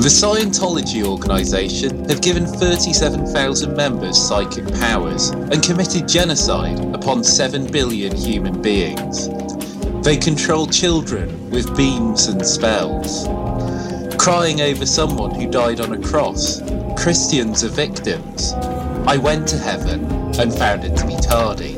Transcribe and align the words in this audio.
The 0.00 0.08
Scientology 0.08 1.04
organisation 1.04 2.08
have 2.08 2.22
given 2.22 2.46
37,000 2.46 3.76
members 3.76 4.16
psychic 4.16 4.66
powers 4.76 5.28
and 5.28 5.62
committed 5.62 6.08
genocide 6.08 6.82
upon 6.94 7.22
7 7.22 7.70
billion 7.70 8.16
human 8.16 8.62
beings. 8.62 9.28
They 10.02 10.16
control 10.16 10.66
children 10.66 11.50
with 11.50 11.76
beams 11.76 12.28
and 12.28 12.46
spells. 12.46 13.26
Crying 14.16 14.62
over 14.62 14.86
someone 14.86 15.34
who 15.34 15.50
died 15.50 15.82
on 15.82 15.92
a 15.92 16.00
cross, 16.00 16.62
Christians 16.96 17.62
are 17.62 17.68
victims. 17.68 18.54
I 19.06 19.18
went 19.18 19.46
to 19.48 19.58
heaven 19.58 20.10
and 20.40 20.50
found 20.54 20.82
it 20.82 20.96
to 20.96 21.06
be 21.06 21.16
tardy. 21.16 21.76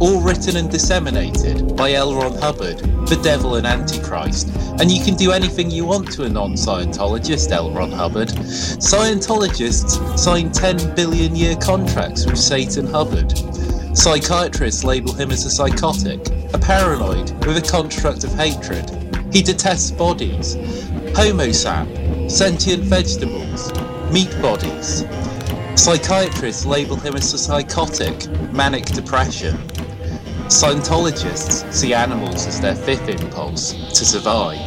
All 0.00 0.22
written 0.22 0.56
and 0.56 0.70
disseminated 0.70 1.76
by 1.76 1.92
L. 1.92 2.14
Ron 2.14 2.38
Hubbard, 2.38 2.78
the 3.06 3.20
devil 3.22 3.56
and 3.56 3.66
Antichrist. 3.66 4.48
And 4.80 4.90
you 4.90 5.04
can 5.04 5.14
do 5.14 5.30
anything 5.30 5.70
you 5.70 5.84
want 5.84 6.10
to 6.12 6.22
a 6.22 6.28
non 6.30 6.54
Scientologist, 6.54 7.52
L. 7.52 7.70
Ron 7.70 7.92
Hubbard. 7.92 8.28
Scientologists 8.30 10.18
sign 10.18 10.50
10 10.50 10.94
billion 10.94 11.36
year 11.36 11.54
contracts 11.56 12.24
with 12.24 12.38
Satan 12.38 12.86
Hubbard. 12.86 13.30
Psychiatrists 13.94 14.82
label 14.82 15.12
him 15.12 15.32
as 15.32 15.44
a 15.44 15.50
psychotic, 15.50 16.26
a 16.54 16.58
paranoid 16.58 17.30
with 17.44 17.58
a 17.58 17.70
construct 17.70 18.24
of 18.24 18.32
hatred. 18.32 18.88
He 19.30 19.42
detests 19.42 19.90
bodies. 19.90 20.54
Homo 21.14 21.52
sap, 21.52 21.86
sentient 22.30 22.82
vegetables, 22.84 23.70
meat 24.10 24.34
bodies. 24.40 25.04
Psychiatrists 25.74 26.64
label 26.64 26.96
him 26.96 27.16
as 27.16 27.34
a 27.34 27.38
psychotic, 27.38 28.26
manic 28.50 28.86
depression. 28.86 29.58
Scientologists 30.50 31.72
see 31.72 31.94
animals 31.94 32.44
as 32.48 32.60
their 32.60 32.74
fifth 32.74 33.08
impulse 33.08 33.72
to 33.96 34.04
survive, 34.04 34.58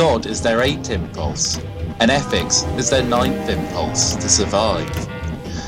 God 0.00 0.24
is 0.24 0.40
their 0.40 0.62
eighth 0.62 0.88
impulse, 0.88 1.58
and 1.98 2.10
ethics 2.10 2.62
is 2.78 2.88
their 2.88 3.02
ninth 3.02 3.50
impulse 3.50 4.16
to 4.16 4.30
survive. 4.30 4.88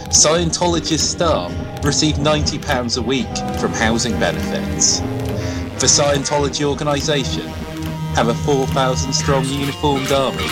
Scientologist 0.09 1.01
staff 1.01 1.53
receive 1.85 2.15
£90 2.15 2.97
a 2.97 3.03
week 3.03 3.37
from 3.61 3.73
housing 3.75 4.19
benefits. 4.19 5.01
The 5.81 5.87
Scientology 5.87 6.65
organisation 6.65 7.47
have 8.17 8.29
a 8.29 8.35
4,000 8.35 9.13
strong 9.13 9.45
uniformed 9.45 10.11
army, 10.11 10.49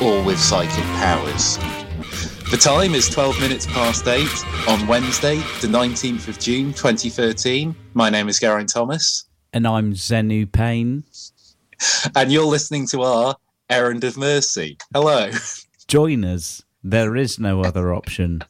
all 0.00 0.24
with 0.24 0.38
psychic 0.38 0.84
powers. 0.96 1.58
The 2.50 2.56
time 2.58 2.94
is 2.94 3.10
12 3.10 3.38
minutes 3.42 3.66
past 3.66 4.08
8 4.08 4.26
on 4.68 4.86
Wednesday, 4.86 5.36
the 5.60 5.68
19th 5.68 6.28
of 6.28 6.38
June 6.38 6.72
2013. 6.72 7.76
My 7.92 8.08
name 8.08 8.30
is 8.30 8.40
Geraint 8.40 8.70
Thomas. 8.70 9.26
And 9.52 9.66
I'm 9.66 9.92
Zenu 9.92 10.50
Payne. 10.50 11.04
And 12.14 12.32
you're 12.32 12.44
listening 12.44 12.86
to 12.88 13.02
our 13.02 13.36
Errand 13.68 14.04
of 14.04 14.16
Mercy. 14.16 14.78
Hello. 14.94 15.30
Join 15.88 16.24
us. 16.24 16.62
There 16.82 17.16
is 17.16 17.38
no 17.38 17.62
other 17.62 17.92
option. 17.92 18.42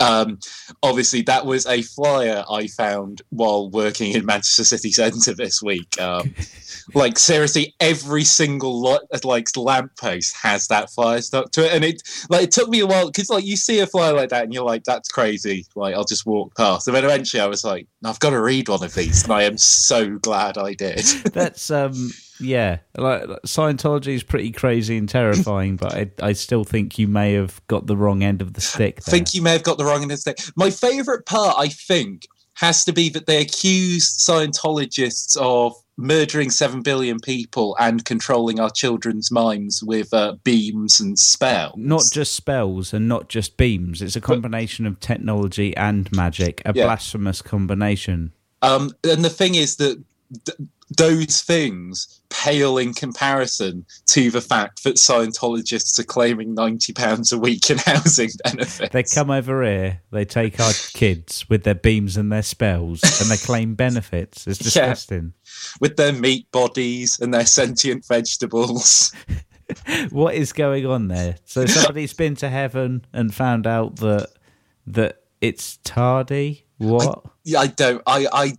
Um, 0.00 0.38
obviously, 0.82 1.22
that 1.22 1.46
was 1.46 1.66
a 1.66 1.82
flyer 1.82 2.44
I 2.50 2.66
found 2.66 3.22
while 3.30 3.70
working 3.70 4.12
in 4.12 4.26
Manchester 4.26 4.64
City 4.64 4.92
Centre 4.92 5.34
this 5.34 5.62
week. 5.62 6.00
Um, 6.00 6.34
like 6.94 7.18
seriously, 7.18 7.74
every 7.80 8.24
single 8.24 8.80
lo- 8.80 8.98
like 9.24 9.48
lamppost 9.56 10.36
has 10.36 10.68
that 10.68 10.90
flyer 10.90 11.20
stuck 11.20 11.50
to 11.52 11.64
it, 11.66 11.72
and 11.72 11.84
it 11.84 12.02
like 12.28 12.44
it 12.44 12.50
took 12.50 12.68
me 12.68 12.80
a 12.80 12.86
while 12.86 13.06
because 13.06 13.30
like 13.30 13.44
you 13.44 13.56
see 13.56 13.80
a 13.80 13.86
flyer 13.86 14.12
like 14.12 14.30
that 14.30 14.44
and 14.44 14.54
you're 14.54 14.64
like, 14.64 14.84
that's 14.84 15.08
crazy. 15.08 15.66
Like 15.74 15.94
I'll 15.94 16.04
just 16.04 16.26
walk 16.26 16.56
past, 16.56 16.86
and 16.86 16.96
then 16.96 17.04
eventually 17.04 17.40
I 17.40 17.46
was 17.46 17.64
like, 17.64 17.86
I've 18.04 18.20
got 18.20 18.30
to 18.30 18.40
read 18.40 18.68
one 18.68 18.84
of 18.84 18.94
these, 18.94 19.24
and 19.24 19.32
I 19.32 19.42
am 19.42 19.58
so 19.58 20.18
glad 20.18 20.58
I 20.58 20.74
did. 20.74 21.04
that's 21.32 21.70
um 21.70 22.10
yeah, 22.40 22.78
like 22.96 23.22
Scientology 23.46 24.14
is 24.14 24.22
pretty 24.22 24.50
crazy 24.50 24.96
and 24.96 25.08
terrifying, 25.08 25.76
but 25.76 25.94
I, 25.94 26.10
I 26.22 26.32
still 26.32 26.64
think 26.64 26.98
you 26.98 27.08
may 27.08 27.34
have 27.34 27.60
got 27.66 27.86
the 27.86 27.96
wrong 27.96 28.22
end 28.22 28.42
of 28.42 28.54
the 28.54 28.60
stick. 28.60 29.00
I 29.06 29.10
think 29.10 29.34
you 29.34 29.42
may 29.42 29.52
have 29.52 29.62
got 29.62 29.78
the 29.78 29.84
wrong 29.84 30.02
end 30.02 30.12
of 30.12 30.22
the 30.22 30.32
stick. 30.32 30.38
My 30.56 30.70
favourite 30.70 31.26
part, 31.26 31.56
I 31.58 31.68
think, 31.68 32.26
has 32.54 32.84
to 32.86 32.92
be 32.92 33.08
that 33.10 33.26
they 33.26 33.40
accused 33.40 34.20
Scientologists 34.20 35.36
of 35.36 35.74
murdering 35.98 36.50
7 36.50 36.82
billion 36.82 37.18
people 37.18 37.76
and 37.80 38.04
controlling 38.04 38.60
our 38.60 38.70
children's 38.70 39.30
minds 39.30 39.82
with 39.82 40.12
uh, 40.12 40.36
beams 40.44 41.00
and 41.00 41.18
spells. 41.18 41.74
Not 41.76 42.04
just 42.12 42.34
spells 42.34 42.92
and 42.92 43.08
not 43.08 43.28
just 43.28 43.56
beams. 43.56 44.02
It's 44.02 44.16
a 44.16 44.20
combination 44.20 44.84
but, 44.84 44.90
of 44.90 45.00
technology 45.00 45.76
and 45.76 46.10
magic, 46.12 46.60
a 46.64 46.72
yeah. 46.74 46.84
blasphemous 46.84 47.40
combination. 47.40 48.32
Um, 48.62 48.92
and 49.04 49.24
the 49.24 49.30
thing 49.30 49.54
is 49.54 49.76
that 49.76 50.02
those 50.90 51.42
things 51.42 52.20
pale 52.28 52.78
in 52.78 52.94
comparison 52.94 53.84
to 54.06 54.30
the 54.30 54.40
fact 54.40 54.84
that 54.84 54.96
Scientologists 54.96 55.98
are 55.98 56.04
claiming 56.04 56.54
ninety 56.54 56.92
pounds 56.92 57.32
a 57.32 57.38
week 57.38 57.70
in 57.70 57.78
housing 57.78 58.30
benefits. 58.44 58.92
They 58.92 59.02
come 59.02 59.30
over 59.30 59.62
here, 59.64 60.02
they 60.10 60.24
take 60.24 60.60
our 60.60 60.72
kids 60.92 61.48
with 61.48 61.64
their 61.64 61.74
beams 61.74 62.16
and 62.16 62.30
their 62.30 62.42
spells, 62.42 63.02
and 63.20 63.30
they 63.30 63.36
claim 63.36 63.74
benefits. 63.74 64.46
It's 64.46 64.58
disgusting. 64.66 65.32
Yeah. 65.34 65.50
With 65.80 65.96
their 65.96 66.12
meat 66.12 66.50
bodies 66.52 67.18
and 67.20 67.32
their 67.32 67.46
sentient 67.46 68.06
vegetables. 68.06 69.12
what 70.10 70.34
is 70.34 70.52
going 70.52 70.86
on 70.86 71.08
there? 71.08 71.36
So 71.44 71.66
somebody's 71.66 72.12
been 72.12 72.36
to 72.36 72.48
heaven 72.48 73.04
and 73.12 73.34
found 73.34 73.66
out 73.66 73.96
that 73.96 74.28
that 74.86 75.22
it's 75.40 75.78
tardy. 75.84 76.66
What? 76.78 77.24
I, 77.54 77.58
I 77.58 77.66
don't. 77.68 78.02
I 78.06 78.26
I 78.32 78.52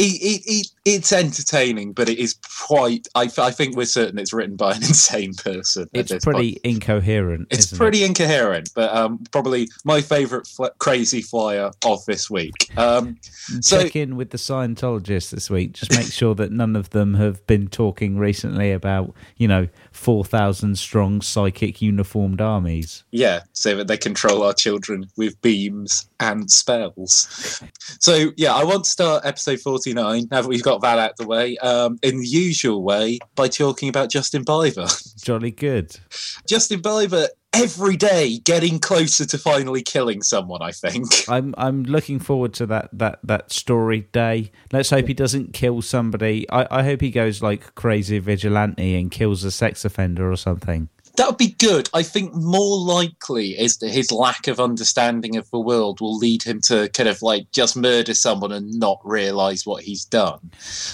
it, 0.00 0.42
it, 0.46 0.66
it's 0.84 1.12
entertaining, 1.12 1.92
but 1.92 2.08
it 2.08 2.18
is 2.18 2.34
quite. 2.66 3.08
I, 3.14 3.28
I, 3.38 3.50
think 3.50 3.76
we're 3.76 3.84
certain 3.84 4.18
it's 4.18 4.32
written 4.32 4.56
by 4.56 4.72
an 4.72 4.76
insane 4.82 5.34
person. 5.34 5.88
It's 5.92 6.12
pretty 6.24 6.52
point. 6.52 6.60
incoherent. 6.64 7.48
It's 7.50 7.76
pretty 7.76 8.02
it? 8.04 8.08
incoherent, 8.08 8.70
but 8.74 8.94
um, 8.94 9.24
probably 9.30 9.68
my 9.84 10.00
favourite 10.00 10.46
fl- 10.46 10.66
crazy 10.78 11.22
flyer 11.22 11.70
of 11.84 12.04
this 12.06 12.30
week. 12.30 12.70
Um, 12.78 13.16
so, 13.60 13.82
Check 13.82 13.96
in 13.96 14.16
with 14.16 14.30
the 14.30 14.38
Scientologists 14.38 15.30
this 15.30 15.50
week. 15.50 15.72
Just 15.72 15.92
make 15.96 16.12
sure 16.12 16.34
that 16.36 16.52
none 16.52 16.76
of 16.76 16.90
them 16.90 17.14
have 17.14 17.44
been 17.46 17.68
talking 17.68 18.18
recently 18.18 18.72
about 18.72 19.14
you 19.36 19.48
know 19.48 19.68
four 19.98 20.24
thousand 20.24 20.78
strong 20.78 21.20
psychic 21.20 21.82
uniformed 21.82 22.40
armies. 22.40 23.04
Yeah, 23.10 23.42
so 23.52 23.76
that 23.76 23.88
they 23.88 23.96
control 23.96 24.42
our 24.42 24.54
children 24.54 25.10
with 25.16 25.40
beams 25.42 26.08
and 26.20 26.50
spells. 26.50 27.62
So 28.00 28.30
yeah, 28.36 28.54
I 28.54 28.64
want 28.64 28.84
to 28.84 28.90
start 28.90 29.26
episode 29.26 29.60
forty 29.60 29.92
nine 29.92 30.28
now 30.30 30.42
that 30.42 30.48
we've 30.48 30.62
got 30.62 30.80
that 30.82 30.98
out 30.98 31.16
the 31.16 31.26
way, 31.26 31.56
um, 31.58 31.98
in 32.02 32.20
the 32.20 32.26
usual 32.26 32.82
way 32.82 33.18
by 33.34 33.48
talking 33.48 33.88
about 33.88 34.10
Justin 34.10 34.44
Bieber. 34.44 34.88
Jolly 35.22 35.50
good. 35.50 35.98
Justin 36.46 36.80
Bieber 36.80 37.28
every 37.54 37.96
day 37.96 38.38
getting 38.44 38.78
closer 38.78 39.24
to 39.24 39.38
finally 39.38 39.82
killing 39.82 40.22
someone 40.22 40.60
i 40.62 40.70
think. 40.70 41.06
I'm 41.28 41.54
i'm 41.56 41.84
looking 41.84 42.18
forward 42.18 42.52
to 42.54 42.66
that 42.66 42.90
that 42.92 43.20
that 43.22 43.52
story 43.52 44.08
day. 44.12 44.50
Let's 44.72 44.90
hope 44.90 45.06
he 45.06 45.14
doesn't 45.14 45.54
kill 45.54 45.82
somebody. 45.82 46.48
I 46.50 46.80
i 46.80 46.82
hope 46.82 47.00
he 47.00 47.10
goes 47.10 47.42
like 47.42 47.74
crazy 47.74 48.18
vigilante 48.18 48.94
and 48.94 49.10
kills 49.10 49.44
a 49.44 49.50
sex 49.50 49.84
offender 49.84 50.30
or 50.30 50.36
something 50.36 50.88
that 51.18 51.26
would 51.26 51.36
be 51.36 51.56
good. 51.58 51.90
I 51.92 52.02
think 52.04 52.32
more 52.32 52.78
likely 52.78 53.50
is 53.50 53.78
that 53.78 53.90
his 53.90 54.12
lack 54.12 54.46
of 54.46 54.60
understanding 54.60 55.36
of 55.36 55.50
the 55.50 55.58
world 55.58 56.00
will 56.00 56.16
lead 56.16 56.44
him 56.44 56.60
to 56.62 56.88
kind 56.90 57.08
of 57.08 57.22
like 57.22 57.50
just 57.52 57.76
murder 57.76 58.14
someone 58.14 58.52
and 58.52 58.78
not 58.78 59.00
realize 59.04 59.66
what 59.66 59.82
he's 59.82 60.04
done. 60.04 60.38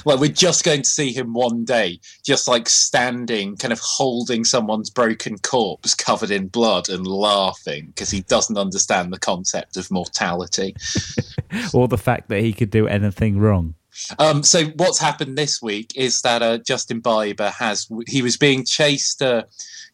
Like 0.06 0.19
we're 0.19 0.32
just 0.32 0.65
going 0.65 0.82
to 0.82 0.88
see 0.88 1.12
him 1.12 1.35
one 1.35 1.65
day, 1.65 2.00
just 2.25 2.49
like 2.49 2.71
standing, 2.71 3.56
kind 3.56 3.73
of 3.73 3.81
holding 3.81 4.44
someone's 4.44 4.91
broken 4.91 5.37
corpse 5.38 5.94
covered 5.94 6.31
in 6.31 6.49
blood 6.49 6.88
and 6.88 7.06
laughing 7.06 7.88
because 7.88 8.11
he 8.11 8.23
doesn't 8.23 8.56
understand 8.56 9.12
the 9.12 9.19
concept 9.19 9.76
of 9.76 9.91
mortality. 9.91 10.75
or 11.75 11.87
the 11.87 11.99
fact 11.99 12.31
that 12.31 12.41
he 12.41 12.55
could 12.55 12.71
do 12.71 12.87
anything 12.87 13.38
wrong. 13.38 13.75
Um, 14.19 14.43
so 14.43 14.64
what's 14.76 14.99
happened 14.99 15.37
this 15.37 15.62
week 15.62 15.93
is 15.96 16.20
that 16.23 16.43
uh, 16.43 16.58
Justin 16.58 17.00
Bieber 17.00 17.52
has 17.52 17.88
he 18.06 18.23
was 18.23 18.37
being 18.37 18.64
chased 18.64 19.23
uh, 19.23 19.44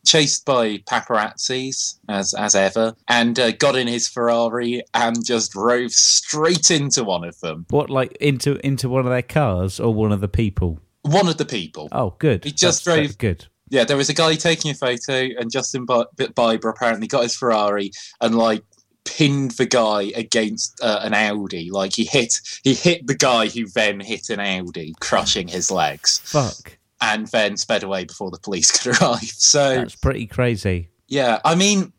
chased 0.05 0.45
by 0.45 0.79
paparazzis 0.79 1.99
as 2.09 2.35
as 2.35 2.55
ever, 2.55 2.95
and 3.09 3.39
uh, 3.39 3.53
got 3.53 3.77
in 3.77 3.87
his 3.87 4.09
Ferrari 4.09 4.83
and 4.95 5.25
just 5.25 5.53
drove 5.53 5.93
straight 5.93 6.71
into 6.71 7.05
one 7.05 7.25
of 7.25 7.39
them. 7.41 7.67
What, 7.71 7.91
like 7.91 8.13
into 8.21 8.65
into 8.67 8.89
one 8.89 9.07
of 9.07 9.11
their 9.11 9.23
cars 9.23 9.81
or 9.81 9.93
one 9.93 10.13
of 10.13 10.21
the 10.21 10.29
people? 10.29 10.81
One 11.03 11.29
of 11.29 11.39
the 11.39 11.47
people. 11.47 11.89
Oh, 11.93 12.15
good. 12.19 12.45
He 12.45 12.51
just 12.51 12.85
that's, 12.85 12.85
drove. 12.85 13.05
That's 13.05 13.17
good. 13.17 13.47
Yeah, 13.71 13.85
there 13.85 13.97
was 13.97 14.09
a 14.09 14.15
guy 14.15 14.35
taking 14.35 14.73
a 14.73 14.75
photo, 14.75 15.29
and 15.39 15.51
Justin 15.51 15.87
Bieber 15.87 16.71
apparently 16.71 17.07
got 17.07 17.23
his 17.23 17.37
Ferrari 17.37 17.93
and 18.21 18.35
like 18.35 18.65
pinned 19.05 19.53
the 19.53 19.67
guy 19.67 20.13
against 20.15 20.81
uh, 20.83 21.01
an 21.03 21.15
Audi. 21.15 21.71
Like 21.71 21.95
he 21.95 22.05
hit 22.05 22.41
he 22.65 22.75
hit 22.75 23.07
the 23.07 23.15
guy 23.15 23.49
who 23.49 23.67
then 23.67 24.01
hit 24.01 24.31
an 24.31 24.41
Audi, 24.41 24.95
crushing 25.01 25.49
his 25.49 25.71
legs. 25.71 26.21
Fuck 26.25 26.79
and 27.01 27.27
then 27.29 27.57
sped 27.57 27.83
away 27.83 28.05
before 28.05 28.31
the 28.31 28.39
police 28.39 28.71
could 28.79 29.01
arrive. 29.01 29.23
So 29.23 29.77
that's 29.77 29.97
pretty 29.97 30.27
crazy. 30.27 30.91
Yeah, 31.09 31.41
I 31.45 31.55
mean, 31.55 31.93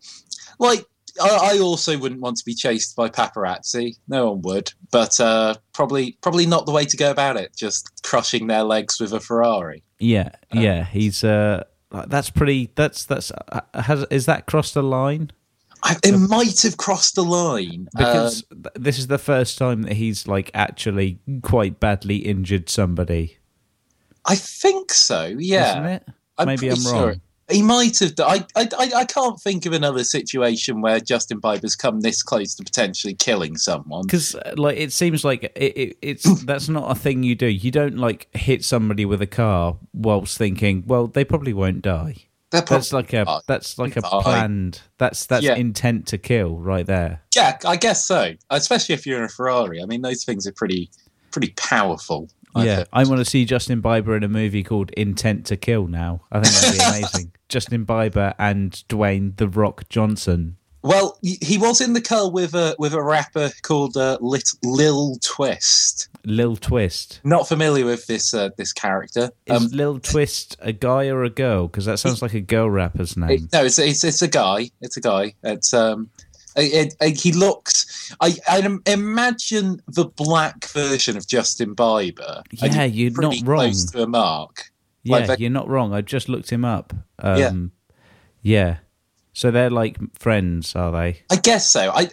like 0.60 0.86
I, 1.22 1.56
I 1.56 1.60
also 1.60 1.98
wouldn't 1.98 2.22
want 2.22 2.38
to 2.38 2.46
be 2.46 2.54
chased 2.54 2.96
by 2.96 3.10
paparazzi. 3.10 3.98
No 4.08 4.32
one 4.32 4.42
would, 4.44 4.74
but 4.92 5.20
uh, 5.20 5.56
probably 5.74 6.18
probably 6.22 6.46
not 6.46 6.66
the 6.66 6.72
way 6.72 6.86
to 6.86 6.98
go 6.98 7.12
about 7.12 7.38
it. 7.38 7.56
Just 7.56 8.04
crushing 8.04 8.48
their 8.48 8.64
legs 8.64 9.00
with 9.00 9.14
a 9.14 9.20
Ferrari. 9.20 9.84
Yeah, 10.00 10.30
uh, 10.56 10.60
yeah. 10.60 10.86
He's 10.86 11.24
uh, 11.24 11.64
that's 12.08 12.30
pretty. 12.30 12.72
That's 12.76 13.06
that's 13.06 13.32
uh, 13.32 13.62
has 13.74 14.06
is 14.12 14.26
that 14.28 14.46
crossed 14.46 14.76
the 14.76 14.84
line? 14.84 15.32
I, 15.84 15.98
it 16.04 16.18
might 16.18 16.62
have 16.62 16.78
crossed 16.78 17.16
the 17.16 17.24
line 17.24 17.88
Because 17.98 18.44
Um, 18.52 18.66
this 18.76 19.00
is 19.00 19.08
the 19.08 19.18
first 19.18 19.58
time 19.58 19.82
that 19.84 19.94
he's 19.94 20.28
like 20.28 20.52
actually 20.54 21.20
quite 21.42 21.80
badly 21.80 22.18
injured 22.18 22.70
somebody, 22.70 23.38
I 24.26 24.36
think 24.36 24.94
so. 24.94 25.36
Yeah, 25.38 25.72
isn't 25.72 25.86
it? 25.86 26.08
I'm 26.38 26.48
Maybe 26.48 26.70
I'm 26.70 26.76
sure. 26.78 27.08
wrong. 27.08 27.22
He 27.50 27.62
might 27.62 28.00
have. 28.00 28.14
I, 28.20 28.46
I 28.56 28.70
I 28.78 28.92
I 28.98 29.06
can't 29.06 29.40
think 29.42 29.66
of 29.66 29.74
another 29.74 30.04
situation 30.04 30.82
where 30.82 31.00
Justin 31.00 31.42
Bieber's 31.42 31.76
come 31.76 32.00
this 32.00 32.24
close 32.24 32.56
to 32.56 32.64
potentially 32.64 33.14
killing 33.14 33.58
someone. 33.58 34.04
Because 34.04 34.36
like 34.56 34.78
it 34.78 34.94
seems 34.94 35.26
like 35.26 35.44
it, 35.44 35.78
it, 35.78 35.98
it's 36.02 36.44
that's 36.46 36.70
not 36.70 36.92
a 36.92 36.96
thing 36.96 37.24
you 37.24 37.36
do. 37.36 37.48
You 37.48 37.72
don't 37.72 37.98
like 37.98 38.34
hit 38.36 38.64
somebody 38.64 39.04
with 39.06 39.22
a 39.22 39.28
car 39.28 39.78
whilst 39.94 40.38
thinking, 40.38 40.84
well, 40.88 41.08
they 41.08 41.26
probably 41.26 41.54
won't 41.54 41.82
die. 41.82 42.28
That's 42.52 42.92
like 42.94 43.14
a 43.14 43.24
Oh, 43.28 43.40
that's 43.48 43.78
like 43.80 43.96
a 43.96 44.02
planned. 44.02 44.82
That's 44.98 45.26
that's 45.26 45.44
Yeah. 45.44 45.56
intent 45.56 46.08
to 46.08 46.18
kill 46.18 46.58
right 46.58 46.86
there. 46.86 47.22
yeah, 47.36 47.58
I 47.66 47.78
guess 47.78 48.06
so. 48.06 48.34
Especially 48.50 48.94
if 48.94 49.06
you're 49.08 49.18
in 49.18 49.24
a 49.24 49.30
Ferrari. 49.30 49.82
I 49.82 49.86
mean, 49.86 50.02
those 50.02 50.24
things 50.24 50.46
are 50.46 50.52
pretty 50.52 50.90
pretty 51.32 51.54
powerful. 51.56 52.30
I 52.54 52.66
yeah. 52.66 52.84
I 52.92 53.06
want 53.06 53.20
to 53.20 53.26
see 53.26 53.46
Justin 53.46 53.82
Bieber 53.82 54.18
in 54.18 54.24
a 54.24 54.28
movie 54.28 54.64
called 54.64 54.92
Intent 54.92 55.46
to 55.46 55.56
Kill. 55.56 55.88
Now, 55.88 56.22
I 56.32 56.42
think 56.42 56.54
that'd 56.56 56.80
be 56.80 56.86
amazing. 57.00 57.32
Justin 57.50 57.86
Bieber 57.86 58.36
and 58.38 58.72
Dwayne 58.90 59.38
the 59.38 59.48
Rock 59.48 59.88
Johnson. 59.88 60.58
Well, 60.84 61.20
he 61.22 61.58
was 61.60 61.80
in 61.80 61.94
the 61.94 62.02
car 62.02 62.30
with 62.32 62.56
a 62.56 62.76
with 62.80 62.94
a 62.94 63.02
rapper 63.04 63.52
called 63.62 63.96
uh, 63.98 64.18
Lit, 64.20 64.50
Lil 64.64 65.18
Twist. 65.22 66.10
Lil 66.26 66.56
Twist. 66.56 67.20
Not 67.24 67.48
familiar 67.48 67.86
with 67.86 68.08
this 68.08 68.34
uh, 68.34 68.50
this 68.58 68.74
character. 68.74 69.30
Is 69.46 69.64
Um, 69.66 69.70
Lil 69.72 70.00
Twist 70.00 70.58
a 70.60 70.72
guy 70.74 71.08
or 71.08 71.24
a 71.24 71.30
girl? 71.30 71.68
Because 71.68 71.86
that 71.86 72.00
sounds 72.00 72.22
like 72.24 72.34
a 72.34 72.42
girl 72.42 72.70
rapper's 72.70 73.16
name. 73.16 73.30
it- 73.30 73.54
no, 73.54 73.64
it's, 73.66 73.78
it's 73.78 74.04
it's 74.04 74.22
a 74.24 74.28
guy. 74.28 74.72
It's 74.82 74.98
a 74.98 75.02
guy. 75.02 75.36
It's 75.44 75.72
um, 75.74 76.10
it, 76.56 76.96
it, 77.00 77.16
he 77.20 77.32
looks. 77.32 78.16
I 78.20 78.36
I 78.50 78.68
imagine 78.88 79.82
the 79.88 80.06
black 80.06 80.66
version 80.70 81.16
of 81.16 81.28
Justin 81.28 81.76
Bieber. 81.76 82.42
Yeah, 82.52 82.86
you're 82.86 83.12
not 83.12 83.36
wrong. 83.46 83.60
Close 83.70 83.86
to 83.92 84.04
a 84.04 84.08
mark. 84.08 84.72
Yeah, 85.04 85.18
Like 85.28 85.40
you're 85.40 85.50
not 85.52 85.68
wrong. 85.68 85.94
I 85.94 86.02
just 86.02 86.28
looked 86.28 86.50
him 86.52 86.66
up. 86.66 86.94
Um, 87.20 87.38
Yeah. 87.40 87.52
yeah. 88.42 88.78
So 89.34 89.52
they're 89.52 89.70
like 89.70 89.98
friends, 90.18 90.76
are 90.76 90.92
they? 90.92 91.22
I 91.32 91.38
guess 91.38 91.70
so. 91.70 91.92
I 91.92 92.10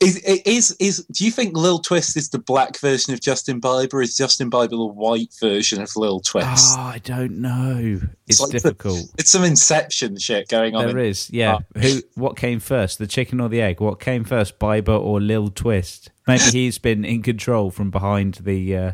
is 0.00 0.18
is 0.18 0.76
is. 0.78 1.04
Do 1.06 1.24
you 1.24 1.30
think 1.32 1.56
Lil 1.56 1.80
Twist 1.80 2.16
is 2.16 2.30
the 2.30 2.38
black 2.38 2.78
version 2.78 3.12
of 3.12 3.20
Justin 3.20 3.60
Bieber? 3.60 4.02
Is 4.02 4.16
Justin 4.16 4.48
Bieber 4.48 4.70
the 4.70 4.86
white 4.86 5.34
version 5.40 5.82
of 5.82 5.90
Lil 5.96 6.20
Twist? 6.20 6.76
Oh, 6.78 6.82
I 6.82 6.98
don't 6.98 7.38
know. 7.38 8.00
It's, 8.28 8.40
like 8.40 8.50
the- 8.50 8.60
difficult. 8.60 9.12
It's 9.18 9.30
some 9.30 9.42
Inception 9.42 10.16
shit 10.18 10.48
going 10.48 10.76
on. 10.76 10.86
There 10.86 10.98
in- 10.98 11.06
is, 11.06 11.28
yeah. 11.30 11.58
Oh. 11.74 11.80
Who? 11.80 12.00
What 12.14 12.36
came 12.36 12.60
first, 12.60 12.98
the 12.98 13.08
chicken 13.08 13.40
or 13.40 13.48
the 13.48 13.60
egg? 13.60 13.80
What 13.80 13.98
came 13.98 14.22
first, 14.22 14.60
Bieber 14.60 15.00
or 15.00 15.20
Lil 15.20 15.48
Twist? 15.48 16.12
Maybe 16.28 16.42
he's 16.44 16.78
been 16.78 17.04
in 17.04 17.22
control 17.22 17.72
from 17.72 17.90
behind 17.90 18.34
the 18.34 18.76
uh, 18.76 18.92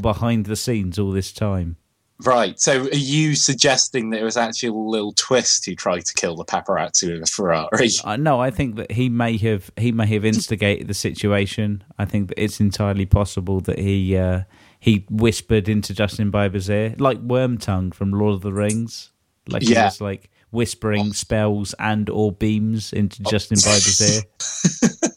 behind 0.00 0.46
the 0.46 0.56
scenes 0.56 0.98
all 0.98 1.10
this 1.10 1.32
time. 1.32 1.76
Right. 2.24 2.60
So, 2.60 2.82
are 2.84 2.94
you 2.94 3.34
suggesting 3.34 4.10
that 4.10 4.20
it 4.20 4.24
was 4.24 4.36
actually 4.36 4.70
Lil 4.70 5.12
Twist 5.12 5.66
who 5.66 5.74
tried 5.74 6.04
to 6.06 6.14
kill 6.14 6.36
the 6.36 6.44
paparazzi 6.44 7.12
with 7.12 7.22
a 7.22 7.26
Ferrari? 7.26 7.88
Uh, 8.04 8.16
no, 8.16 8.40
I 8.40 8.50
think 8.50 8.76
that 8.76 8.92
he 8.92 9.08
may 9.08 9.36
have 9.38 9.70
he 9.76 9.92
may 9.92 10.06
have 10.06 10.24
instigated 10.24 10.88
the 10.88 10.94
situation. 10.94 11.84
I 11.98 12.04
think 12.04 12.28
that 12.28 12.42
it's 12.42 12.60
entirely 12.60 13.06
possible 13.06 13.60
that 13.62 13.78
he 13.78 14.16
uh, 14.16 14.42
he 14.80 15.06
whispered 15.10 15.68
into 15.68 15.94
Justin 15.94 16.30
Bieber's 16.32 16.68
ear, 16.70 16.94
like 16.98 17.20
Wormtongue 17.26 17.94
from 17.94 18.10
Lord 18.12 18.34
of 18.34 18.40
the 18.42 18.52
Rings. 18.52 19.10
Like 19.48 19.62
he 19.62 19.72
Yeah. 19.72 19.84
was 19.86 20.00
like 20.00 20.30
whispering 20.50 21.12
spells 21.12 21.74
and 21.78 22.10
or 22.10 22.30
beams 22.32 22.92
into 22.92 23.22
Justin 23.22 23.56
Bieber's 23.58 24.00
ear. 24.16 25.10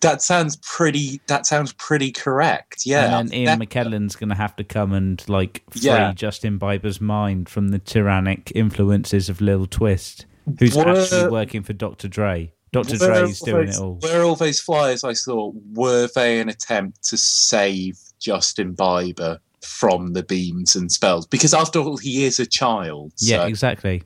That 0.00 0.20
sounds 0.22 0.56
pretty. 0.56 1.20
That 1.26 1.46
sounds 1.46 1.72
pretty 1.74 2.10
correct. 2.12 2.84
Yeah. 2.86 3.18
and 3.18 3.28
then 3.30 3.38
Ian 3.38 3.58
McKellen's 3.60 4.16
going 4.16 4.28
to 4.30 4.34
have 4.34 4.54
to 4.56 4.64
come 4.64 4.92
and 4.92 5.22
like 5.28 5.62
free 5.70 5.82
Yeah. 5.82 6.12
Justin 6.12 6.58
Bieber's 6.58 7.00
mind 7.00 7.48
from 7.48 7.68
the 7.68 7.78
tyrannic 7.78 8.52
influences 8.54 9.28
of 9.28 9.40
Lil 9.40 9.66
Twist, 9.66 10.26
who's 10.58 10.74
Were- 10.74 10.88
actually 10.88 11.30
working 11.30 11.62
for 11.62 11.72
Dr. 11.72 12.08
Dre. 12.08 12.52
Dr. 12.72 12.98
Were 12.98 13.06
Dre's 13.06 13.40
doing 13.40 13.66
those- 13.66 13.76
it 13.78 13.82
all. 13.82 13.98
Were 14.02 14.22
all 14.22 14.34
those 14.36 14.60
flyers 14.60 15.04
I 15.04 15.12
saw? 15.12 15.52
Were 15.74 16.08
they 16.14 16.40
an 16.40 16.48
attempt 16.48 17.04
to 17.08 17.16
save 17.16 17.98
Justin 18.18 18.74
Bieber 18.74 19.38
from 19.62 20.12
the 20.12 20.22
beams 20.24 20.74
and 20.74 20.90
spells? 20.90 21.26
Because 21.26 21.54
after 21.54 21.78
all, 21.78 21.96
he 21.98 22.24
is 22.24 22.38
a 22.40 22.46
child. 22.46 23.12
Yeah, 23.18 23.42
so- 23.42 23.46
exactly. 23.46 24.02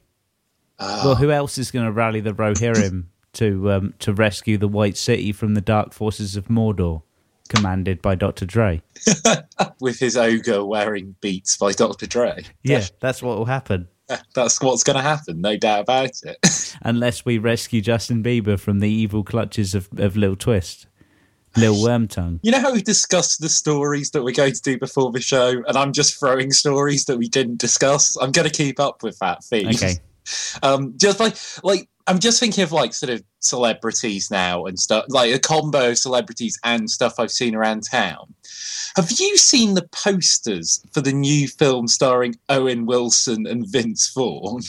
Ah. 0.78 1.02
Well, 1.04 1.14
who 1.16 1.30
else 1.32 1.58
is 1.58 1.70
going 1.70 1.86
to 1.86 1.92
rally 1.92 2.20
the 2.20 2.32
Rohirrim 2.34 3.04
to 3.38 3.72
um, 3.72 3.94
to 3.98 4.12
rescue 4.12 4.58
the 4.58 4.68
White 4.68 4.96
City 4.96 5.32
from 5.32 5.54
the 5.54 5.60
dark 5.60 5.92
forces 5.92 6.36
of 6.36 6.46
Mordor, 6.46 7.02
commanded 7.48 8.00
by 8.00 8.14
Dr. 8.14 8.46
Dre? 8.46 8.82
with 9.80 9.98
his 9.98 10.16
ogre 10.16 10.64
wearing 10.64 11.16
beats 11.20 11.56
by 11.56 11.72
Dr. 11.72 12.06
Dre. 12.06 12.44
Yeah, 12.62 12.84
that's 13.00 13.22
what 13.22 13.38
will 13.38 13.46
happen 13.46 13.88
That's 14.34 14.60
what's 14.60 14.84
going 14.84 14.96
to 14.96 15.02
happen, 15.02 15.40
no 15.40 15.56
doubt 15.56 15.80
about 15.80 16.10
it. 16.22 16.74
unless 16.82 17.24
we 17.24 17.38
rescue 17.38 17.80
Justin 17.80 18.22
Bieber 18.22 18.58
from 18.58 18.80
the 18.80 18.88
evil 18.88 19.22
clutches 19.22 19.74
of, 19.74 19.88
of 19.96 20.16
Lil 20.16 20.36
Twist, 20.36 20.86
Lil 21.56 21.74
Wormtongue. 21.74 22.40
You 22.42 22.52
know 22.52 22.60
how 22.60 22.72
we 22.72 22.82
discussed 22.82 23.40
the 23.40 23.48
stories 23.48 24.10
that 24.12 24.22
we're 24.22 24.34
going 24.34 24.54
to 24.54 24.62
do 24.62 24.78
before 24.78 25.10
the 25.10 25.20
show, 25.20 25.62
and 25.66 25.76
I'm 25.76 25.92
just 25.92 26.18
throwing 26.18 26.50
stories 26.52 27.04
that 27.06 27.18
we 27.18 27.28
didn't 27.28 27.58
discuss. 27.58 28.16
I'm 28.16 28.32
going 28.32 28.48
to 28.48 28.54
keep 28.54 28.80
up 28.80 29.02
with 29.02 29.18
that 29.18 29.44
theme. 29.44 29.68
Okay. 29.68 29.96
Um, 30.62 30.94
just 30.96 31.20
like 31.20 31.36
like 31.62 31.88
I'm 32.08 32.18
just 32.18 32.40
thinking 32.40 32.64
of 32.64 32.72
like 32.72 32.94
sort 32.94 33.10
of 33.10 33.22
celebrities 33.40 34.30
now 34.30 34.64
and 34.64 34.78
stuff, 34.78 35.04
like 35.08 35.32
a 35.32 35.38
combo 35.38 35.90
of 35.90 35.98
celebrities 35.98 36.58
and 36.64 36.90
stuff 36.90 37.14
I've 37.18 37.30
seen 37.30 37.54
around 37.54 37.82
town. 37.88 38.34
Have 38.96 39.10
you 39.18 39.36
seen 39.36 39.74
the 39.74 39.86
posters 39.92 40.82
for 40.92 41.00
the 41.02 41.12
new 41.12 41.46
film 41.46 41.86
starring 41.86 42.34
Owen 42.48 42.86
Wilson 42.86 43.46
and 43.46 43.66
Vince 43.68 44.10
Vaughn? 44.12 44.62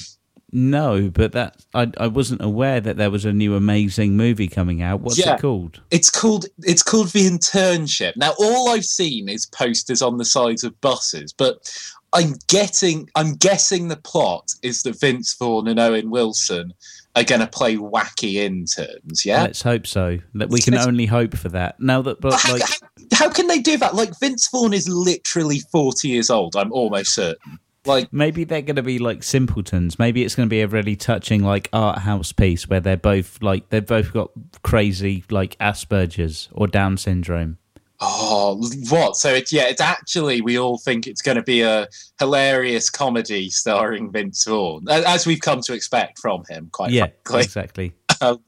No, 0.51 1.09
but 1.11 1.31
that 1.33 1.63
I 1.75 1.91
I 1.97 2.07
wasn't 2.07 2.41
aware 2.41 2.81
that 2.81 2.97
there 2.97 3.11
was 3.11 3.23
a 3.23 3.31
new 3.31 3.55
amazing 3.55 4.17
movie 4.17 4.47
coming 4.47 4.81
out. 4.81 5.01
What's 5.01 5.17
Yeah. 5.19 5.35
it 5.35 5.41
called? 5.41 5.79
It's 5.91 6.09
called 6.09 6.47
it's 6.63 6.81
called 6.83 7.09
the 7.09 7.27
internship. 7.29 8.13
Now 8.17 8.33
all 8.39 8.69
I've 8.69 8.85
seen 8.85 9.29
is 9.29 9.45
posters 9.45 10.01
on 10.01 10.17
the 10.17 10.25
sides 10.25 10.63
of 10.63 10.79
buses, 10.81 11.33
but 11.33 11.71
I'm 12.13 12.35
getting 12.47 13.09
I'm 13.15 13.35
guessing 13.35 13.87
the 13.87 13.97
plot 13.97 14.51
is 14.63 14.83
that 14.83 14.99
Vince 14.99 15.35
Vaughn 15.35 15.67
and 15.67 15.79
Owen 15.79 16.09
Wilson 16.09 16.73
are 17.15 17.23
going 17.23 17.41
to 17.41 17.47
play 17.47 17.75
wacky 17.75 18.35
interns. 18.35 19.25
Yeah. 19.25 19.43
Let's 19.43 19.61
hope 19.61 19.87
so. 19.87 20.19
That 20.35 20.49
we 20.49 20.61
can 20.61 20.75
only 20.75 21.05
hope 21.05 21.35
for 21.35 21.49
that. 21.49 21.79
Now 21.79 22.01
that, 22.03 22.21
but 22.21 22.39
how, 22.39 22.53
like, 22.53 22.61
how, 22.61 22.75
how 23.13 23.29
can 23.29 23.47
they 23.47 23.59
do 23.59 23.77
that? 23.77 23.95
Like 23.95 24.17
Vince 24.19 24.47
Vaughn 24.49 24.73
is 24.73 24.87
literally 24.87 25.59
40 25.59 26.07
years 26.07 26.29
old. 26.29 26.55
I'm 26.55 26.71
almost 26.71 27.13
certain. 27.13 27.59
Like 27.85 28.11
maybe 28.11 28.43
they're 28.43 28.61
going 28.61 28.75
to 28.75 28.83
be 28.83 28.99
like 28.99 29.23
simpletons. 29.23 29.97
Maybe 29.97 30.23
it's 30.23 30.35
going 30.35 30.47
to 30.47 30.53
be 30.53 30.61
a 30.61 30.67
really 30.67 30.95
touching 30.95 31.43
like 31.43 31.69
art 31.73 31.99
house 31.99 32.31
piece 32.31 32.67
where 32.67 32.79
they're 32.79 32.97
both 32.97 33.41
like 33.41 33.69
they've 33.69 33.85
both 33.85 34.13
got 34.13 34.31
crazy 34.63 35.23
like 35.29 35.57
Asperger's 35.59 36.49
or 36.51 36.67
Down 36.67 36.97
syndrome. 36.97 37.57
Oh, 38.01 38.61
what? 38.89 39.17
So 39.17 39.33
it's 39.33 39.51
yeah, 39.51 39.67
it's 39.67 39.81
actually 39.81 40.41
we 40.41 40.57
all 40.57 40.77
think 40.77 41.05
it's 41.05 41.21
going 41.21 41.35
to 41.35 41.43
be 41.43 41.61
a 41.61 41.87
hilarious 42.17 42.89
comedy 42.89 43.49
starring 43.49 44.11
Vince 44.11 44.45
Vaughn, 44.45 44.85
as 44.89 45.27
we've 45.27 45.41
come 45.41 45.61
to 45.61 45.73
expect 45.73 46.19
from 46.19 46.43
him. 46.49 46.69
Quite 46.71 46.91
yeah, 46.91 47.07
frankly, 47.25 47.43
exactly. 47.43 47.93
um, 48.21 48.41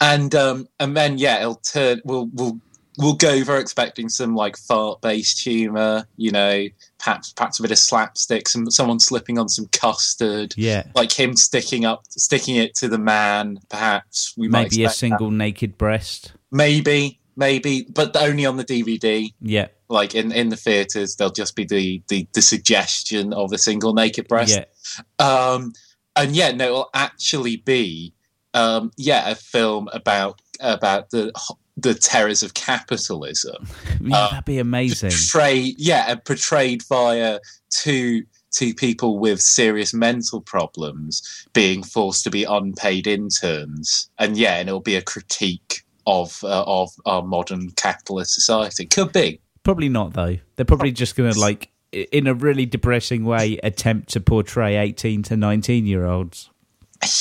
and 0.00 0.34
um, 0.34 0.68
and 0.80 0.96
then 0.96 1.18
yeah, 1.18 1.40
it'll 1.40 1.56
turn. 1.56 2.00
We'll 2.04 2.28
we'll 2.32 2.60
we'll 2.98 3.14
go 3.14 3.30
over 3.30 3.56
expecting 3.56 4.08
some 4.08 4.34
like 4.34 4.56
fart 4.56 5.00
based 5.00 5.42
humor. 5.42 6.06
You 6.16 6.32
know, 6.32 6.66
perhaps 6.98 7.32
perhaps 7.32 7.58
a 7.58 7.62
bit 7.62 7.70
of 7.70 7.78
slapstick, 7.78 8.48
some 8.48 8.70
someone 8.70 9.00
slipping 9.00 9.38
on 9.38 9.48
some 9.48 9.66
custard. 9.72 10.54
Yeah, 10.56 10.84
Like 10.94 11.12
him 11.12 11.36
sticking 11.36 11.84
up, 11.84 12.02
sticking 12.10 12.56
it 12.56 12.74
to 12.76 12.88
the 12.88 12.98
man. 12.98 13.60
Perhaps 13.68 14.34
we 14.36 14.48
might 14.48 14.72
maybe 14.72 14.82
a 14.82 14.86
expect 14.86 14.94
that. 14.94 14.98
single 14.98 15.30
naked 15.30 15.78
breast. 15.78 16.32
maybe, 16.50 17.20
maybe, 17.36 17.86
but 17.92 18.16
only 18.16 18.46
on 18.46 18.56
the 18.56 18.64
DVD 18.64 19.32
Yeah, 19.40 19.68
like 19.88 20.14
in 20.14 20.32
in 20.32 20.48
the 20.48 20.56
theaters 20.56 21.16
there'll 21.16 21.32
just 21.32 21.54
be 21.54 21.64
the 21.64 22.02
the, 22.08 22.26
the 22.32 22.42
suggestion 22.42 23.32
of 23.32 23.52
a 23.52 23.58
single 23.58 23.92
naked 23.94 24.26
breast. 24.28 24.58
Yeah, 24.58 25.54
um 25.54 25.72
and 26.16 26.34
yeah 26.34 26.50
no 26.52 26.64
it'll 26.64 26.90
actually 26.94 27.56
be 27.58 28.14
um 28.54 28.90
yeah 28.96 29.30
a 29.30 29.34
film 29.34 29.88
about 29.92 30.40
about 30.60 31.10
the 31.10 31.32
the 31.76 31.94
terrors 31.94 32.42
of 32.42 32.54
capitalism. 32.54 33.66
Yeah. 34.00 34.16
Uh, 34.16 34.30
that'd 34.30 34.44
be 34.44 34.58
amazing. 34.58 35.10
portrayed 35.10 35.74
yeah 35.78 36.14
portrayed 36.16 36.82
via 36.88 37.40
two 37.70 38.24
two 38.52 38.72
people 38.74 39.18
with 39.18 39.40
serious 39.40 39.92
mental 39.92 40.40
problems 40.40 41.46
being 41.52 41.82
forced 41.82 42.22
to 42.24 42.30
be 42.30 42.44
unpaid 42.44 43.06
interns. 43.06 44.08
And 44.18 44.36
yeah 44.36 44.56
and 44.58 44.68
it'll 44.68 44.80
be 44.80 44.96
a 44.96 45.02
critique 45.02 45.82
of 46.06 46.42
uh, 46.44 46.64
of 46.66 46.90
our 47.04 47.22
modern 47.22 47.70
capitalist 47.72 48.34
society 48.34 48.86
could 48.86 49.12
be 49.12 49.40
Probably 49.66 49.88
not 49.88 50.12
though. 50.12 50.36
They're 50.54 50.64
probably 50.64 50.92
just 50.92 51.16
going 51.16 51.32
to 51.32 51.40
like 51.40 51.70
in 51.90 52.28
a 52.28 52.34
really 52.34 52.66
depressing 52.66 53.24
way, 53.24 53.58
attempt 53.64 54.10
to 54.10 54.20
portray 54.20 54.76
18 54.76 55.24
to 55.24 55.36
19 55.36 55.86
year 55.86 56.06
olds. 56.06 56.50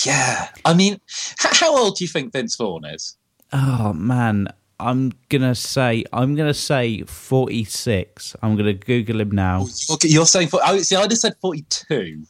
Yeah. 0.05 0.49
I 0.63 0.75
mean, 0.75 0.99
how 1.39 1.75
old 1.75 1.95
do 1.95 2.03
you 2.03 2.07
think 2.07 2.33
Vince 2.33 2.55
Vaughn 2.55 2.85
is? 2.85 3.17
Oh 3.51 3.93
man, 3.93 4.47
I'm 4.79 5.11
gonna 5.29 5.55
say 5.55 6.03
I'm 6.13 6.35
gonna 6.35 6.53
say 6.53 7.01
46. 7.01 8.35
I'm 8.43 8.55
gonna 8.55 8.73
Google 8.73 9.21
him 9.21 9.31
now. 9.31 9.65
Okay, 9.89 10.09
you're 10.09 10.27
saying, 10.27 10.49
for, 10.49 10.59
oh, 10.63 10.77
see, 10.77 10.95
I 10.95 11.07
just 11.07 11.23
said 11.23 11.35
42. 11.41 12.25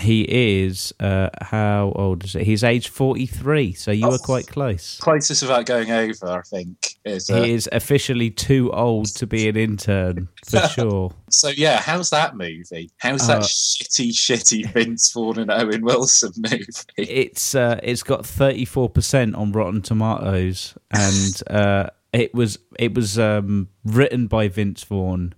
He 0.00 0.22
is 0.62 0.92
uh, 1.00 1.28
how 1.42 1.92
old 1.94 2.24
is 2.24 2.34
it? 2.34 2.42
He's 2.44 2.64
age 2.64 2.88
43, 2.88 3.74
so 3.74 3.90
you 3.90 4.06
Oh. 4.06 4.10
were 4.10 4.18
quite 4.18 4.46
close. 4.46 4.98
Closest 5.00 5.42
without 5.42 5.66
going 5.66 5.90
over, 5.90 6.26
I 6.28 6.40
think. 6.42 6.96
Is, 7.04 7.28
uh, 7.30 7.42
He 7.42 7.52
is 7.52 7.68
officially 7.72 8.30
too 8.30 8.72
old 8.72 9.06
to 9.16 9.26
be 9.26 9.48
an 9.48 9.56
intern 9.56 10.28
for 10.46 10.60
sure. 10.74 11.12
So, 11.30 11.48
yeah, 11.48 11.80
how's 11.80 12.10
that 12.10 12.36
movie? 12.36 12.90
How's 12.98 13.26
that 13.26 13.38
Uh, 13.38 13.42
shitty, 13.42 14.10
shitty 14.12 14.72
Vince 14.72 15.12
Vaughn 15.12 15.38
and 15.38 15.50
Owen 15.50 15.82
Wilson 15.84 16.32
movie? 16.38 16.66
It's 16.96 17.54
uh, 17.54 17.78
it's 17.82 18.02
got 18.02 18.22
34% 18.22 19.36
on 19.36 19.52
Rotten 19.52 19.82
Tomatoes, 19.82 20.74
and 20.90 21.42
uh, 21.50 21.90
it 22.12 22.34
was 22.34 22.58
it 22.78 22.94
was 22.94 23.18
um, 23.18 23.68
written 23.84 24.26
by 24.26 24.48
Vince 24.48 24.82
Vaughn, 24.84 25.34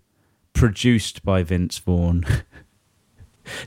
produced 0.52 1.24
by 1.24 1.42
Vince 1.42 1.78
Vaughn, 1.78 2.24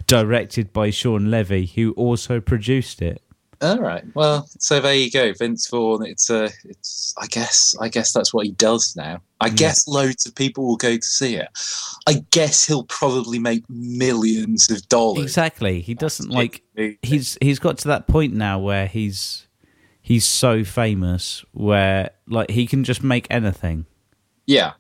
directed 0.07 0.71
by 0.73 0.89
Shawn 0.89 1.29
Levy, 1.31 1.65
who 1.65 1.91
also 1.93 2.39
produced 2.39 3.01
it. 3.01 3.21
All 3.61 3.79
right. 3.79 4.03
Well, 4.13 4.47
so 4.59 4.81
there 4.81 4.93
you 4.93 5.09
go, 5.09 5.31
Vince 5.33 5.67
Vaughn. 5.69 6.05
It's 6.05 6.29
uh, 6.29 6.49
it's. 6.65 7.13
I 7.17 7.25
guess. 7.27 7.75
I 7.79 7.87
guess 7.87 8.11
that's 8.11 8.33
what 8.33 8.45
he 8.45 8.51
does 8.51 8.95
now. 8.95 9.21
I 9.39 9.49
guess 9.49 9.87
loads 9.87 10.25
of 10.25 10.35
people 10.35 10.65
will 10.65 10.75
go 10.75 10.95
to 10.97 11.01
see 11.01 11.35
it. 11.35 11.47
I 12.07 12.25
guess 12.31 12.65
he'll 12.65 12.83
probably 12.83 13.39
make 13.39 13.63
millions 13.69 14.69
of 14.69 14.87
dollars. 14.89 15.23
Exactly. 15.23 15.81
He 15.81 15.93
doesn't 15.93 16.29
like 16.29 16.63
he's 17.01 17.37
he's 17.41 17.59
got 17.59 17.77
to 17.79 17.87
that 17.89 18.07
point 18.07 18.33
now 18.33 18.59
where 18.59 18.87
he's 18.87 19.47
he's 20.01 20.25
so 20.25 20.63
famous 20.63 21.43
where 21.51 22.11
like 22.27 22.51
he 22.51 22.67
can 22.67 22.83
just 22.83 23.03
make 23.03 23.25
anything 23.29 23.85
Yeah. 24.45 24.73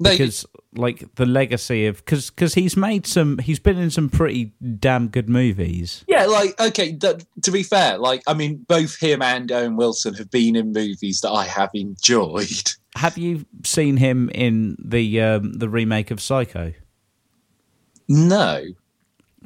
No, 0.00 0.10
because 0.10 0.46
like 0.78 1.14
the 1.16 1.26
legacy 1.26 1.86
of 1.86 1.96
because 2.04 2.30
because 2.30 2.54
he's 2.54 2.76
made 2.76 3.06
some 3.06 3.38
he's 3.38 3.58
been 3.58 3.76
in 3.78 3.90
some 3.90 4.08
pretty 4.08 4.52
damn 4.78 5.08
good 5.08 5.28
movies 5.28 6.04
yeah, 6.08 6.26
like 6.26 6.58
okay. 6.60 6.92
Th- 6.92 7.22
to 7.42 7.50
be 7.50 7.62
fair, 7.62 7.98
like 7.98 8.22
I 8.26 8.34
mean, 8.34 8.64
both 8.68 8.98
him 8.98 9.22
and 9.22 9.50
Owen 9.52 9.76
Wilson 9.76 10.14
have 10.14 10.30
been 10.30 10.56
in 10.56 10.72
movies 10.72 11.20
that 11.20 11.30
I 11.30 11.44
have 11.44 11.70
enjoyed. 11.74 12.70
have 12.96 13.18
you 13.18 13.44
seen 13.64 13.96
him 13.96 14.28
in 14.30 14.76
the 14.82 15.20
um 15.20 15.52
the 15.54 15.68
remake 15.68 16.10
of 16.10 16.20
psycho 16.20 16.72
No, 18.08 18.64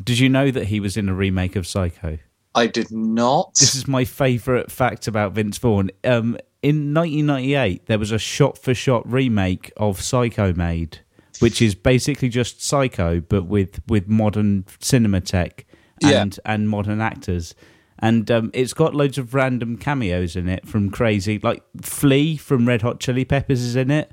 did 0.02 0.18
you 0.18 0.28
know 0.28 0.50
that 0.50 0.66
he 0.66 0.80
was 0.80 0.96
in 0.96 1.08
a 1.08 1.14
remake 1.14 1.56
of 1.56 1.66
psycho 1.66 2.18
I 2.54 2.66
did 2.66 2.90
not. 2.90 3.54
this 3.58 3.74
is 3.74 3.88
my 3.88 4.04
favorite 4.04 4.70
fact 4.70 5.08
about 5.08 5.32
Vince 5.32 5.56
Vaughn. 5.58 5.90
Um, 6.04 6.36
in 6.62 6.94
1998, 6.94 7.86
there 7.86 7.98
was 7.98 8.12
a 8.12 8.18
shot-for-shot 8.18 9.10
remake 9.10 9.72
of 9.78 10.02
Psycho 10.02 10.52
made, 10.52 10.98
which 11.42 11.60
is 11.60 11.74
basically 11.74 12.28
just 12.28 12.62
Psycho 12.62 13.20
but 13.20 13.44
with 13.44 13.80
with 13.88 14.08
modern 14.08 14.64
cinema 14.80 15.20
tech 15.20 15.66
Yeah. 16.00 16.22
and 16.22 16.38
and 16.44 16.68
modern 16.68 17.00
actors. 17.00 17.54
And 17.98 18.28
um, 18.32 18.50
it's 18.52 18.72
got 18.72 18.94
loads 18.96 19.16
of 19.18 19.32
random 19.32 19.76
cameos 19.76 20.34
in 20.34 20.48
it 20.48 20.66
from 20.66 20.90
crazy, 20.90 21.38
like 21.40 21.62
Flea 21.82 22.36
from 22.36 22.66
Red 22.66 22.82
Hot 22.82 22.98
Chili 22.98 23.24
Peppers 23.24 23.62
is 23.62 23.76
in 23.76 23.92
it. 23.92 24.10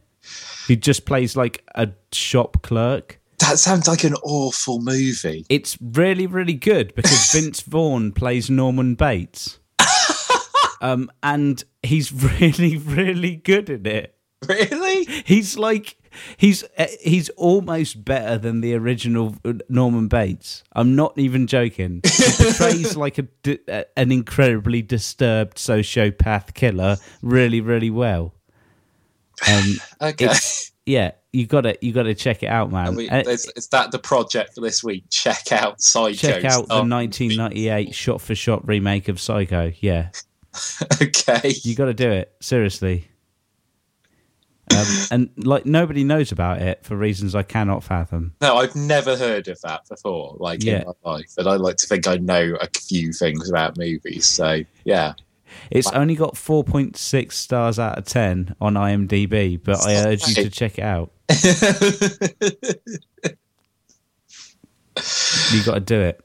He 0.68 0.76
just 0.76 1.06
plays 1.06 1.36
like 1.36 1.64
a 1.74 1.90
shop 2.12 2.62
clerk. 2.62 3.20
that 3.40 3.58
sounds 3.58 3.88
like 3.88 4.04
an 4.04 4.14
awful 4.22 4.80
movie. 4.80 5.44
It's 5.50 5.76
really, 5.82 6.28
really 6.28 6.54
good 6.54 6.94
because 6.94 7.32
Vince 7.32 7.62
Vaughn 7.62 8.12
plays 8.12 8.48
Norman 8.50 8.94
Bates. 8.94 9.58
um, 10.82 11.10
and 11.24 11.64
he's 11.82 12.12
really, 12.40 12.78
really 12.78 13.38
good 13.38 13.70
in 13.72 13.86
it. 13.88 14.16
Really? 14.48 15.06
He's 15.26 15.58
like 15.58 15.98
he's 16.38 16.64
uh, 16.78 16.88
he's 17.02 17.30
almost 17.30 18.04
better 18.06 18.38
than 18.38 18.62
the 18.62 18.74
original 18.76 19.36
uh, 19.46 19.54
Norman 19.70 20.08
Bates. 20.08 20.64
I'm 20.74 20.96
not 20.96 21.18
even 21.18 21.48
joking. 21.48 22.02
He 22.04 22.24
portrays 22.38 22.96
like 22.96 23.18
a 23.20 23.28
uh, 23.68 23.84
an 23.98 24.12
incredibly 24.12 24.82
disturbed 24.82 25.58
sociopath 25.58 26.54
killer 26.54 26.98
really, 27.22 27.62
really 27.62 27.90
well. 27.90 28.34
Um, 29.50 29.76
Okay. 30.02 30.34
yeah, 30.86 31.12
you 31.32 31.46
got 31.46 31.62
to 31.62 31.78
you 31.82 31.94
got 31.94 32.04
to 32.04 32.16
check 32.16 32.44
it 32.44 32.48
out, 32.48 32.72
man. 32.72 32.98
Uh, 33.10 33.24
is, 33.28 33.68
that 33.72 33.92
the 33.92 34.00
project 34.00 34.56
for 34.56 34.62
this 34.62 34.84
week? 34.84 35.04
Check 35.12 35.52
out 35.52 35.80
Psycho. 35.82 36.14
check 36.14 36.46
out 36.46 36.68
the 36.68 36.74
Oh, 36.76 36.84
1998 36.84 37.94
shot-for-shot 37.94 38.68
remake 38.68 39.08
of 39.08 39.20
Psycho. 39.20 39.72
Yeah, 39.80 40.10
Okay. 41.02 41.54
you 41.64 41.76
got 41.76 41.86
to 41.86 41.94
do 41.94 42.10
it 42.10 42.34
seriously. 42.42 43.09
Um, 44.78 44.86
and 45.12 45.30
like 45.38 45.66
nobody 45.66 46.04
knows 46.04 46.32
about 46.32 46.62
it 46.62 46.86
for 46.86 46.96
reasons 46.96 47.34
I 47.36 47.44
cannot 47.44 47.84
fathom. 47.84 48.34
No, 48.42 48.58
I've 48.58 48.76
never 48.76 49.18
heard 49.18 49.48
of 49.48 49.60
that 49.62 49.82
before, 49.90 50.36
like 50.40 50.64
Yeah. 50.64 50.82
in 50.82 50.94
my 51.04 51.12
life. 51.12 51.32
But 51.36 51.48
I 51.48 51.56
like 51.56 51.78
to 51.78 51.88
think 51.88 52.08
I 52.08 52.18
know 52.18 52.56
a 52.62 52.68
few 52.80 53.12
things 53.12 53.50
about 53.50 53.78
movies. 53.78 54.26
So 54.26 54.62
yeah. 54.86 55.14
It's 55.72 55.92
only 55.92 56.14
got 56.16 56.36
4.6 56.36 57.32
stars 57.34 57.80
out 57.80 57.98
of 57.98 58.06
10 58.06 58.56
on 58.62 58.76
IMDb, 58.76 59.60
but 59.62 59.84
I 59.84 59.96
urge 60.06 60.28
you 60.28 60.36
to 60.36 60.50
check 60.52 60.78
it 60.78 60.84
out. 60.84 61.12
You 65.52 65.64
got 65.64 65.76
to 65.76 65.80
do 65.80 66.00
it. 66.02 66.20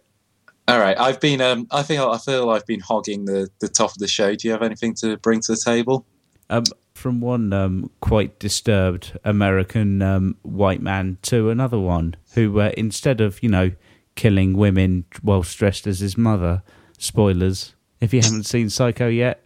All 0.66 0.78
right. 0.78 0.98
I've 0.98 1.20
been. 1.20 1.40
Um. 1.40 1.66
I 1.70 1.82
think 1.82 2.00
I 2.00 2.18
feel 2.18 2.50
I've 2.50 2.66
been 2.66 2.80
hogging 2.80 3.24
the 3.26 3.48
the 3.60 3.68
top 3.68 3.90
of 3.92 3.98
the 3.98 4.08
show. 4.08 4.34
Do 4.34 4.48
you 4.48 4.52
have 4.52 4.62
anything 4.62 4.94
to 4.96 5.16
bring 5.18 5.40
to 5.42 5.52
the 5.52 5.58
table? 5.62 6.06
Um, 6.50 6.64
from 6.94 7.20
one 7.20 7.52
um, 7.52 7.90
quite 8.00 8.38
disturbed 8.38 9.18
American 9.24 10.00
um, 10.00 10.36
white 10.42 10.80
man 10.80 11.18
to 11.22 11.50
another 11.50 11.78
one 11.78 12.16
who, 12.34 12.60
uh, 12.60 12.70
instead 12.76 13.20
of, 13.20 13.42
you 13.42 13.48
know, 13.48 13.72
killing 14.14 14.54
women 14.56 15.04
whilst 15.22 15.58
dressed 15.58 15.86
as 15.86 16.00
his 16.00 16.16
mother, 16.16 16.62
spoilers, 16.98 17.74
if 18.00 18.14
you 18.14 18.20
haven't 18.20 18.44
seen 18.44 18.70
Psycho 18.70 19.08
yet, 19.08 19.42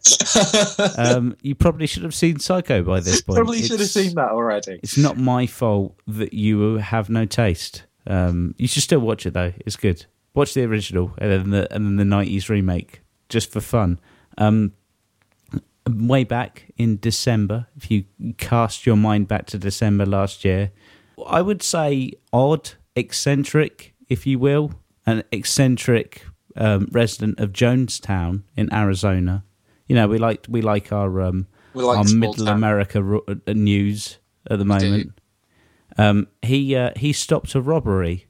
um, 0.99 1.37
you 1.43 1.55
probably 1.55 1.87
should 1.87 2.03
have 2.03 2.15
seen 2.15 2.39
Psycho 2.39 2.83
by 2.83 3.01
this 3.01 3.23
point. 3.23 3.37
Probably 3.37 3.63
should 3.63 3.81
have 3.81 3.89
seen 3.89 4.15
that 4.17 4.31
already. 4.31 4.81
It's 4.83 4.99
not 4.99 5.17
my 5.17 5.47
fault 5.47 5.99
that 6.07 6.35
you 6.35 6.77
have 6.77 7.09
no 7.09 7.25
taste. 7.25 7.85
Um, 8.07 8.55
you 8.59 8.67
should 8.69 8.83
still 8.83 9.01
watch 9.01 9.27
it 9.27 9.35
though; 9.35 9.53
it's 9.65 9.77
good. 9.77 10.07
Watch 10.35 10.55
the 10.55 10.65
original 10.65 11.13
and 11.19 11.31
then 11.31 11.51
the 11.51 11.75
and 11.75 11.85
then 11.85 11.97
the 11.97 12.05
nineties 12.05 12.49
remake 12.49 13.01
just 13.29 13.53
for 13.53 13.61
fun. 13.61 14.01
Um, 14.39 14.73
way 15.89 16.25
back 16.25 16.73
in 16.77 16.99
December, 16.99 17.67
if 17.77 17.91
you 17.91 18.05
cast 18.37 18.87
your 18.87 18.97
mind 18.97 19.29
back 19.29 19.47
to 19.47 19.59
December 19.59 20.07
last 20.07 20.45
year, 20.45 20.73
I 21.27 21.43
would 21.43 21.63
say 21.63 22.13
odd, 22.33 22.71
eccentric, 22.97 23.95
if 24.09 24.27
you 24.27 24.39
will, 24.39 24.73
an 25.07 25.25
eccentric 25.33 26.25
um, 26.57 26.89
resident 26.93 27.41
of 27.41 27.53
Jonestown 27.53 28.43
in 28.57 28.73
Arizona. 28.73 29.45
You 29.87 29.97
know, 29.97 30.09
we 30.09 30.19
like 30.19 30.47
we 30.49 30.61
like 30.61 30.93
our 30.93 31.21
um, 31.23 31.47
like 31.75 31.99
our 31.99 32.05
Middle 32.05 32.47
town. 32.47 32.57
America 32.57 33.03
ru- 33.03 33.25
uh, 33.27 33.53
news 33.53 34.19
at 34.51 34.59
the 34.59 34.65
moment. 34.65 35.19
Um, 35.97 36.29
he 36.43 36.77
uh, 36.77 36.91
he 36.97 37.13
stopped 37.13 37.55
a 37.55 37.61
robbery. 37.61 38.27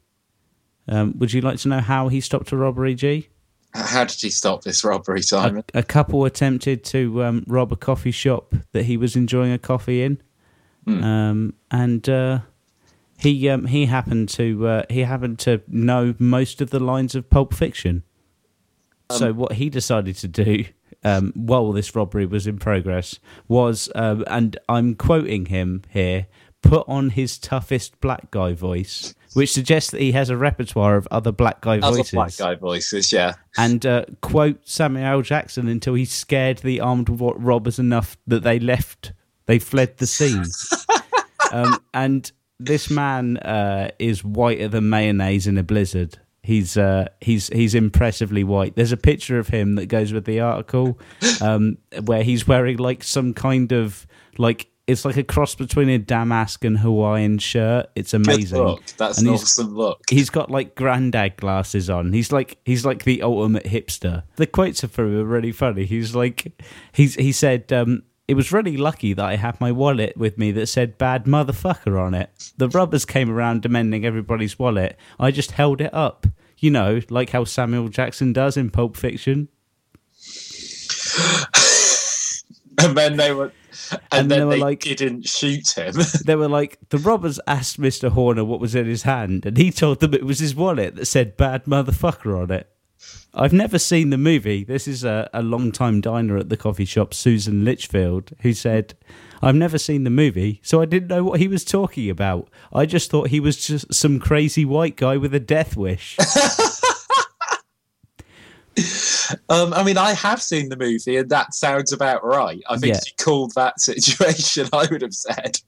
Um, 0.87 1.15
would 1.19 1.33
you 1.33 1.41
like 1.41 1.59
to 1.61 1.69
know 1.69 1.81
how 1.81 2.09
he 2.09 2.21
stopped 2.21 2.53
a 2.53 2.57
robbery, 2.57 2.95
G? 2.95 3.29
How 3.75 4.05
did 4.05 4.21
he 4.21 4.31
stop 4.31 4.63
this 4.63 4.83
robbery, 4.83 5.23
Simon? 5.23 5.63
A, 5.75 5.81
a 5.81 5.83
couple 5.83 6.25
attempted 6.25 6.85
to 6.85 7.23
um, 7.23 7.45
rob 7.47 7.73
a 7.73 7.77
coffee 7.77 8.11
shop 8.11 8.55
that 8.73 8.85
he 8.85 8.97
was 8.97 9.15
enjoying 9.15 9.53
a 9.53 9.59
coffee 9.59 10.03
in, 10.03 10.21
um, 10.87 11.55
and 11.71 12.09
uh, 12.09 12.41
he 13.19 13.49
um, 13.49 13.67
he 13.67 13.87
happened 13.87 14.31
to 14.31 14.67
uh, 14.67 14.83
he 14.89 15.01
happened 15.01 15.39
to 15.41 15.63
know 15.69 16.15
most 16.19 16.61
of 16.61 16.71
the 16.71 16.81
lines 16.81 17.15
of 17.15 17.29
Pulp 17.29 17.53
Fiction. 17.53 18.03
so 19.11 19.33
what 19.33 19.53
he 19.53 19.71
decided 19.71 20.17
to 20.17 20.29
do 20.29 20.65
um, 21.05 21.33
while 21.35 21.73
this 21.73 21.95
robbery 21.95 22.27
was 22.27 22.47
in 22.47 22.59
progress 22.59 23.19
was, 23.47 23.91
um, 23.95 24.25
and 24.27 24.59
I'm 24.69 24.95
quoting 24.95 25.47
him 25.47 25.83
here, 25.91 26.27
put 26.63 26.89
on 26.89 27.11
his 27.11 27.39
toughest 27.39 28.01
black 28.01 28.31
guy 28.31 28.53
voice, 28.53 29.15
which 29.35 29.53
suggests 29.53 29.91
that 29.91 30.01
he 30.01 30.13
has 30.13 30.31
a 30.31 30.37
repertoire 30.37 30.97
of 30.97 31.07
other 31.11 31.33
black 31.33 31.61
guy 31.61 31.79
Other 31.79 31.99
voices 31.99 32.13
black 32.13 32.37
guy 32.37 32.55
voices, 32.55 33.13
yeah. 33.13 33.35
and 33.57 33.85
uh, 33.85 34.05
quote 34.21 34.67
Samuel 34.69 35.05
L. 35.05 35.23
Jackson 35.23 35.69
until 35.69 35.95
he 35.95 36.05
scared 36.05 36.59
the 36.59 36.81
armed 36.81 37.09
robbers 37.11 37.79
enough 37.79 38.17
that 38.27 38.43
they 38.43 38.59
left, 38.59 39.13
they 39.47 39.59
fled 39.59 39.99
the 39.99 40.07
scene. 40.07 40.45
um, 41.53 41.79
and 41.95 42.33
this 42.61 42.91
man 42.91 43.37
uh, 43.39 43.91
is 43.99 44.25
whiter 44.25 44.69
than 44.69 44.89
mayonnaise 44.89 45.47
in 45.47 45.59
a 45.59 45.63
blizzard. 45.63 46.19
He's 46.43 46.77
uh, 46.77 47.09
he's 47.21 47.49
he's 47.49 47.75
impressively 47.75 48.43
white. 48.43 48.75
There's 48.75 48.93
a 48.93 48.97
picture 48.97 49.39
of 49.39 49.49
him 49.49 49.75
that 49.75 49.87
goes 49.87 50.13
with 50.13 50.25
the 50.25 50.41
article, 50.41 50.99
um, 51.43 51.77
where 52.05 52.23
he's 52.23 52.49
wearing 52.49 52.79
like 52.79 53.03
some 53.05 53.35
kind 53.35 53.71
of 53.73 54.07
like 54.39 54.69
it's 54.89 55.05
like 55.05 55.17
a 55.17 55.23
cross 55.23 55.55
between 55.55 55.89
a 55.91 55.99
damask 55.99 56.65
and 56.65 56.79
Hawaiian 56.79 57.39
shirt. 57.39 57.91
It's 57.95 58.13
Good 58.13 58.27
amazing. 58.27 58.59
look. 58.59 58.85
That's 58.97 59.19
And 59.19 59.29
an 59.29 59.35
awesome 59.35 59.77
look. 59.77 60.01
He's 60.11 60.31
got 60.31 60.51
like 60.51 60.75
granddad 60.75 61.37
glasses 61.37 61.89
on. 61.89 62.13
He's 62.13 62.33
like 62.33 62.59
he's 62.65 62.85
like 62.85 63.05
the 63.05 63.23
ultimate 63.23 63.65
hipster. 63.65 64.25
The 64.37 64.47
quotes 64.47 64.83
are 64.83 64.89
from 64.89 65.13
him 65.15 65.21
are 65.21 65.25
really 65.25 65.53
funny. 65.53 65.85
He's 65.85 66.17
like 66.17 66.61
he's 66.93 67.15
he 67.15 67.31
said 67.31 67.73
um 67.73 68.03
it 68.27 68.35
was 68.35 68.53
really 68.53 68.77
lucky 68.77 69.13
that 69.13 69.25
I 69.25 69.37
had 69.37 69.61
my 69.61 69.73
wallet 69.73 70.17
with 70.17 70.37
me 70.37 70.51
that 70.53 70.67
said 70.67 70.99
bad 70.99 71.25
motherfucker 71.25 72.01
on 72.01 72.15
it. 72.15 72.53
The 72.57 72.69
robbers 72.69 73.05
came 73.05 73.31
around 73.31 73.63
demanding 73.63 74.05
everybody's 74.05 74.59
wallet. 74.59 74.99
I 75.21 75.31
just 75.31 75.53
held 75.53 75.81
it 75.81 75.95
up. 75.95 76.27
You 76.59 76.71
know, 76.71 77.01
like 77.09 77.31
how 77.31 77.45
Samuel 77.45 77.89
Jackson 77.89 78.33
does 78.33 78.57
in 78.57 78.71
Pulp 78.71 78.97
Fiction. 78.97 79.49
and 82.81 82.97
then 82.97 83.17
they 83.17 83.33
were, 83.33 83.53
and, 83.91 84.01
And 84.13 84.31
then 84.31 84.39
they 84.41 84.45
were 84.45 84.51
they 84.53 84.61
like- 84.61 84.81
didn't 84.81 85.27
shoot 85.29 85.69
him. 85.77 85.95
They 86.25 86.37
were 86.37 86.49
like, 86.49 86.79
the 86.91 86.99
robbers 86.99 87.41
asked 87.47 87.81
Mr. 87.81 88.11
Horner 88.11 88.45
what 88.45 88.61
was 88.61 88.75
in 88.75 88.87
his 88.87 89.03
hand, 89.03 89.47
and 89.47 89.57
he 89.57 89.71
told 89.71 90.01
them 90.01 90.15
it 90.15 90.25
was 90.27 90.39
his 90.41 90.55
wallet 90.55 90.97
that 90.97 91.07
said 91.07 91.37
bad 91.37 91.65
motherfucker 91.65 92.39
on 92.41 92.51
it. 92.51 92.69
I've 93.33 93.53
never 93.53 93.79
seen 93.79 94.11
the 94.11 94.19
movie. 94.19 94.65
This 94.65 94.89
is 94.89 95.05
a, 95.05 95.31
a 95.33 95.43
long-time 95.43 96.01
diner 96.01 96.37
at 96.39 96.49
the 96.49 96.57
coffee 96.57 96.85
shop, 96.85 97.15
Susan 97.15 97.65
Litchfield, 97.65 98.33
who 98.41 98.53
said, 98.53 98.95
I've 99.41 99.55
never 99.55 99.79
seen 99.79 100.03
the 100.03 100.11
movie, 100.11 100.61
so 100.65 100.81
I 100.81 100.87
didn't 100.87 101.09
know 101.09 101.23
what 101.23 101.39
he 101.39 101.47
was 101.47 101.65
talking 101.65 102.11
about. 102.11 102.49
I 102.73 102.87
just 102.87 103.11
thought 103.11 103.29
he 103.29 103.39
was 103.39 103.65
just 103.65 103.95
some 103.95 104.19
crazy 104.19 104.65
white 104.65 104.97
guy 104.97 105.17
with 105.17 105.33
a 105.35 105.39
death 105.41 105.77
wish. 105.77 106.17
Um, 109.49 109.73
I 109.75 109.83
mean, 109.83 109.99
I 109.99 110.13
have 110.15 110.41
seen 110.43 110.69
the 110.69 110.77
movie, 110.77 111.17
and 111.17 111.29
that 111.31 111.55
sounds 111.55 111.93
about 111.93 112.25
right. 112.25 112.63
I 112.69 112.77
think 112.79 112.95
Yeah. 112.95 113.01
she 113.07 113.15
called 113.17 113.53
that 113.55 113.81
situation. 113.81 114.69
I 114.73 114.87
would 114.91 115.03
have 115.03 115.15
said. 115.15 115.59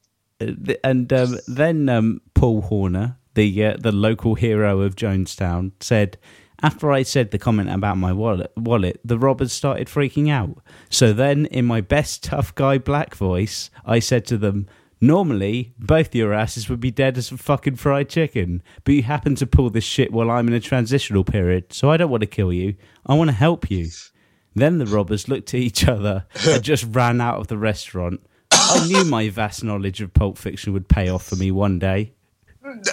and 0.84 1.12
um, 1.12 1.38
then 1.46 1.88
um, 1.88 2.20
Paul 2.34 2.62
Horner, 2.62 3.16
the 3.34 3.64
uh, 3.64 3.76
the 3.78 3.92
local 3.92 4.34
hero 4.34 4.80
of 4.80 4.96
Jonestown, 4.96 5.72
said, 5.80 6.16
"After 6.62 6.90
I 6.90 7.02
said 7.02 7.30
the 7.30 7.38
comment 7.38 7.70
about 7.70 7.98
my 7.98 8.12
wallet, 8.12 8.52
wallet, 8.56 9.00
the 9.04 9.18
robbers 9.18 9.52
started 9.52 9.88
freaking 9.88 10.30
out. 10.30 10.58
So 10.88 11.12
then, 11.12 11.46
in 11.46 11.66
my 11.66 11.80
best 11.80 12.24
tough 12.24 12.54
guy 12.54 12.78
black 12.78 13.14
voice, 13.14 13.70
I 13.84 13.98
said 13.98 14.24
to 14.26 14.38
them." 14.38 14.66
Normally, 15.00 15.72
both 15.78 16.14
your 16.14 16.34
asses 16.34 16.68
would 16.68 16.80
be 16.80 16.90
dead 16.90 17.16
as 17.16 17.32
a 17.32 17.38
fucking 17.38 17.76
fried 17.76 18.10
chicken, 18.10 18.62
but 18.84 18.92
you 18.92 19.02
happen 19.02 19.34
to 19.36 19.46
pull 19.46 19.70
this 19.70 19.84
shit 19.84 20.12
while 20.12 20.30
I'm 20.30 20.46
in 20.48 20.52
a 20.54 20.60
transitional 20.60 21.24
period, 21.24 21.72
so 21.72 21.90
I 21.90 21.96
don't 21.96 22.10
want 22.10 22.20
to 22.20 22.26
kill 22.26 22.52
you. 22.52 22.74
I 23.06 23.14
want 23.14 23.28
to 23.28 23.36
help 23.36 23.70
you. 23.70 23.88
Then 24.54 24.78
the 24.78 24.86
robbers 24.86 25.28
looked 25.28 25.54
at 25.54 25.60
each 25.60 25.88
other 25.88 26.26
and 26.46 26.62
just 26.62 26.84
ran 26.90 27.20
out 27.20 27.38
of 27.38 27.46
the 27.46 27.56
restaurant. 27.56 28.20
I 28.52 28.86
knew 28.86 29.04
my 29.04 29.30
vast 29.30 29.64
knowledge 29.64 30.02
of 30.02 30.12
Pulp 30.12 30.36
Fiction 30.36 30.74
would 30.74 30.88
pay 30.88 31.08
off 31.08 31.24
for 31.24 31.36
me 31.36 31.50
one 31.50 31.78
day. 31.78 32.12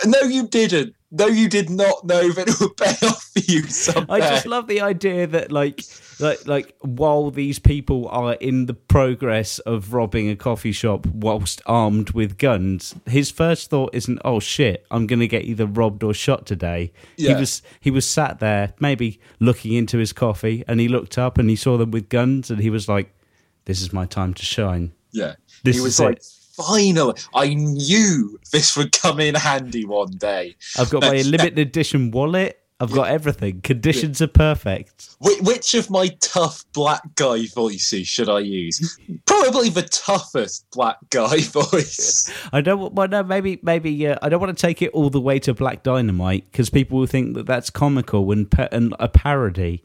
No, 0.06 0.22
you 0.22 0.48
didn't. 0.48 0.96
No, 1.10 1.28
you 1.28 1.48
did 1.48 1.70
not 1.70 2.06
know 2.06 2.32
that 2.34 2.50
it 2.50 2.60
would 2.60 2.76
pay 2.76 3.08
off 3.08 3.32
for 3.32 3.40
you 3.40 3.64
someday. 3.64 4.14
I 4.14 4.20
just 4.20 4.46
love 4.46 4.68
the 4.68 4.82
idea 4.82 5.26
that, 5.28 5.54
like, 5.54 5.84
like, 6.20 6.46
like, 6.46 6.76
while 6.82 7.32
these 7.32 7.60
people 7.60 8.10
are 8.10 8.34
in 8.34 8.66
the 8.66 8.74
progress 8.74 9.60
of 9.60 9.94
robbing 9.94 10.30
a 10.30 10.36
coffee 10.36 10.74
shop 10.74 11.06
whilst 11.06 11.62
armed 11.66 12.12
with 12.12 12.38
guns, 12.38 12.94
his 13.06 13.32
first 13.32 13.70
thought 13.70 13.96
isn't, 13.96 14.20
"Oh 14.26 14.42
shit, 14.42 14.86
I'm 14.92 15.08
going 15.08 15.22
to 15.22 15.28
get 15.28 15.46
either 15.46 15.66
robbed 15.66 16.04
or 16.04 16.14
shot 16.14 16.46
today." 16.46 16.92
He 17.16 17.34
was 17.34 17.62
he 17.80 17.90
was 17.90 18.06
sat 18.06 18.40
there, 18.40 18.74
maybe 18.80 19.22
looking 19.40 19.74
into 19.74 19.98
his 19.98 20.12
coffee, 20.12 20.66
and 20.68 20.82
he 20.82 20.90
looked 20.90 21.18
up 21.18 21.38
and 21.38 21.50
he 21.50 21.56
saw 21.56 21.78
them 21.78 21.92
with 21.92 22.10
guns, 22.10 22.52
and 22.52 22.60
he 22.60 22.70
was 22.70 22.90
like, 22.90 23.16
"This 23.64 23.82
is 23.82 23.94
my 23.94 24.06
time 24.06 24.34
to 24.34 24.44
shine." 24.44 24.92
yeah. 25.14 25.36
This 25.64 25.78
he 25.78 25.82
was 25.82 25.94
is 25.94 26.00
like, 26.00 26.18
it. 26.18 26.26
Finally, 26.58 27.14
I 27.34 27.54
knew 27.54 28.40
this 28.52 28.76
would 28.76 28.92
come 28.92 29.20
in 29.20 29.36
handy 29.36 29.86
one 29.86 30.12
day. 30.18 30.56
I've 30.78 30.90
got 30.90 31.04
my 31.04 31.22
limited 31.22 31.60
edition 31.60 32.12
wallet. 32.12 32.60
I've 32.80 32.92
got 32.92 33.08
everything. 33.08 33.62
Conditions 33.62 34.22
are 34.22 34.28
perfect. 34.28 35.16
Which 35.20 35.74
of 35.74 35.90
my 35.90 36.10
tough 36.20 36.64
black 36.74 37.02
guy 37.16 37.48
voices 37.48 38.08
should 38.08 38.30
I 38.30 38.40
use? 38.40 39.00
Probably 39.26 39.70
the 39.70 39.82
toughest 39.82 40.70
black 40.72 40.98
guy 41.10 41.38
voice. 41.42 42.32
I 42.54 42.62
don't. 42.62 42.94
Well, 42.94 43.08
no, 43.08 43.24
maybe, 43.24 43.60
maybe. 43.64 44.08
Uh, 44.08 44.18
I 44.22 44.30
don't 44.30 44.40
want 44.40 44.56
to 44.56 44.62
take 44.62 44.84
it 44.84 44.92
all 44.92 45.10
the 45.10 45.20
way 45.20 45.40
to 45.40 45.56
Black 45.56 45.82
Dynamite 45.82 46.46
because 46.52 46.70
people 46.70 47.00
will 47.00 47.08
think 47.08 47.34
that 47.34 47.48
that's 47.48 47.72
comical 47.72 48.32
and, 48.32 48.50
pa- 48.50 48.70
and 48.72 48.94
a 49.00 49.08
parody. 49.08 49.84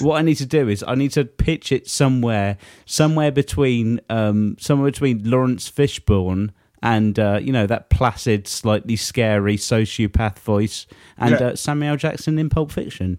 What 0.00 0.18
I 0.18 0.22
need 0.22 0.36
to 0.36 0.46
do 0.46 0.68
is 0.68 0.84
I 0.86 0.94
need 0.96 1.12
to 1.12 1.24
pitch 1.24 1.72
it 1.72 1.88
somewhere, 1.88 2.58
somewhere 2.84 3.32
between, 3.32 4.02
um, 4.10 4.56
somewhere 4.60 4.90
between 4.90 5.28
Laurence 5.28 5.70
Fishburne 5.70 6.50
and 6.84 7.18
uh, 7.18 7.40
you 7.42 7.50
know 7.52 7.66
that 7.66 7.88
placid, 7.90 8.46
slightly 8.46 8.94
scary 8.94 9.56
sociopath 9.56 10.38
voice, 10.38 10.86
and 11.16 11.32
Yeah. 11.40 11.46
uh, 11.48 11.56
Samuel 11.56 11.96
Jackson 11.96 12.38
in 12.38 12.48
Pulp 12.48 12.70
Fiction. 12.70 13.18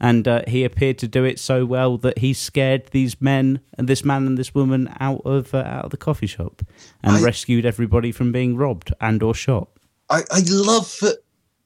And 0.00 0.26
uh, 0.28 0.42
he 0.48 0.64
appeared 0.64 0.98
to 0.98 1.08
do 1.08 1.24
it 1.24 1.38
so 1.38 1.64
well 1.64 1.96
that 1.98 2.18
he 2.18 2.32
scared 2.34 2.88
these 2.90 3.20
men 3.22 3.60
and 3.78 3.88
this 3.88 4.04
man 4.04 4.26
and 4.26 4.36
this 4.36 4.54
woman 4.54 4.92
out 5.00 5.22
of 5.24 5.54
uh, 5.54 5.58
out 5.58 5.84
of 5.86 5.90
the 5.92 5.96
coffee 5.96 6.26
shop 6.26 6.62
and 7.02 7.16
I- 7.16 7.22
rescued 7.22 7.64
everybody 7.64 8.12
from 8.12 8.32
being 8.32 8.56
robbed 8.56 8.92
and 9.00 9.22
or 9.22 9.34
shot. 9.34 9.68
I, 10.10 10.22
I 10.30 10.42
love 10.48 10.96
that 11.00 11.18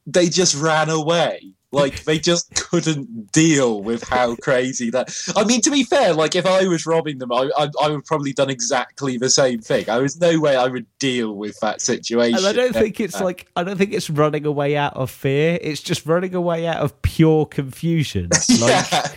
they 0.07 0.29
just 0.29 0.55
ran 0.55 0.89
away. 0.91 1.53
Like 1.71 2.05
they 2.05 2.19
just 2.19 2.55
couldn't 2.55 3.31
deal 3.31 3.83
with 3.83 4.03
how 4.03 4.37
crazy 4.37 4.91
that. 4.91 5.15
I 5.37 5.45
mean, 5.45 5.61
to 5.63 5.71
be 5.71 5.85
fair, 5.85 6.15
like 6.15 6.35
if 6.35 6.47
I 6.47 6.67
was 6.67 6.87
robbing 6.87 7.19
them, 7.19 7.31
I 7.31 7.51
I, 7.59 7.69
I 7.83 7.89
would 7.91 8.07
probably 8.07 8.33
done 8.33 8.49
exactly 8.49 9.19
the 9.19 9.29
same 9.29 9.61
thing. 9.61 9.91
I 9.91 9.99
was 9.99 10.19
no 10.19 10.39
way 10.41 10.57
I 10.57 10.67
would 10.67 10.87
deal 10.99 11.35
with 11.35 11.61
that 11.61 11.83
situation. 11.83 12.39
And 12.39 12.47
I 12.47 12.53
don't 12.53 12.73
think 12.73 13.01
it's 13.01 13.21
like 13.21 13.49
I 13.55 13.65
don't 13.65 13.77
think 13.77 13.93
it's 13.93 14.09
running 14.09 14.47
away 14.47 14.77
out 14.77 14.95
of 14.97 15.11
fear. 15.11 15.59
It's 15.61 15.83
just 15.83 16.07
running 16.07 16.35
away 16.35 16.67
out 16.67 16.79
of 16.79 17.01
pure 17.03 17.47
confusion. 17.47 18.31
Like 18.61 18.91
Yeah. 18.91 19.09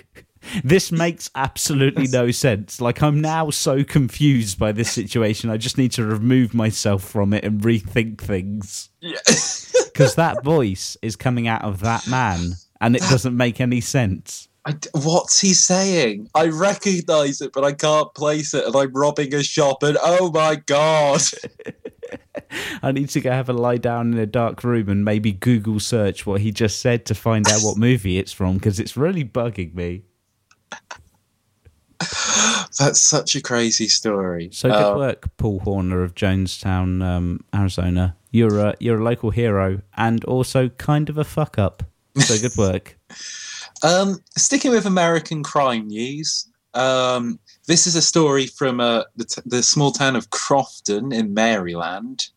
This 0.63 0.91
makes 0.91 1.29
absolutely 1.35 2.07
no 2.07 2.31
sense. 2.31 2.81
Like 2.81 3.01
I'm 3.01 3.21
now 3.21 3.49
so 3.49 3.83
confused 3.83 4.57
by 4.59 4.71
this 4.71 4.91
situation. 4.91 5.49
I 5.49 5.57
just 5.57 5.77
need 5.77 5.91
to 5.93 6.05
remove 6.05 6.53
myself 6.53 7.03
from 7.03 7.33
it 7.33 7.43
and 7.43 7.61
rethink 7.61 8.19
things. 8.19 8.89
Yeah. 8.99 9.17
Because 9.91 10.15
that 10.15 10.41
voice 10.43 10.95
is 11.01 11.17
coming 11.17 11.49
out 11.49 11.65
of 11.65 11.81
that 11.81 12.07
man, 12.07 12.53
and 12.79 12.95
it 12.95 13.01
doesn't 13.01 13.35
make 13.35 13.59
any 13.59 13.81
sense. 13.81 14.47
I 14.65 14.75
what's 14.93 15.41
he 15.41 15.53
saying? 15.53 16.29
I 16.33 16.47
recognise 16.47 17.41
it, 17.41 17.51
but 17.51 17.65
I 17.65 17.73
can't 17.73 18.13
place 18.13 18.53
it, 18.53 18.65
and 18.65 18.75
I'm 18.75 18.93
robbing 18.93 19.33
a 19.35 19.43
shop, 19.43 19.83
and 19.83 19.97
oh 20.01 20.31
my 20.31 20.55
god! 20.55 21.21
I 22.83 22.91
need 22.91 23.09
to 23.09 23.21
go 23.21 23.31
have 23.31 23.49
a 23.49 23.53
lie 23.53 23.77
down 23.77 24.13
in 24.13 24.19
a 24.19 24.25
dark 24.25 24.63
room 24.63 24.89
and 24.89 25.05
maybe 25.05 25.31
Google 25.31 25.79
search 25.79 26.25
what 26.25 26.41
he 26.41 26.51
just 26.51 26.79
said 26.79 27.05
to 27.07 27.15
find 27.15 27.47
out 27.49 27.61
what 27.61 27.77
movie 27.77 28.17
it's 28.17 28.33
from 28.33 28.55
because 28.55 28.79
it's 28.79 28.97
really 28.97 29.23
bugging 29.23 29.73
me. 29.73 30.03
That's 32.79 32.99
such 32.99 33.35
a 33.35 33.41
crazy 33.41 33.87
story. 33.87 34.49
So 34.51 34.69
good 34.69 34.93
Uh, 34.93 34.97
work, 34.97 35.37
Paul 35.37 35.59
Horner 35.59 36.03
of 36.03 36.15
Jonestown, 36.15 37.03
um, 37.03 37.41
Arizona. 37.53 38.15
You're 38.31 38.59
a 38.59 38.75
you're 38.79 38.99
a 38.99 39.03
local 39.03 39.29
hero 39.29 39.81
and 39.97 40.23
also 40.25 40.69
kind 40.69 41.09
of 41.09 41.17
a 41.17 41.23
fuck 41.23 41.59
up. 41.59 41.83
So 42.17 42.37
good 42.39 42.55
work. 42.57 42.97
Um, 43.83 44.19
sticking 44.37 44.71
with 44.71 44.85
American 44.85 45.43
crime 45.43 45.87
news, 45.87 46.47
um, 46.73 47.39
this 47.67 47.85
is 47.87 47.95
a 47.95 48.01
story 48.01 48.47
from 48.47 48.79
uh, 48.79 49.03
the, 49.15 49.25
t- 49.25 49.41
the 49.45 49.61
small 49.63 49.91
town 49.91 50.15
of 50.15 50.29
Crofton 50.29 51.11
in 51.11 51.33
Maryland. 51.33 52.27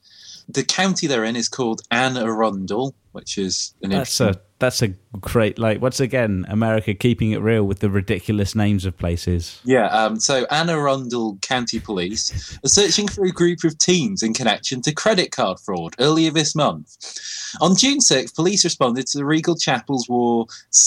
The 0.49 0.65
county 0.65 1.07
they're 1.07 1.25
in 1.25 1.37
is 1.37 1.49
called 1.49 1.83
Anne 1.91 2.17
Arundel, 2.19 2.95
which 3.13 3.39
is 3.39 3.75
an 3.83 3.91
That's 3.91 4.21
interesting. 4.21 4.43
a 4.43 4.44
that's 4.59 4.83
a 4.83 4.89
great 5.21 5.59
like 5.59 5.81
once 5.81 6.01
again 6.01 6.47
America 6.49 6.95
keeping 6.95 7.33
it 7.33 7.41
real 7.41 7.65
with 7.65 7.81
the 7.81 7.91
ridiculous 7.91 8.55
names 8.55 8.85
of 8.85 8.97
places. 8.97 9.61
Yeah, 9.65 9.87
um, 9.87 10.21
so 10.21 10.47
Anne 10.51 10.71
Arundel 10.71 11.39
County 11.43 11.81
Police 11.81 12.59
are 12.65 12.69
searching 12.69 13.09
for 13.09 13.25
a 13.25 13.31
group 13.31 13.65
of 13.65 13.77
teens 13.79 14.23
in 14.23 14.33
connection 14.33 14.81
to 14.83 14.93
credit 14.93 15.33
card 15.33 15.59
fraud 15.61 15.95
earlier 15.99 16.31
this 16.31 16.55
month. 16.55 16.97
On 17.61 17.77
June 17.77 17.99
6th, 17.99 18.35
police 18.35 18.65
responded 18.65 19.07
to 19.09 19.19
the 19.19 19.25
Regal 19.25 19.57
Chapel's 19.57 20.09
Waugh 20.09 20.47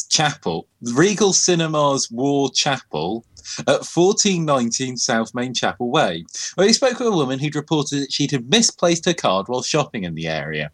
Chapel, 0.10 0.68
Regal 0.82 1.34
Cinemas 1.34 2.10
Waugh 2.12 2.50
Chapel 2.50 3.26
at 3.60 3.86
1419 3.86 4.98
South 4.98 5.34
Main 5.34 5.54
Chapel 5.54 5.90
Way, 5.90 6.26
where 6.56 6.68
they 6.68 6.74
spoke 6.74 7.00
with 7.00 7.08
a 7.08 7.12
woman 7.12 7.40
who'd 7.40 7.56
reported 7.56 8.02
that 8.02 8.12
she'd 8.12 8.32
had 8.32 8.50
misplaced 8.50 9.06
her 9.06 9.14
card 9.14 9.48
while 9.48 9.62
shopping 9.62 10.04
in 10.04 10.16
the 10.16 10.28
area. 10.28 10.72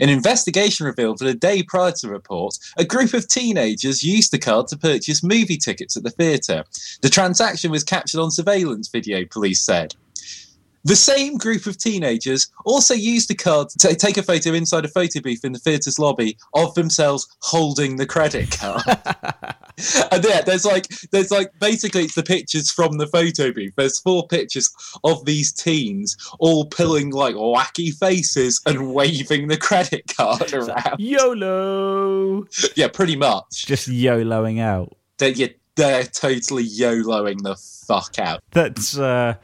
An 0.00 0.08
investigation 0.08 0.86
revealed 0.86 1.18
that 1.18 1.28
a 1.28 1.34
day 1.34 1.62
prior 1.62 1.92
to 1.92 2.06
the 2.06 2.12
report, 2.12 2.58
a 2.76 2.84
group 2.84 3.14
of 3.14 3.28
teenagers 3.28 4.02
used 4.02 4.32
the 4.32 4.38
card 4.38 4.68
to 4.68 4.76
purchase 4.76 5.22
movie 5.22 5.56
tickets 5.56 5.96
at 5.96 6.02
the 6.02 6.10
theatre. 6.10 6.64
The 7.02 7.08
transaction 7.08 7.70
was 7.70 7.84
captured 7.84 8.20
on 8.20 8.30
surveillance 8.30 8.88
video, 8.88 9.24
police 9.24 9.62
said. 9.62 9.94
The 10.84 10.96
same 10.96 11.36
group 11.36 11.66
of 11.66 11.76
teenagers 11.76 12.50
also 12.64 12.94
used 12.94 13.28
the 13.28 13.34
card 13.34 13.68
to 13.70 13.94
take 13.94 14.16
a 14.16 14.22
photo 14.22 14.52
inside 14.52 14.84
a 14.84 14.88
photo 14.88 15.20
booth 15.20 15.44
in 15.44 15.52
the 15.52 15.58
theatre's 15.58 15.98
lobby 15.98 16.38
of 16.54 16.74
themselves 16.74 17.28
holding 17.40 17.96
the 17.96 18.06
credit 18.06 18.50
card. 18.50 18.82
and 20.12 20.24
yeah, 20.24 20.40
there's 20.42 20.64
like 20.64 20.86
there's 21.12 21.30
like 21.30 21.56
basically 21.60 22.02
it's 22.04 22.14
the 22.14 22.22
pictures 22.22 22.70
from 22.70 22.98
the 22.98 23.06
photo 23.06 23.52
booth. 23.52 23.72
There's 23.76 23.98
four 24.00 24.26
pictures 24.26 24.70
of 25.04 25.24
these 25.24 25.52
teens 25.52 26.16
all 26.38 26.66
pulling 26.66 27.10
like 27.10 27.34
wacky 27.34 27.92
faces 27.96 28.60
and 28.66 28.92
waving 28.94 29.48
the 29.48 29.56
credit 29.56 30.12
card 30.16 30.52
around. 30.52 30.96
YOLO. 30.98 32.46
Yeah, 32.76 32.88
pretty 32.88 33.16
much. 33.16 33.66
Just 33.66 33.88
YOLOing 33.88 34.60
out. 34.60 34.96
They're, 35.18 35.30
yeah, 35.30 35.48
they're 35.76 36.04
totally 36.04 36.64
YOLOing 36.64 37.42
the 37.42 37.56
fuck 37.56 38.18
out. 38.18 38.42
That's 38.52 38.98
uh 38.98 39.34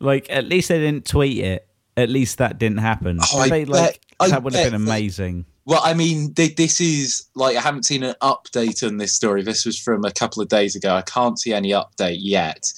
like 0.00 0.26
at 0.30 0.46
least 0.46 0.68
they 0.68 0.78
didn't 0.80 1.06
tweet 1.06 1.38
it. 1.38 1.68
At 1.96 2.08
least 2.08 2.38
that 2.38 2.58
didn't 2.58 2.78
happen. 2.78 3.20
Oh, 3.22 3.38
I 3.38 3.48
they, 3.48 3.64
like, 3.64 3.92
bet- 3.92 3.98
I 4.18 4.28
that 4.30 4.42
would 4.42 4.52
have 4.54 4.64
bet 4.64 4.72
been 4.72 4.84
that- 4.84 4.90
amazing. 4.92 5.46
Well, 5.66 5.80
I 5.82 5.94
mean, 5.94 6.34
th- 6.34 6.56
this 6.56 6.80
is 6.80 7.26
like 7.34 7.56
I 7.56 7.60
haven't 7.60 7.84
seen 7.84 8.02
an 8.02 8.14
update 8.20 8.86
on 8.86 8.98
this 8.98 9.14
story. 9.14 9.42
This 9.42 9.64
was 9.64 9.78
from 9.78 10.04
a 10.04 10.12
couple 10.12 10.42
of 10.42 10.48
days 10.48 10.76
ago. 10.76 10.94
I 10.94 11.02
can't 11.02 11.38
see 11.38 11.52
any 11.52 11.70
update 11.70 12.18
yet. 12.20 12.70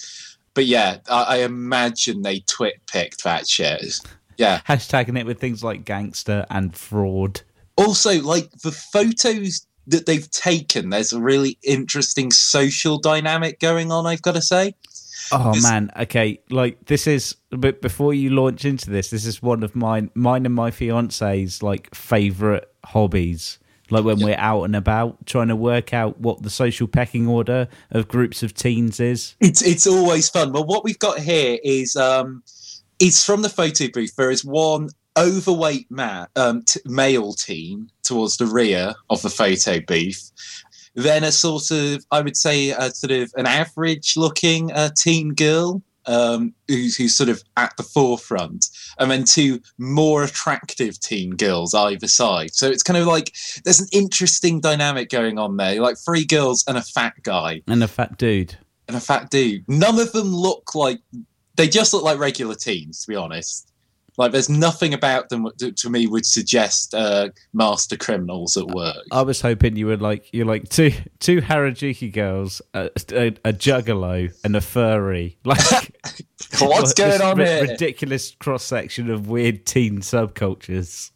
But 0.55 0.67
yeah, 0.67 0.99
I, 1.11 1.23
I 1.23 1.37
imagine 1.39 2.23
they 2.23 2.41
twit 2.41 2.81
picked 2.87 3.25
that 3.25 3.49
shit. 3.49 4.01
Yeah. 4.39 4.61
Hashtagging 4.69 5.19
it 5.19 5.27
with 5.27 5.41
things 5.41 5.65
like 5.65 5.85
gangster 5.85 6.47
and 6.51 6.75
fraud. 6.77 7.43
Also, 7.77 8.23
like 8.23 8.51
the 8.63 8.73
photos 8.73 9.67
that 9.87 10.07
they've 10.07 10.31
taken, 10.31 10.91
there's 10.91 11.13
a 11.13 11.21
really 11.21 11.59
interesting 11.63 12.31
social 12.31 12.99
dynamic 12.99 13.61
going 13.61 13.93
on. 13.93 14.07
I've 14.07 14.23
got 14.23 14.35
to 14.35 14.43
say. 14.43 14.75
Oh 15.33 15.53
This- 15.53 15.63
man, 15.63 15.91
okay. 16.01 16.41
Like 16.51 16.85
this 16.87 17.07
is 17.07 17.37
but 17.51 17.81
before 17.81 18.15
you 18.15 18.31
launch 18.31 18.65
into 18.65 18.91
this, 18.91 19.11
this 19.11 19.25
is 19.27 19.43
one 19.43 19.63
of 19.63 19.75
mine 19.75 20.11
mine 20.15 20.47
and 20.47 20.55
my 20.55 20.71
fiance's 20.71 21.63
like 21.63 21.95
favorite 21.95 22.71
hobbies. 22.85 23.59
Like 23.89 24.05
when 24.05 24.19
we're 24.21 24.37
out 24.37 24.65
and 24.65 24.75
about 24.75 25.27
trying 25.27 25.47
to 25.49 25.55
work 25.57 25.95
out 25.95 26.19
what 26.19 26.43
the 26.43 26.51
social 26.51 26.89
pecking 26.89 27.29
order 27.29 27.69
of 27.93 28.09
groups 28.09 28.43
of 28.43 28.53
teens 28.53 28.99
is. 28.99 29.37
It's 29.41 29.63
it's 29.63 29.87
always 29.87 30.29
fun. 30.29 30.53
Well, 30.53 30.67
what 30.67 30.83
we've 30.83 30.99
got 30.99 31.21
here 31.21 31.59
is 31.63 31.95
um, 31.95 32.43
it's 32.99 33.25
from 33.25 33.43
the 33.43 33.49
photo 33.49 33.87
booth. 33.93 34.17
There 34.17 34.31
is 34.33 34.45
one 34.45 34.89
overweight 35.17 35.91
man, 35.91 36.27
um, 36.37 36.63
t- 36.63 36.81
male 36.85 37.33
teen 37.33 37.91
towards 38.03 38.37
the 38.39 38.47
rear 38.47 38.95
of 39.09 39.23
the 39.23 39.31
photo 39.31 39.81
booth. 39.81 40.33
Then 40.97 41.23
a 41.25 41.31
sort 41.31 41.71
of, 41.71 42.05
I 42.11 42.21
would 42.23 42.37
say, 42.37 42.71
a 42.71 42.91
sort 42.91 43.13
of 43.13 43.31
an 43.37 43.47
average-looking 43.47 44.73
uh, 44.73 44.91
teen 44.97 45.35
girl 45.35 45.83
um, 46.07 46.55
who's, 46.69 46.97
who's 46.97 47.15
sort 47.17 47.29
of 47.29 47.43
at 47.57 47.77
the 47.77 47.83
forefront, 47.83 48.69
and 48.99 49.11
then 49.11 49.25
two 49.25 49.61
more 49.79 50.25
attractive 50.25 50.99
teen 51.01 51.31
girls 51.31 51.75
either 51.75 52.09
side. 52.09 52.55
So 52.55 52.69
it's 52.71 52.83
kind 52.83 52.97
of 52.97 53.07
like 53.07 53.35
there's 53.65 53.81
an 53.81 53.89
interesting 53.93 54.61
dynamic 54.61 55.11
going 55.11 55.39
on 55.39 55.57
there, 55.57 55.81
like 55.81 55.97
three 55.99 56.25
girls 56.25 56.65
and 56.67 56.77
a 56.79 56.83
fat 56.83 57.15
guy 57.23 57.63
And 57.67 57.83
a 57.83 57.89
fat 57.89 58.17
dude. 58.19 58.57
and 58.89 58.97
a 58.97 59.01
fat 59.01 59.31
dude. 59.31 59.65
None 59.69 59.99
of 59.99 60.13
them 60.13 60.35
look 60.35 60.75
like 60.75 61.01
they 61.57 61.69
just 61.69 61.93
look 61.93 62.05
like 62.05 62.19
regular 62.19 62.55
teens, 62.55 63.03
to 63.03 63.09
be 63.09 63.17
honest. 63.17 63.73
Like 64.19 64.33
there's 64.33 64.49
nothing 64.49 64.95
about 64.95 65.29
them 65.29 65.47
that 65.59 65.77
to 65.77 65.91
me 65.91 66.07
would 66.07 66.25
suggest 66.25 66.95
uh, 66.95 67.29
master 67.53 67.97
criminals 67.97 68.57
at 68.57 68.67
work. 68.69 69.05
I 69.13 69.23
was 69.23 69.41
hoping 69.41 69.77
you 69.77 69.87
would 69.89 70.01
like 70.01 70.29
you're 70.33 70.47
like 70.47 70.69
two 70.69 70.93
two 71.19 71.41
Harajuku 71.43 72.13
girls, 72.13 72.63
a, 72.73 72.91
a, 73.13 73.27
a 73.45 73.53
juggalo, 73.53 74.33
and 74.45 74.57
a 74.57 74.61
furry. 74.61 75.39
Like 75.45 75.61
What's 76.61 76.95
going 76.95 77.21
on 77.21 77.39
ri- 77.39 77.45
here? 77.45 77.63
Ridiculous 77.63 78.35
cross 78.39 78.65
section 78.65 79.11
of 79.11 79.29
weird 79.29 79.67
teen 79.67 79.99
subcultures. 80.01 81.11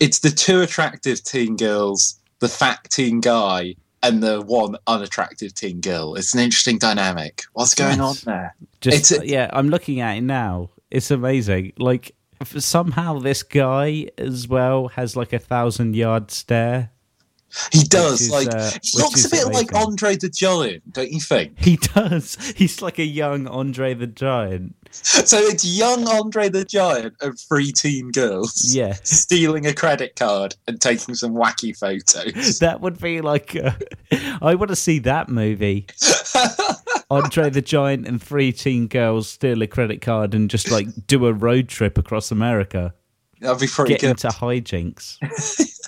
It's 0.00 0.18
the 0.20 0.30
two 0.30 0.60
attractive 0.62 1.22
teen 1.22 1.56
girls, 1.56 2.20
the 2.40 2.48
fat 2.48 2.78
teen 2.90 3.20
guy, 3.20 3.76
and 4.02 4.22
the 4.22 4.40
one 4.42 4.76
unattractive 4.86 5.54
teen 5.54 5.80
girl. 5.80 6.14
It's 6.14 6.34
an 6.34 6.40
interesting 6.40 6.78
dynamic. 6.78 7.42
What's 7.52 7.74
going 7.74 8.00
on 8.00 8.16
there? 8.24 8.54
Just 8.80 8.98
It's 8.98 9.22
a- 9.22 9.26
yeah, 9.26 9.50
I'm 9.52 9.68
looking 9.68 10.00
at 10.00 10.16
it 10.16 10.22
now. 10.22 10.70
It's 10.90 11.10
amazing. 11.10 11.72
Like 11.78 12.14
somehow 12.44 13.18
this 13.18 13.42
guy 13.42 14.08
as 14.18 14.48
well 14.48 14.88
has 14.88 15.16
like 15.16 15.32
a 15.32 15.38
thousand 15.38 15.94
yard 15.94 16.30
stare. 16.30 16.90
He 17.72 17.82
does. 17.82 18.20
is, 18.22 18.30
like 18.30 18.46
uh, 18.54 18.70
he 18.82 18.98
looks 18.98 19.24
a 19.24 19.28
bit 19.28 19.48
like. 19.52 19.74
Andre 19.74 20.14
the 20.16 20.28
Giant, 20.28 20.92
don't 20.92 21.10
you 21.10 21.18
think? 21.20 21.58
He 21.58 21.76
does. 21.76 22.36
He's 22.56 22.80
like 22.80 22.98
a 23.00 23.04
young 23.04 23.48
Andre 23.48 23.92
the 23.94 24.06
Giant. 24.06 24.76
So 24.92 25.36
it's 25.38 25.64
young 25.64 26.06
Andre 26.08 26.48
the 26.48 26.64
Giant 26.64 27.14
and 27.20 27.38
three 27.38 27.72
teen 27.72 28.10
girls. 28.12 28.74
Yeah. 28.74 28.94
stealing 29.02 29.66
a 29.66 29.74
credit 29.74 30.14
card 30.14 30.54
and 30.68 30.80
taking 30.80 31.14
some 31.16 31.32
wacky 31.34 31.76
photos. 31.76 32.60
That 32.60 32.80
would 32.80 33.00
be 33.00 33.20
like 33.20 33.56
uh, 33.56 33.72
I 34.42 34.54
want 34.54 34.68
to 34.68 34.76
see 34.76 35.00
that 35.00 35.28
movie. 35.28 35.86
Andre 37.10 37.50
the 37.50 37.62
Giant 37.62 38.06
and 38.06 38.22
three 38.22 38.52
teen 38.52 38.86
girls 38.86 39.28
steal 39.28 39.62
a 39.62 39.66
credit 39.66 40.00
card 40.00 40.34
and 40.34 40.48
just 40.48 40.70
like 40.70 40.86
do 41.06 41.26
a 41.26 41.32
road 41.32 41.68
trip 41.68 41.98
across 41.98 42.30
America. 42.30 42.94
That'd 43.40 43.60
be 43.60 43.66
pretty 43.66 43.94
Get 43.94 44.00
good. 44.02 44.10
into 44.10 44.28
hijinks. 44.28 45.16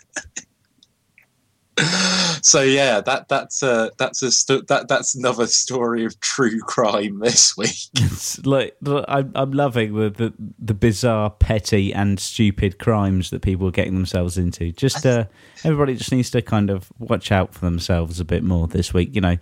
So 2.44 2.60
yeah, 2.60 3.00
that 3.02 3.28
that's 3.28 3.62
a 3.62 3.92
that's 3.98 4.20
a 4.22 4.30
sto- 4.32 4.62
that 4.62 4.88
that's 4.88 5.14
another 5.14 5.46
story 5.46 6.04
of 6.04 6.18
true 6.18 6.58
crime 6.60 7.20
this 7.20 7.56
week. 7.56 7.70
It's 7.96 8.44
like 8.44 8.76
I'm, 8.84 9.30
I'm 9.36 9.52
loving 9.52 9.94
the, 9.94 10.10
the 10.10 10.32
the 10.58 10.74
bizarre, 10.74 11.30
petty, 11.30 11.94
and 11.94 12.18
stupid 12.18 12.78
crimes 12.80 13.30
that 13.30 13.42
people 13.42 13.68
are 13.68 13.72
getting 13.72 13.94
themselves 13.94 14.36
into. 14.38 14.72
Just 14.72 15.06
uh, 15.06 15.26
everybody 15.64 15.94
just 15.94 16.10
needs 16.10 16.30
to 16.30 16.42
kind 16.42 16.68
of 16.68 16.90
watch 16.98 17.30
out 17.30 17.54
for 17.54 17.60
themselves 17.60 18.18
a 18.18 18.24
bit 18.24 18.42
more 18.42 18.66
this 18.66 18.92
week. 18.92 19.14
You 19.14 19.20
know, 19.20 19.36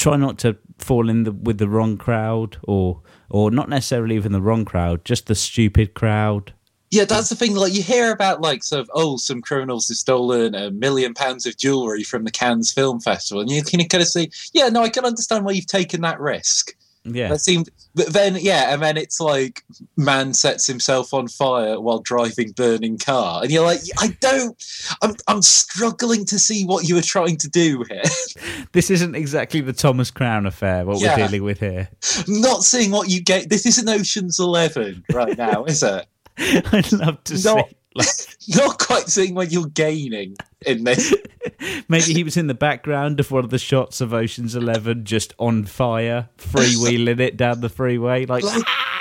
try 0.00 0.16
not 0.16 0.38
to 0.38 0.56
fall 0.78 1.10
in 1.10 1.24
the, 1.24 1.32
with 1.32 1.58
the 1.58 1.68
wrong 1.68 1.96
crowd, 1.96 2.56
or 2.64 3.02
or 3.28 3.50
not 3.50 3.68
necessarily 3.68 4.16
even 4.16 4.32
the 4.32 4.40
wrong 4.40 4.64
crowd, 4.64 5.04
just 5.04 5.26
the 5.26 5.34
stupid 5.34 5.94
crowd. 5.94 6.52
Yeah, 6.90 7.04
that's 7.04 7.28
the 7.28 7.36
thing. 7.36 7.54
Like 7.54 7.72
you 7.72 7.84
hear 7.84 8.10
about 8.10 8.40
like 8.40 8.64
sort 8.64 8.80
of 8.80 8.90
oh, 8.94 9.16
some 9.16 9.40
criminals 9.42 9.86
have 9.88 9.96
stolen 9.96 10.54
a 10.56 10.72
million 10.72 11.14
pounds 11.14 11.46
of 11.46 11.56
jewelry 11.56 12.02
from 12.02 12.24
the 12.24 12.32
Cannes 12.32 12.72
Film 12.72 12.98
Festival, 12.98 13.42
and 13.42 13.50
you 13.50 13.62
can 13.62 13.86
kind 13.86 14.02
of 14.02 14.08
say, 14.08 14.30
yeah, 14.52 14.68
no, 14.68 14.82
I 14.82 14.88
can 14.88 15.04
understand 15.04 15.44
why 15.44 15.52
you've 15.52 15.66
taken 15.66 16.00
that 16.00 16.18
risk. 16.18 16.74
Yeah, 17.04 17.28
That 17.28 17.38
seemed, 17.40 17.70
but 17.94 18.08
then 18.08 18.36
yeah, 18.38 18.74
and 18.74 18.82
then 18.82 18.98
it's 18.98 19.20
like 19.20 19.64
man 19.96 20.34
sets 20.34 20.66
himself 20.66 21.14
on 21.14 21.28
fire 21.28 21.80
while 21.80 22.00
driving 22.00 22.52
burning 22.52 22.98
car, 22.98 23.42
and 23.42 23.50
you're 23.50 23.64
like, 23.64 23.80
I 23.98 24.08
don't, 24.20 24.54
I'm 25.00 25.14
I'm 25.26 25.40
struggling 25.40 26.26
to 26.26 26.38
see 26.38 26.64
what 26.66 26.86
you 26.86 26.94
were 26.96 27.00
trying 27.00 27.38
to 27.38 27.48
do 27.48 27.84
here. 27.88 28.02
this 28.72 28.90
isn't 28.90 29.14
exactly 29.14 29.62
the 29.62 29.72
Thomas 29.72 30.10
Crown 30.10 30.44
affair. 30.44 30.84
What 30.84 31.00
Yeah. 31.00 31.16
we're 31.16 31.26
dealing 31.26 31.42
with 31.44 31.60
here. 31.60 31.88
Not 32.28 32.64
seeing 32.64 32.90
what 32.90 33.08
you 33.08 33.22
get. 33.22 33.48
This 33.48 33.64
isn't 33.64 33.88
Ocean's 33.88 34.38
Eleven 34.38 35.02
right 35.10 35.38
now, 35.38 35.64
is 35.64 35.82
it? 35.82 36.06
I'd 36.38 36.92
love 36.92 37.24
to 37.24 37.32
No. 37.32 37.38
see. 37.66 37.76
Like, 37.94 38.06
Not 38.48 38.78
quite 38.78 39.08
seeing 39.08 39.34
what 39.34 39.52
you're 39.52 39.66
gaining 39.66 40.36
in 40.66 40.84
this. 40.84 41.14
Maybe 41.88 42.12
he 42.14 42.24
was 42.24 42.36
in 42.36 42.46
the 42.46 42.54
background 42.54 43.20
of 43.20 43.30
one 43.30 43.44
of 43.44 43.50
the 43.50 43.58
shots 43.58 44.00
of 44.00 44.14
Ocean's 44.14 44.54
Eleven, 44.54 45.04
just 45.04 45.34
on 45.38 45.64
fire, 45.64 46.28
freewheeling 46.38 47.20
it 47.20 47.36
down 47.36 47.60
the 47.60 47.68
freeway. 47.68 48.26
Like, 48.26 48.44
Like, 48.44 48.62
ah! 48.66 48.99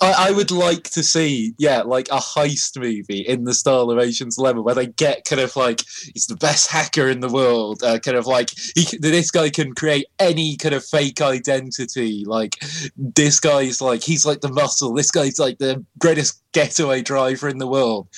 I, 0.00 0.28
I 0.28 0.30
would 0.30 0.50
like 0.50 0.84
to 0.90 1.02
see, 1.02 1.54
yeah, 1.58 1.82
like 1.82 2.08
a 2.08 2.18
heist 2.18 2.78
movie 2.78 3.20
in 3.20 3.44
the 3.44 3.54
style 3.54 3.90
of 3.90 3.98
Ocean's 3.98 4.38
Eleven, 4.38 4.64
where 4.64 4.74
they 4.74 4.86
get 4.86 5.24
kind 5.24 5.40
of 5.40 5.54
like 5.56 5.82
he's 6.12 6.26
the 6.26 6.36
best 6.36 6.70
hacker 6.70 7.08
in 7.08 7.20
the 7.20 7.28
world, 7.28 7.82
uh, 7.82 7.98
kind 7.98 8.16
of 8.16 8.26
like 8.26 8.50
he, 8.74 8.96
this 8.98 9.30
guy 9.30 9.50
can 9.50 9.74
create 9.74 10.06
any 10.18 10.56
kind 10.56 10.74
of 10.74 10.84
fake 10.84 11.20
identity. 11.20 12.24
Like 12.26 12.56
this 12.96 13.40
guy's 13.40 13.80
like 13.80 14.02
he's 14.02 14.26
like 14.26 14.40
the 14.40 14.52
muscle. 14.52 14.92
This 14.94 15.10
guy's 15.10 15.38
like 15.38 15.58
the 15.58 15.84
greatest 15.98 16.42
getaway 16.52 17.02
driver 17.02 17.48
in 17.48 17.58
the 17.58 17.66
world. 17.66 18.08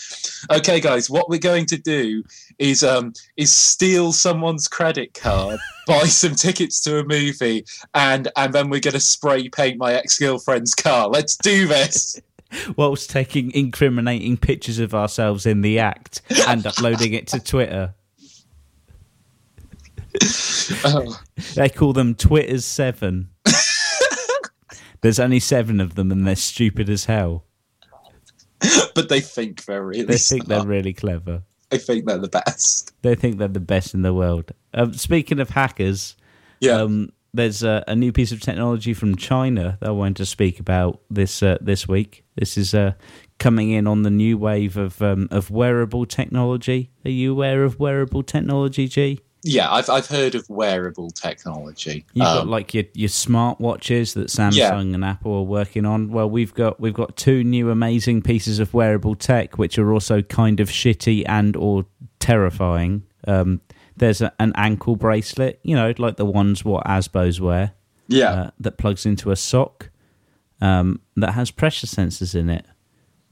Okay, 0.50 0.80
guys, 0.80 1.10
what 1.10 1.28
we're 1.28 1.38
going 1.38 1.66
to 1.66 1.76
do 1.76 2.22
is 2.60 2.84
um 2.84 3.12
is 3.36 3.52
steal 3.52 4.12
someone's 4.12 4.68
credit 4.68 5.14
card, 5.14 5.58
buy 5.86 6.04
some 6.04 6.36
tickets 6.36 6.80
to 6.82 7.00
a 7.00 7.04
movie, 7.04 7.64
and 7.94 8.28
and 8.36 8.52
then 8.52 8.70
we're 8.70 8.80
going 8.80 8.94
to 8.94 9.00
spray 9.00 9.48
paint 9.48 9.78
my 9.78 9.94
ex 9.94 10.18
girlfriend's 10.18 10.74
car. 10.74 11.08
Let's 11.08 11.36
do 11.36 11.66
this. 11.66 12.20
whilst 12.76 13.10
taking 13.10 13.50
incriminating 13.52 14.36
pictures 14.36 14.78
of 14.78 14.94
ourselves 14.94 15.46
in 15.46 15.62
the 15.62 15.78
act 15.78 16.20
and 16.48 16.66
uploading 16.66 17.14
it 17.14 17.26
to 17.28 17.40
Twitter. 17.40 17.94
Oh, 20.84 21.20
They 21.54 21.68
call 21.68 21.92
them 21.92 22.14
Twitters 22.14 22.64
Seven. 22.64 23.30
There's 25.02 25.18
only 25.18 25.40
seven 25.40 25.80
of 25.80 25.94
them, 25.94 26.12
and 26.12 26.26
they're 26.26 26.36
stupid 26.36 26.90
as 26.90 27.06
hell. 27.06 27.44
but 28.94 29.08
they 29.08 29.20
think 29.20 29.64
they're 29.64 29.82
really. 29.82 30.04
They 30.04 30.18
think 30.18 30.46
they're 30.46 30.66
really 30.66 30.92
clever. 30.92 31.42
I 31.72 31.78
think 31.78 32.06
they're 32.06 32.18
the 32.18 32.28
best. 32.28 32.92
They 33.02 33.14
think 33.14 33.38
they're 33.38 33.48
the 33.48 33.60
best 33.60 33.94
in 33.94 34.02
the 34.02 34.12
world. 34.14 34.52
Um, 34.74 34.92
speaking 34.94 35.40
of 35.40 35.50
hackers, 35.50 36.16
Yeah. 36.60 36.72
um, 36.82 37.10
there's 37.32 37.62
a, 37.62 37.84
a 37.86 37.94
new 37.94 38.10
piece 38.12 38.32
of 38.32 38.40
technology 38.40 38.92
from 38.92 39.14
China 39.16 39.78
that 39.80 39.88
I 39.88 39.92
wanted 39.92 40.16
to 40.16 40.26
speak 40.26 40.58
about 40.58 41.00
this 41.10 41.42
uh, 41.42 41.58
this 41.60 41.86
week. 41.86 42.24
This 42.36 42.56
is 42.58 42.74
uh, 42.74 42.94
coming 43.38 43.70
in 43.70 43.86
on 43.86 44.02
the 44.02 44.10
new 44.10 44.36
wave 44.36 44.76
of 44.76 45.00
um, 45.00 45.28
of 45.30 45.50
wearable 45.50 46.06
technology. 46.06 46.90
Are 47.04 47.10
you 47.10 47.30
aware 47.32 47.62
of 47.62 47.78
wearable 47.78 48.24
technology, 48.24 48.88
G? 48.88 49.20
Yeah, 49.42 49.70
I've 49.72 49.88
I've 49.88 50.06
heard 50.06 50.34
of 50.34 50.48
wearable 50.50 51.10
technology. 51.10 52.04
You've 52.12 52.24
got 52.24 52.42
Um, 52.42 52.50
like 52.50 52.74
your 52.74 52.84
your 52.94 53.08
smart 53.08 53.60
watches 53.60 54.14
that 54.14 54.28
Samsung 54.28 54.56
Yeah. 54.56 54.78
and 54.78 55.04
Apple 55.04 55.32
are 55.34 55.42
working 55.42 55.86
on. 55.86 56.10
Well, 56.10 56.28
we've 56.28 56.52
got 56.54 56.78
we've 56.80 56.94
got 56.94 57.16
two 57.16 57.42
new 57.44 57.70
amazing 57.70 58.22
pieces 58.22 58.58
of 58.58 58.74
wearable 58.74 59.14
tech, 59.14 59.56
which 59.58 59.78
are 59.78 59.92
also 59.92 60.22
kind 60.22 60.60
of 60.60 60.68
shitty 60.68 61.24
and 61.26 61.56
or 61.56 61.86
terrifying. 62.18 63.02
Um, 63.26 63.60
there's 63.96 64.20
a, 64.20 64.32
an 64.38 64.52
ankle 64.56 64.96
bracelet, 64.96 65.60
you 65.62 65.74
know, 65.76 65.92
like 65.98 66.16
the 66.16 66.24
ones 66.24 66.64
what 66.64 66.84
Asbos 66.86 67.40
wear, 67.40 67.72
yeah, 68.08 68.30
uh, 68.32 68.50
that 68.60 68.78
plugs 68.78 69.04
into 69.04 69.30
a 69.30 69.36
sock 69.36 69.90
um, 70.60 71.00
that 71.16 71.32
has 71.32 71.50
pressure 71.50 71.86
sensors 71.86 72.34
in 72.34 72.48
it. 72.50 72.64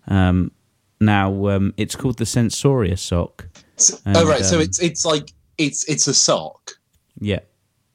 Um, 0.07 0.53
now 1.01 1.49
um, 1.49 1.75
it's 1.77 1.95
called 1.97 2.19
the 2.19 2.25
Sensoria 2.25 2.99
sock. 2.99 3.49
So- 3.77 3.97
and, 4.05 4.17
oh 4.17 4.27
right, 4.27 4.45
so 4.45 4.57
um, 4.57 4.63
it's 4.63 4.79
it's 4.81 5.05
like 5.05 5.33
it's 5.59 5.85
it's 5.85 6.07
a 6.07 6.15
sock. 6.15 6.73
Yeah, 7.21 7.41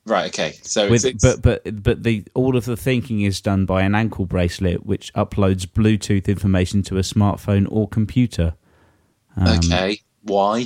Right. 0.06 0.28
Okay. 0.28 0.52
So 0.64 0.90
with 0.90 1.06
it's, 1.06 1.24
it's 1.24 1.38
but 1.42 1.64
but 1.64 1.84
but 1.84 2.04
the 2.04 2.26
all 2.34 2.58
of 2.58 2.66
the 2.66 2.76
thinking 2.76 3.22
is 3.22 3.40
done 3.40 3.66
by 3.66 3.84
an 3.84 3.96
ankle 3.96 4.26
bracelet 4.26 4.86
which 4.86 5.14
uploads 5.14 5.66
Bluetooth 5.66 6.28
information 6.28 6.84
to 6.84 6.98
a 6.98 7.02
smartphone 7.02 7.68
or 7.70 7.88
computer. 7.88 8.56
Um, 9.38 9.60
okay. 9.60 10.02
Why? 10.24 10.66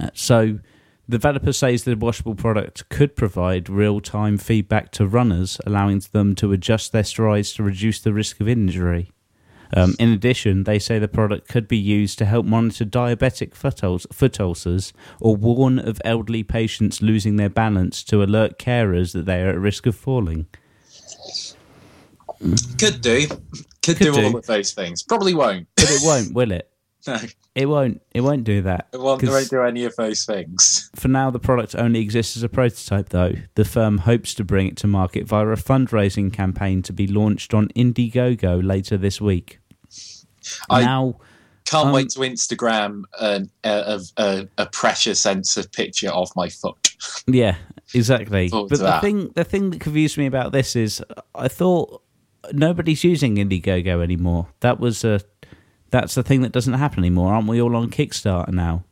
uh, 0.00 0.10
So 0.14 0.60
the 1.08 1.18
developer 1.18 1.52
says 1.52 1.82
the 1.82 1.96
washable 1.96 2.36
product 2.36 2.88
could 2.88 3.16
provide 3.16 3.68
real-time 3.68 4.38
feedback 4.38 4.92
to 4.92 5.06
runners, 5.06 5.60
allowing 5.66 6.00
them 6.12 6.36
to 6.36 6.52
adjust 6.52 6.92
their 6.92 7.04
strides 7.04 7.52
to 7.54 7.64
reduce 7.64 8.00
the 8.00 8.12
risk 8.12 8.40
of 8.40 8.48
injury. 8.48 9.10
Um, 9.76 9.94
in 9.98 10.10
addition, 10.10 10.64
they 10.64 10.78
say 10.78 10.98
the 10.98 11.08
product 11.08 11.48
could 11.48 11.68
be 11.68 11.76
used 11.78 12.18
to 12.18 12.24
help 12.24 12.44
monitor 12.46 12.84
diabetic 12.84 13.54
foot, 13.54 13.84
ul- 13.84 13.98
foot 13.98 14.40
ulcers 14.40 14.92
or 15.20 15.36
warn 15.36 15.78
of 15.78 16.00
elderly 16.04 16.42
patients 16.42 17.00
losing 17.02 17.36
their 17.36 17.48
balance 17.50 18.02
to 18.04 18.22
alert 18.22 18.58
carers 18.58 19.12
that 19.12 19.26
they 19.26 19.42
are 19.42 19.50
at 19.50 19.58
risk 19.58 19.86
of 19.86 19.94
falling. 19.96 20.46
Could 22.78 23.00
do. 23.00 23.26
Could, 23.28 23.36
Could 23.82 23.98
do, 23.98 24.12
do. 24.14 24.24
all 24.26 24.36
of 24.36 24.46
those 24.46 24.72
things. 24.72 25.02
Probably 25.02 25.34
won't. 25.34 25.68
But 25.76 25.90
it 25.90 26.00
won't, 26.02 26.34
will 26.34 26.52
it? 26.52 26.66
No, 27.06 27.16
It 27.54 27.64
won't. 27.64 28.02
It 28.12 28.20
won't 28.20 28.44
do 28.44 28.60
that. 28.60 28.88
it 28.92 29.00
won't, 29.00 29.22
it 29.22 29.30
won't 29.30 29.48
do 29.48 29.62
any 29.62 29.84
of 29.86 29.96
those 29.96 30.26
things. 30.26 30.90
For 30.94 31.08
now, 31.08 31.30
the 31.30 31.38
product 31.38 31.74
only 31.74 32.00
exists 32.00 32.36
as 32.36 32.42
a 32.42 32.48
prototype, 32.50 33.08
though. 33.08 33.32
The 33.54 33.64
firm 33.64 33.96
hopes 33.98 34.34
to 34.34 34.44
bring 34.44 34.66
it 34.66 34.76
to 34.78 34.86
market 34.86 35.26
via 35.26 35.46
a 35.48 35.56
fundraising 35.56 36.30
campaign 36.30 36.82
to 36.82 36.92
be 36.92 37.06
launched 37.06 37.54
on 37.54 37.68
Indiegogo 37.68 38.62
later 38.62 38.98
this 38.98 39.18
week. 39.18 39.59
I- 40.68 40.84
now, 40.84 41.16
Can't 41.66 41.88
Um, 41.88 41.92
wait 41.92 42.08
to 42.10 42.20
Instagram 42.20 43.02
an, 43.20 43.48
a, 43.62 44.00
a, 44.16 44.48
a 44.58 44.66
pressure 44.66 45.14
sensor 45.14 45.62
picture 45.68 46.08
of 46.10 46.28
my 46.34 46.48
foot. 46.48 46.76
yeah, 47.28 47.56
exactly. 47.94 48.48
But 48.50 48.70
the 48.70 48.76
that. 48.78 49.00
thing, 49.02 49.30
the 49.36 49.44
thing 49.44 49.70
that 49.70 49.80
confused 49.80 50.18
me 50.18 50.26
about 50.26 50.50
this 50.52 50.74
is, 50.74 51.00
I 51.34 51.46
thought 51.48 52.02
nobody's 52.52 53.04
using 53.04 53.36
Indiegogo 53.36 54.02
anymore. 54.02 54.48
That 54.60 54.80
was 54.80 55.04
a, 55.04 55.20
that's 55.90 56.14
the 56.16 56.22
thing 56.24 56.40
that 56.42 56.50
doesn't 56.52 56.72
happen 56.74 57.00
anymore. 57.00 57.32
Aren't 57.34 57.46
we 57.46 57.60
all 57.62 57.76
on 57.76 57.90
Kickstarter 57.90 58.48
now? 58.52 58.82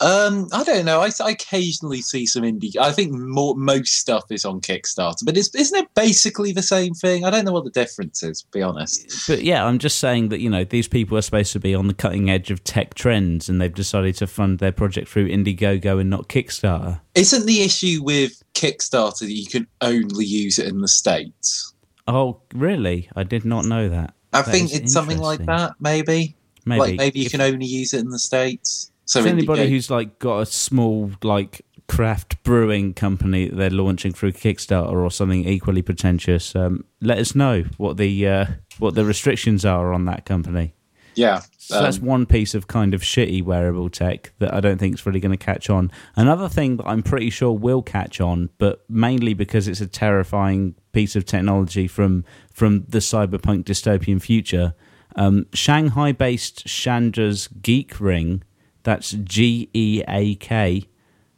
Um, 0.00 0.48
I 0.52 0.64
don't 0.64 0.84
know. 0.84 1.00
I, 1.00 1.10
I 1.20 1.30
occasionally 1.30 2.00
see 2.00 2.26
some 2.26 2.42
indie. 2.42 2.76
I 2.76 2.92
think 2.92 3.12
more 3.12 3.54
most 3.54 3.98
stuff 3.98 4.24
is 4.30 4.44
on 4.44 4.60
Kickstarter, 4.60 5.24
but 5.24 5.36
it's, 5.36 5.54
isn't 5.54 5.78
it 5.78 5.94
basically 5.94 6.52
the 6.52 6.62
same 6.62 6.94
thing? 6.94 7.24
I 7.24 7.30
don't 7.30 7.44
know 7.44 7.52
what 7.52 7.64
the 7.64 7.70
difference 7.70 8.22
is. 8.22 8.42
To 8.42 8.48
be 8.50 8.62
honest. 8.62 9.28
But 9.28 9.42
yeah, 9.42 9.64
I'm 9.64 9.78
just 9.78 9.98
saying 9.98 10.30
that 10.30 10.40
you 10.40 10.50
know 10.50 10.64
these 10.64 10.88
people 10.88 11.18
are 11.18 11.22
supposed 11.22 11.52
to 11.52 11.60
be 11.60 11.74
on 11.74 11.88
the 11.88 11.94
cutting 11.94 12.30
edge 12.30 12.50
of 12.50 12.64
tech 12.64 12.94
trends, 12.94 13.48
and 13.48 13.60
they've 13.60 13.72
decided 13.72 14.16
to 14.16 14.26
fund 14.26 14.58
their 14.58 14.72
project 14.72 15.08
through 15.08 15.28
Indiegogo 15.28 16.00
and 16.00 16.10
not 16.10 16.28
Kickstarter. 16.28 17.00
Isn't 17.14 17.46
the 17.46 17.62
issue 17.62 18.00
with 18.02 18.42
Kickstarter 18.54 19.20
that 19.20 19.32
you 19.32 19.46
can 19.46 19.66
only 19.80 20.24
use 20.24 20.58
it 20.58 20.66
in 20.68 20.80
the 20.80 20.88
states? 20.88 21.74
Oh, 22.08 22.40
really? 22.54 23.08
I 23.14 23.22
did 23.22 23.44
not 23.44 23.64
know 23.64 23.88
that. 23.88 24.14
I 24.32 24.42
That 24.42 24.50
think 24.50 24.74
it's 24.74 24.92
something 24.92 25.18
like 25.18 25.44
that. 25.46 25.74
Maybe, 25.78 26.36
Maybe, 26.64 26.80
like 26.80 26.96
maybe 26.96 27.20
you 27.20 27.26
if, 27.26 27.32
can 27.32 27.40
only 27.40 27.66
use 27.66 27.92
it 27.92 28.00
in 28.00 28.10
the 28.10 28.18
states. 28.18 28.91
So 29.12 29.20
if 29.20 29.26
anybody 29.26 29.68
who's 29.68 29.90
like 29.90 30.18
got 30.18 30.38
a 30.38 30.46
small 30.46 31.10
like 31.22 31.60
craft 31.86 32.42
brewing 32.44 32.94
company 32.94 33.48
that 33.48 33.56
they're 33.56 33.68
launching 33.68 34.12
through 34.12 34.32
Kickstarter 34.32 34.90
or 34.90 35.10
something 35.10 35.46
equally 35.46 35.82
pretentious, 35.82 36.56
um, 36.56 36.84
let 37.02 37.18
us 37.18 37.34
know 37.34 37.64
what 37.76 37.98
the 37.98 38.26
uh, 38.26 38.46
what 38.78 38.94
the 38.94 39.04
restrictions 39.04 39.66
are 39.66 39.92
on 39.92 40.06
that 40.06 40.24
company. 40.24 40.72
yeah, 41.14 41.42
So 41.58 41.82
that's 41.82 41.98
um, 41.98 42.06
one 42.06 42.24
piece 42.24 42.54
of 42.54 42.68
kind 42.68 42.94
of 42.94 43.02
shitty 43.02 43.42
wearable 43.42 43.90
tech 43.90 44.32
that 44.38 44.54
I 44.54 44.60
don't 44.60 44.78
think 44.78 44.94
is 44.94 45.04
really 45.04 45.20
going 45.20 45.36
to 45.36 45.44
catch 45.44 45.68
on. 45.68 45.92
Another 46.16 46.48
thing 46.48 46.78
that 46.78 46.86
I'm 46.86 47.02
pretty 47.02 47.28
sure 47.28 47.52
will 47.52 47.82
catch 47.82 48.18
on, 48.18 48.48
but 48.56 48.82
mainly 48.88 49.34
because 49.34 49.68
it's 49.68 49.82
a 49.82 49.86
terrifying 49.86 50.74
piece 50.92 51.16
of 51.16 51.26
technology 51.26 51.86
from 51.86 52.24
from 52.50 52.86
the 52.88 53.00
cyberpunk 53.00 53.64
dystopian 53.64 54.22
future. 54.22 54.72
Um, 55.16 55.44
Shanghai-based 55.52 56.66
Chandra's 56.66 57.48
Geak 57.48 58.00
Ring, 58.00 58.42
that's 58.82 59.12
G 59.12 59.68
E 59.74 60.02
A 60.08 60.34
K, 60.36 60.84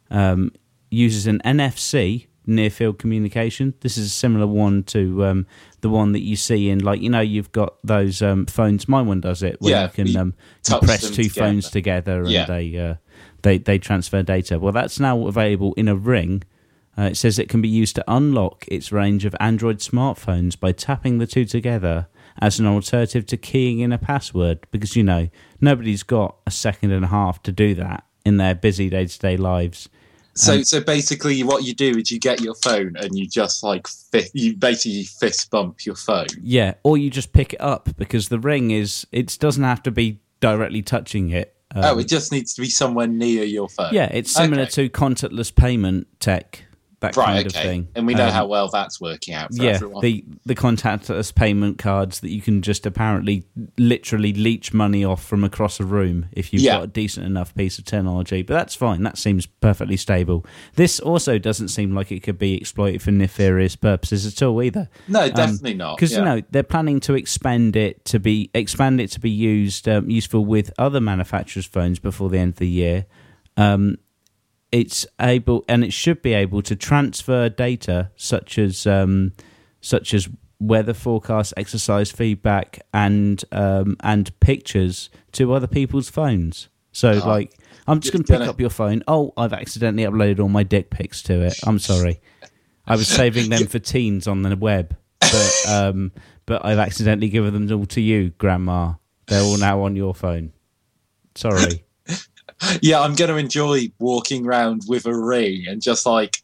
um, 0.09 0.51
uses 0.89 1.27
an 1.27 1.39
NFC 1.45 2.27
near 2.47 2.69
field 2.69 2.99
communication. 2.99 3.73
This 3.81 3.97
is 3.97 4.07
a 4.07 4.09
similar 4.09 4.47
one 4.47 4.83
to 4.83 5.25
um, 5.25 5.47
the 5.81 5.89
one 5.89 6.11
that 6.11 6.21
you 6.21 6.35
see 6.35 6.69
in 6.69 6.79
like 6.79 7.01
you 7.01 7.09
know 7.09 7.21
you've 7.21 7.51
got 7.51 7.75
those 7.83 8.21
um, 8.21 8.45
phones. 8.45 8.87
My 8.87 9.01
one 9.01 9.21
does 9.21 9.41
it 9.43 9.59
where 9.61 9.71
Yeah, 9.71 9.83
you 9.83 9.89
can 9.89 10.07
you 10.07 10.19
um, 10.19 10.33
compress 10.67 11.01
them 11.01 11.13
two 11.13 11.23
together. 11.23 11.39
phones 11.47 11.69
together 11.69 12.21
and 12.21 12.29
Yeah. 12.31 12.45
they 12.45 12.77
uh, 12.77 12.95
they 13.41 13.57
they 13.57 13.79
transfer 13.79 14.21
data. 14.23 14.59
Well, 14.59 14.73
that's 14.73 14.99
now 14.99 15.27
available 15.27 15.73
in 15.75 15.87
a 15.87 15.95
ring. 15.95 16.43
Uh, 16.97 17.03
it 17.11 17.17
says 17.17 17.37
it 17.37 17.49
can 17.49 17.61
be 17.61 17.67
used 17.67 17.93
to 17.95 18.03
unlock 18.07 18.63
its 18.69 18.89
range 18.91 19.25
of 19.25 19.35
Android 19.39 19.79
smartphones 19.79 20.57
by 20.57 20.71
tapping 20.71 21.17
the 21.17 21.27
two 21.27 21.43
together 21.43 22.07
as 22.41 22.59
an 22.59 22.65
alternative 22.67 23.25
to 23.27 23.37
keying 23.37 23.79
in 23.79 23.91
a 23.91 23.97
password 23.97 24.59
because 24.71 24.95
you 24.95 25.03
know 25.03 25.29
nobody's 25.61 26.03
got 26.03 26.35
a 26.45 26.51
second 26.51 26.91
and 26.91 27.05
a 27.05 27.07
half 27.07 27.41
to 27.43 27.51
do 27.51 27.73
that 27.75 28.03
in 28.25 28.37
their 28.37 28.55
busy 28.55 28.89
day-to-day 28.89 29.37
lives. 29.37 29.87
So, 30.37 30.55
Um, 30.55 30.63
so 30.65 30.81
basically, 30.81 31.43
what 31.43 31.63
you 31.63 31.73
do 31.73 31.91
is 31.97 32.11
you 32.11 32.19
get 32.19 32.41
your 32.41 32.55
phone 32.55 32.97
and 32.97 33.17
you 33.17 33.25
just 33.25 33.63
like 33.63 33.87
fi- 33.87 34.27
you 34.33 34.53
basically 34.57 35.03
fist 35.03 35.49
bump 35.49 35.85
your 35.85 35.95
phone. 35.95 36.25
Yeah, 36.41 36.73
or 36.83 36.97
you 36.97 37.09
just 37.09 37.31
pick 37.31 37.53
it 37.53 37.61
up 37.61 37.89
because 37.97 38.27
the 38.27 38.39
ring 38.39 38.71
is 38.71 39.07
it 39.13 39.37
doesn't 39.39 39.63
have 39.63 39.81
to 39.83 39.91
be 39.91 40.19
directly 40.41 40.81
touching 40.81 41.29
it. 41.29 41.55
Um, 41.73 41.83
oh, 41.85 41.99
it 41.99 42.09
just 42.09 42.33
needs 42.33 42.53
to 42.55 42.61
be 42.61 42.69
somewhere 42.69 43.07
near 43.07 43.45
your 43.45 43.69
phone. 43.69 43.93
yeah, 43.93 44.09
it's 44.11 44.31
similar 44.31 44.63
Okay. 44.63 44.71
to 44.71 44.89
contactless 44.89 45.55
payment 45.55 46.07
tech, 46.19 46.64
that 47.13 47.17
right. 47.17 47.25
kind 47.25 47.47
Okay, 47.47 47.59
of 47.59 47.63
thing. 47.63 47.87
and 47.95 48.05
we 48.07 48.13
know 48.13 48.25
Um, 48.27 48.31
how 48.33 48.45
well 48.47 48.67
that's 48.69 48.99
working 49.01 49.33
out 49.33 49.53
for 49.55 49.63
yeah, 49.63 49.71
everyone. 49.71 50.01
the 50.01 50.23
the 50.45 50.55
contactless 50.55 51.33
payment 51.33 51.77
cards 51.77 52.19
that 52.21 52.29
you 52.31 52.41
can 52.41 52.61
just 52.61 52.85
apparently 52.85 53.45
literally 53.77 54.33
leech 54.33 54.73
money 54.73 55.03
off 55.03 55.23
from 55.23 55.43
across 55.43 55.79
a 55.79 55.85
room 55.85 56.25
if 56.31 56.51
you've 56.53 56.61
Yeah. 56.61 56.75
got 56.77 56.83
a 56.83 56.87
decent 56.87 57.25
enough 57.25 57.53
piece 57.55 57.77
of 57.79 57.85
technology. 57.85 58.41
But 58.41 58.53
that's 58.55 58.75
fine. 58.75 59.03
That 59.03 59.17
seems 59.17 59.45
perfectly 59.45 59.97
stable. 59.97 60.45
This 60.75 60.99
also 60.99 61.37
doesn't 61.37 61.69
seem 61.69 61.93
like 61.95 62.11
it 62.11 62.21
could 62.23 62.37
be 62.37 62.55
exploited 62.57 63.01
for 63.01 63.11
nefarious 63.11 63.75
purposes 63.75 64.25
at 64.25 64.41
all 64.45 64.61
either. 64.61 64.89
no, 65.07 65.29
definitely 65.29 65.73
not. 65.73 65.95
Because 65.97 66.11
yeah. 66.11 66.19
you 66.19 66.25
know 66.25 66.41
they're 66.51 66.63
planning 66.63 66.99
to 67.01 67.13
expand 67.15 67.75
it 67.75 68.03
to 68.05 68.19
be 68.19 68.49
expand 68.53 68.99
it 69.01 69.11
to 69.11 69.19
be 69.19 69.29
used 69.29 69.87
um, 69.87 70.09
useful 70.09 70.45
with 70.45 70.73
other 70.77 71.01
manufacturers' 71.01 71.65
phones 71.65 71.99
before 71.99 72.29
the 72.29 72.37
end 72.39 72.53
of 72.53 72.59
the 72.59 72.67
year. 72.67 73.05
Um, 73.57 73.97
it's 74.79 75.05
able 75.21 75.63
and 75.69 75.83
it 75.85 75.93
should 75.93 76.21
be 76.21 76.33
able 76.33 76.61
to 76.63 76.75
transfer 76.75 77.47
data 77.49 78.11
such 78.17 78.57
as 78.59 78.85
um, 78.85 79.31
such 79.79 80.13
as 80.13 80.27
weather 80.59 80.93
forecast, 80.93 81.53
exercise 81.55 82.11
feedback, 82.11 82.81
and 82.93 83.43
um, 83.51 83.95
and 84.01 84.37
pictures 84.39 85.09
to 85.31 85.53
other 85.53 85.67
people's 85.67 86.09
phones. 86.09 86.67
So 86.91 87.11
Oh, 87.23 87.27
like. 87.27 87.53
I'm 87.87 87.99
just 87.99 88.13
just 88.13 88.13
going 88.13 88.23
to 88.23 88.33
pick 88.33 88.39
gonna- 88.39 88.49
up 88.51 88.59
your 88.59 88.71
phone. 88.71 89.03
Oh, 89.07 89.31
I've 89.37 89.53
accidentally 89.53 90.03
uploaded 90.09 90.39
all 90.39 90.49
my 90.49 90.63
dick 90.63 90.89
pics 90.89 91.21
to 91.23 91.41
it. 91.41 91.53
I'm 91.67 91.77
sorry. 91.77 92.19
I 92.87 92.95
was 92.95 93.07
saving 93.21 93.49
them 93.51 93.67
for 93.67 93.77
teens 93.79 94.27
on 94.27 94.41
the 94.41 94.55
web, 94.55 94.97
but 95.19 95.65
um, 95.69 96.11
but 96.47 96.65
I've 96.65 96.79
accidentally 96.79 97.29
given 97.29 97.53
them 97.67 97.79
all 97.79 97.85
to 97.87 98.01
you, 98.01 98.31
Grandma. 98.39 98.93
They're 99.27 99.43
all 99.43 99.57
now 99.57 99.81
on 99.83 99.95
your 99.95 100.15
phone. 100.15 100.51
Sorry. 101.35 101.84
Yeah, 102.81 103.01
I'm 103.01 103.15
going 103.15 103.29
to 103.29 103.37
enjoy 103.37 103.91
walking 103.99 104.45
around 104.45 104.83
with 104.87 105.05
a 105.05 105.17
ring 105.17 105.65
and 105.67 105.81
just 105.81 106.05
like. 106.05 106.41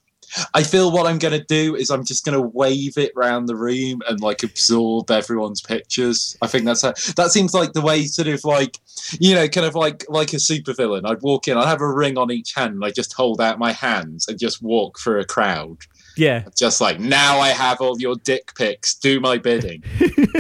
I 0.53 0.63
feel 0.63 0.93
what 0.93 1.07
I'm 1.07 1.17
going 1.17 1.37
to 1.37 1.43
do 1.43 1.75
is 1.75 1.89
I'm 1.89 2.05
just 2.05 2.23
going 2.23 2.41
to 2.41 2.47
wave 2.53 2.97
it 2.97 3.11
around 3.17 3.47
the 3.47 3.55
room 3.57 4.01
and 4.07 4.21
like 4.21 4.43
absorb 4.43 5.11
everyone's 5.11 5.61
pictures. 5.61 6.37
I 6.41 6.47
think 6.47 6.63
that's 6.63 6.83
how, 6.83 6.93
that 7.17 7.31
seems 7.33 7.53
like 7.53 7.73
the 7.73 7.81
way 7.81 8.05
sort 8.05 8.29
of 8.29 8.45
like 8.45 8.77
you 9.19 9.35
know 9.35 9.49
kind 9.49 9.67
of 9.67 9.75
like 9.75 10.05
like 10.07 10.31
a 10.31 10.37
supervillain. 10.37 11.01
I'd 11.03 11.21
walk 11.21 11.49
in, 11.49 11.57
I'd 11.57 11.67
have 11.67 11.81
a 11.81 11.93
ring 11.93 12.17
on 12.17 12.31
each 12.31 12.53
hand, 12.53 12.75
and 12.75 12.85
I 12.85 12.91
just 12.91 13.11
hold 13.11 13.41
out 13.41 13.59
my 13.59 13.73
hands 13.73 14.25
and 14.29 14.39
just 14.39 14.61
walk 14.61 14.99
through 14.99 15.19
a 15.19 15.25
crowd. 15.25 15.79
Yeah. 16.15 16.45
Just 16.55 16.81
like 16.81 16.99
now, 16.99 17.39
I 17.39 17.49
have 17.49 17.81
all 17.81 17.99
your 17.99 18.15
dick 18.15 18.53
pics. 18.55 18.95
Do 18.95 19.19
my 19.19 19.37
bidding. 19.37 19.83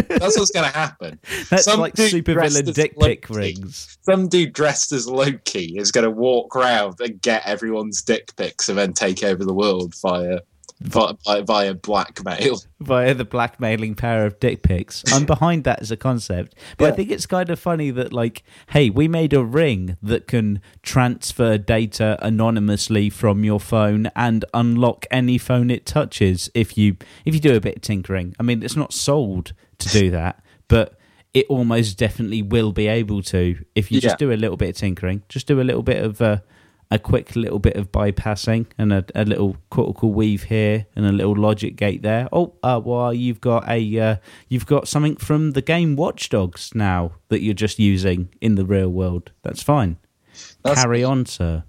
That's 0.09 0.37
what's 0.37 0.51
going 0.51 0.69
to 0.69 0.77
happen. 0.77 1.19
That's 1.49 1.65
Some 1.65 1.79
like 1.79 1.95
supervillain 1.95 2.73
dick 2.73 2.97
pic 2.99 3.29
rings. 3.29 3.97
Some 4.01 4.27
dude 4.27 4.53
dressed 4.53 4.91
as 4.91 5.07
Loki 5.07 5.77
is 5.77 5.91
going 5.91 6.05
to 6.05 6.11
walk 6.11 6.55
around 6.55 6.99
and 6.99 7.21
get 7.21 7.45
everyone's 7.45 8.01
dick 8.01 8.35
pics 8.35 8.69
and 8.69 8.77
then 8.77 8.93
take 8.93 9.23
over 9.23 9.43
the 9.45 9.53
world 9.53 9.93
via 10.01 10.39
via, 10.81 11.43
via 11.43 11.73
blackmail. 11.73 12.59
via 12.79 13.13
the 13.13 13.25
blackmailing 13.25 13.95
power 13.95 14.25
of 14.25 14.39
dick 14.39 14.63
pics. 14.63 15.03
I'm 15.13 15.25
behind 15.25 15.63
that 15.65 15.81
as 15.81 15.91
a 15.91 15.97
concept, 15.97 16.55
but 16.77 16.91
I 16.91 16.95
think 16.95 17.11
it's 17.11 17.25
kind 17.25 17.49
of 17.49 17.59
funny 17.59 17.91
that 17.91 18.11
like, 18.11 18.43
hey, 18.69 18.89
we 18.89 19.07
made 19.07 19.33
a 19.33 19.43
ring 19.43 19.97
that 20.01 20.27
can 20.27 20.61
transfer 20.81 21.57
data 21.57 22.17
anonymously 22.21 23.09
from 23.09 23.43
your 23.43 23.59
phone 23.59 24.09
and 24.15 24.43
unlock 24.53 25.05
any 25.11 25.37
phone 25.37 25.69
it 25.69 25.85
touches 25.85 26.49
if 26.53 26.77
you 26.77 26.97
if 27.25 27.33
you 27.33 27.39
do 27.39 27.55
a 27.55 27.61
bit 27.61 27.77
of 27.77 27.81
tinkering. 27.81 28.35
I 28.39 28.43
mean, 28.43 28.63
it's 28.63 28.75
not 28.75 28.93
sold 28.93 29.53
to 29.79 29.89
do 29.89 30.11
that, 30.19 30.43
but 30.67 30.97
it 31.33 31.45
almost 31.47 31.97
definitely 31.97 32.41
will 32.41 32.71
be 32.73 32.87
able 32.87 33.21
to 33.21 33.57
if 33.75 33.91
you 33.91 33.95
Yeah. 33.97 34.01
just 34.09 34.17
do 34.17 34.31
a 34.31 34.35
little 34.35 34.57
bit 34.57 34.69
of 34.69 34.75
tinkering, 34.75 35.23
just 35.29 35.47
do 35.47 35.61
a 35.61 35.63
little 35.63 35.83
bit 35.83 36.03
of 36.03 36.21
uh, 36.21 36.37
a 36.91 36.99
quick 36.99 37.35
little 37.37 37.57
bit 37.57 37.75
of 37.77 37.89
bypassing 37.91 38.65
and 38.77 38.91
a, 38.91 39.05
a 39.15 39.23
little 39.23 39.55
cortical 39.69 40.11
weave 40.11 40.43
here 40.43 40.85
and 40.95 41.05
a 41.05 41.11
little 41.11 41.35
logic 41.35 41.77
gate 41.77 42.01
there. 42.01 42.27
Oh, 42.33 42.53
uh, 42.61 42.81
well, 42.83 43.13
you've 43.13 43.39
got 43.41 43.67
a 43.69 43.99
uh, 43.99 44.15
you've 44.49 44.65
got 44.65 44.87
something 44.87 45.15
from 45.15 45.51
the 45.51 45.61
game 45.61 45.95
Watch 45.95 46.29
Dogs 46.29 46.71
now 46.75 47.13
that 47.29 47.41
you're 47.41 47.53
just 47.53 47.79
using 47.79 48.29
in 48.41 48.55
the 48.55 48.65
real 48.65 48.89
world. 48.89 49.31
That's 49.41 49.63
fine. 49.63 49.97
That's- 50.63 50.83
Carry 50.83 51.03
on, 51.03 51.25
sir. 51.25 51.63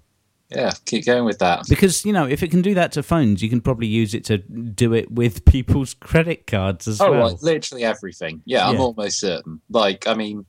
Yeah, 0.51 0.73
keep 0.85 1.07
going 1.07 1.25
with 1.25 1.39
that. 1.39 1.67
Because 1.67 2.05
you 2.05 2.13
know, 2.13 2.27
if 2.27 2.43
it 2.43 2.51
can 2.51 2.61
do 2.61 2.75
that 2.75 2.93
to 2.93 3.03
phones, 3.03 3.43
you 3.43 3.49
can 3.49 3.63
probably 3.63 3.87
use 3.87 4.13
it 4.13 4.23
to 4.27 4.37
do 4.37 4.93
it 4.93 5.11
with 5.11 5.45
people's 5.47 5.95
credit 5.95 6.47
cards 6.47 6.87
as 6.87 7.01
Oh, 7.01 7.11
well. 7.11 7.23
Oh, 7.23 7.27
like 7.33 7.43
literally 7.43 7.85
everything. 7.85 8.43
Yeah, 8.45 8.69
I'm 8.69 8.79
almost 8.79 9.19
certain. 9.21 9.63
Like, 9.71 10.07
I 10.07 10.13
mean, 10.13 10.45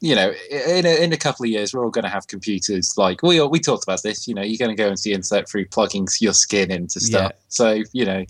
you 0.00 0.14
know, 0.14 0.32
in 0.50 0.84
a, 0.86 1.02
in 1.02 1.12
a 1.12 1.16
couple 1.16 1.44
of 1.44 1.50
years, 1.50 1.72
we're 1.72 1.84
all 1.84 1.90
going 1.90 2.04
to 2.04 2.10
have 2.10 2.26
computers. 2.26 2.94
Like, 2.96 3.22
we 3.22 3.40
we 3.40 3.60
talked 3.60 3.84
about 3.84 4.02
this. 4.02 4.28
You 4.28 4.34
know, 4.34 4.42
you're 4.42 4.58
going 4.58 4.76
to 4.76 4.82
go 4.82 4.88
into 4.88 5.02
the 5.04 5.12
internet 5.12 5.48
through 5.48 5.66
plugging 5.66 6.06
your 6.20 6.34
skin 6.34 6.70
into 6.70 7.00
stuff. 7.00 7.32
Yeah. 7.32 7.38
So, 7.48 7.82
you 7.92 8.04
know, 8.04 8.24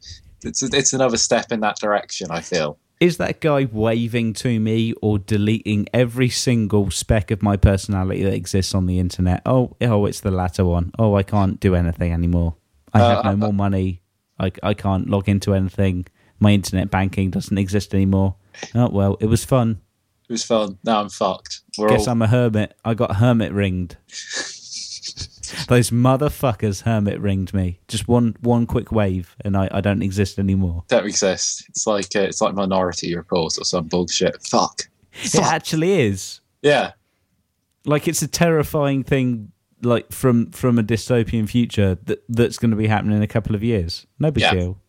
it's 0.44 0.62
it's 0.62 0.92
another 0.92 1.16
step 1.16 1.50
in 1.50 1.61
that 1.61 1.76
direction. 1.79 2.29
I 2.31 2.40
feel. 2.40 2.79
Is 2.98 3.18
that 3.18 3.40
guy 3.40 3.68
waving 3.70 4.33
to 4.35 4.59
me 4.59 4.94
or 5.02 5.18
deleting 5.18 5.87
every 5.92 6.31
single 6.31 6.90
speck 6.90 7.31
of 7.31 7.42
my 7.42 7.57
personality 7.57 8.22
that 8.22 8.33
exists 8.33 8.74
on 8.74 8.87
the 8.87 8.98
internet? 8.98 9.42
Oh, 9.44 9.76
oh, 9.83 10.07
it's 10.07 10.20
the 10.20 10.31
latter 10.31 10.64
one. 10.64 10.92
Oh, 10.98 11.14
I 11.14 11.22
can't 11.22 11.61
do 11.61 11.74
anything 11.74 12.12
anymore. 12.12 12.57
I 12.94 12.98
have 13.00 13.18
Uh, 13.18 13.31
no 13.33 13.37
more 13.37 13.52
money. 13.52 14.00
I, 14.38 14.50
I 14.62 14.72
can't 14.72 15.11
log 15.11 15.29
into 15.29 15.52
anything. 15.52 16.07
My 16.38 16.52
internet 16.52 16.90
banking 16.90 17.31
doesn't 17.31 17.59
exist 17.59 17.92
anymore. 17.92 18.37
Oh 18.74 18.88
well, 18.88 19.18
it 19.20 19.26
was 19.26 19.44
fun. 19.44 19.83
It 20.28 20.32
was 20.32 20.44
fun. 20.44 20.78
Now 20.84 21.00
I'm 21.00 21.08
fucked. 21.08 21.60
We're 21.78 21.88
Guess 21.88 22.06
all, 22.08 22.12
I'm 22.12 22.22
a 22.22 22.26
hermit. 22.26 22.74
I 22.84 22.94
got 22.94 23.16
hermit 23.16 23.52
ringed. 23.52 23.96
Those 25.68 25.90
motherfuckers 25.90 26.82
hermit 26.82 27.20
ringed 27.20 27.54
me. 27.54 27.78
Just 27.86 28.08
one 28.08 28.36
one 28.40 28.66
quick 28.66 28.90
wave, 28.90 29.36
and 29.44 29.56
I, 29.56 29.68
I 29.70 29.80
don't 29.80 30.02
exist 30.02 30.38
anymore. 30.38 30.82
don't 30.88 31.06
exist. 31.06 31.66
It's 31.68 31.86
like 31.86 32.06
uh, 32.16 32.20
it's 32.20 32.40
like 32.40 32.54
Minority 32.54 33.14
Report 33.16 33.56
or 33.58 33.64
some 33.64 33.86
bullshit. 33.86 34.42
Fuck. 34.44 34.82
It 35.12 35.28
Fuck. 35.30 35.44
actually 35.44 36.00
is. 36.00 36.40
Yeah. 36.62 36.92
like 37.84 38.08
it's 38.08 38.22
a 38.22 38.26
terrifying 38.28 39.04
thing 39.04 39.52
like 39.82 40.10
from 40.10 40.50
from 40.50 40.78
a 40.78 40.82
dystopian 40.82 41.48
future 41.48 41.96
that 42.06 42.24
that's 42.28 42.58
going 42.58 42.72
to 42.72 42.76
be 42.76 42.88
happening 42.88 43.16
in 43.16 43.22
a 43.22 43.26
couple 43.28 43.54
of 43.54 43.62
years 43.62 44.06
no 44.18 44.30
big 44.32 44.40
Yeah. 44.42 44.54
deal 44.54 44.80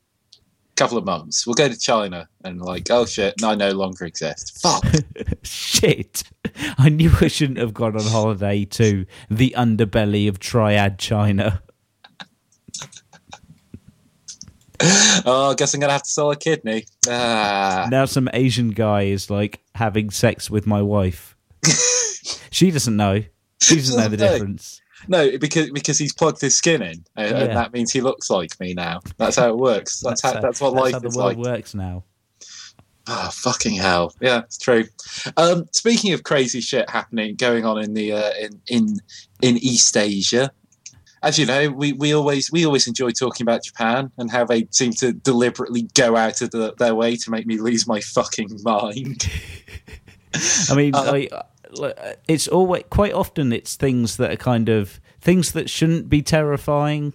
Couple 0.77 0.97
of 0.97 1.05
months. 1.05 1.45
We'll 1.45 1.55
go 1.55 1.67
to 1.67 1.77
China 1.77 2.29
and 2.43 2.61
like, 2.61 2.89
oh 2.91 3.05
shit, 3.05 3.33
I 3.43 3.55
no 3.55 3.71
longer 3.71 4.05
exist. 4.05 4.61
Fuck. 4.61 4.85
shit 5.43 6.23
i 6.77 6.89
knew 6.89 7.11
i 7.21 7.27
shouldn't 7.27 7.59
have 7.59 7.73
gone 7.73 7.95
on 7.95 8.03
holiday 8.03 8.65
to 8.65 9.05
the 9.29 9.53
underbelly 9.57 10.27
of 10.27 10.39
triad 10.39 10.97
china 10.97 11.61
oh, 14.79 15.49
I 15.51 15.55
guess 15.55 15.73
I'm 15.73 15.79
gonna 15.79 15.93
have 15.93 16.03
to 16.03 16.09
sell 16.09 16.29
a 16.29 16.35
kidney. 16.35 16.85
Ah. 17.09 17.87
now 17.89 18.05
some 18.05 18.29
asian 18.33 18.69
guy 18.69 19.03
is 19.03 19.29
like 19.29 19.61
having 19.75 20.09
sex 20.09 20.49
with 20.49 20.67
my 20.67 20.81
wife 20.81 21.35
she 22.51 22.71
doesn't 22.71 22.95
know 22.95 23.23
she 23.61 23.75
doesn't 23.75 23.99
know 23.99 24.07
the 24.07 24.17
difference 24.17 24.81
No, 25.07 25.37
because 25.37 25.69
because 25.71 25.97
he's 25.99 26.13
plugged 26.13 26.41
his 26.41 26.55
skin 26.57 26.81
in, 26.81 27.03
and, 27.15 27.31
Yeah. 27.31 27.37
and 27.43 27.55
that 27.57 27.71
means 27.73 27.91
he 27.91 28.01
looks 28.01 28.29
like 28.29 28.59
me 28.59 28.73
now. 28.73 28.99
That's 29.17 29.35
how 29.35 29.49
it 29.49 29.57
works. 29.57 29.99
That's, 30.01 30.21
how, 30.21 30.39
that's 30.39 30.59
what 30.61 30.73
life 30.73 30.93
how 30.93 30.99
the 30.99 31.07
is 31.07 31.15
world 31.15 31.37
like. 31.37 31.45
works 31.45 31.73
now 31.75 32.03
Oh, 33.09 33.29
fucking 33.31 33.75
hell! 33.75 34.13
Yeah, 34.19 34.39
it's 34.39 34.57
true. 34.57 34.83
Um, 35.37 35.65
speaking 35.71 36.11
of 36.11 36.23
crazy 36.23 36.59
shit 36.59 36.89
happening, 36.89 37.35
going 37.35 37.63
on 37.63 37.81
in 37.81 37.93
the 37.93 38.11
uh, 38.11 38.31
in 38.37 38.59
in 38.67 38.95
in 39.41 39.57
East 39.59 39.95
Asia, 39.95 40.51
as 41.23 41.39
you 41.39 41.45
know, 41.45 41.69
we, 41.69 41.93
we 41.93 42.13
always 42.13 42.51
we 42.51 42.65
always 42.65 42.85
enjoy 42.85 43.11
talking 43.11 43.45
about 43.45 43.63
Japan 43.63 44.11
and 44.17 44.29
how 44.29 44.43
they 44.43 44.67
seem 44.71 44.91
to 44.93 45.13
deliberately 45.13 45.87
go 45.93 46.17
out 46.17 46.41
of 46.41 46.51
the, 46.51 46.73
their 46.79 46.95
way 46.95 47.15
to 47.15 47.31
make 47.31 47.47
me 47.47 47.57
lose 47.57 47.87
my 47.87 48.01
fucking 48.01 48.59
mind. 48.63 49.31
I 50.69 50.75
mean, 50.75 50.93
Uh, 50.93 50.99
I, 51.13 51.29
it's 52.27 52.47
always 52.47 52.83
quite 52.89 53.13
often 53.13 53.51
it's 53.53 53.75
things 53.75 54.17
that 54.17 54.31
are 54.31 54.37
kind 54.37 54.69
of 54.69 54.99
things 55.19 55.51
that 55.53 55.69
shouldn't 55.69 56.09
be 56.09 56.21
terrifying. 56.21 57.13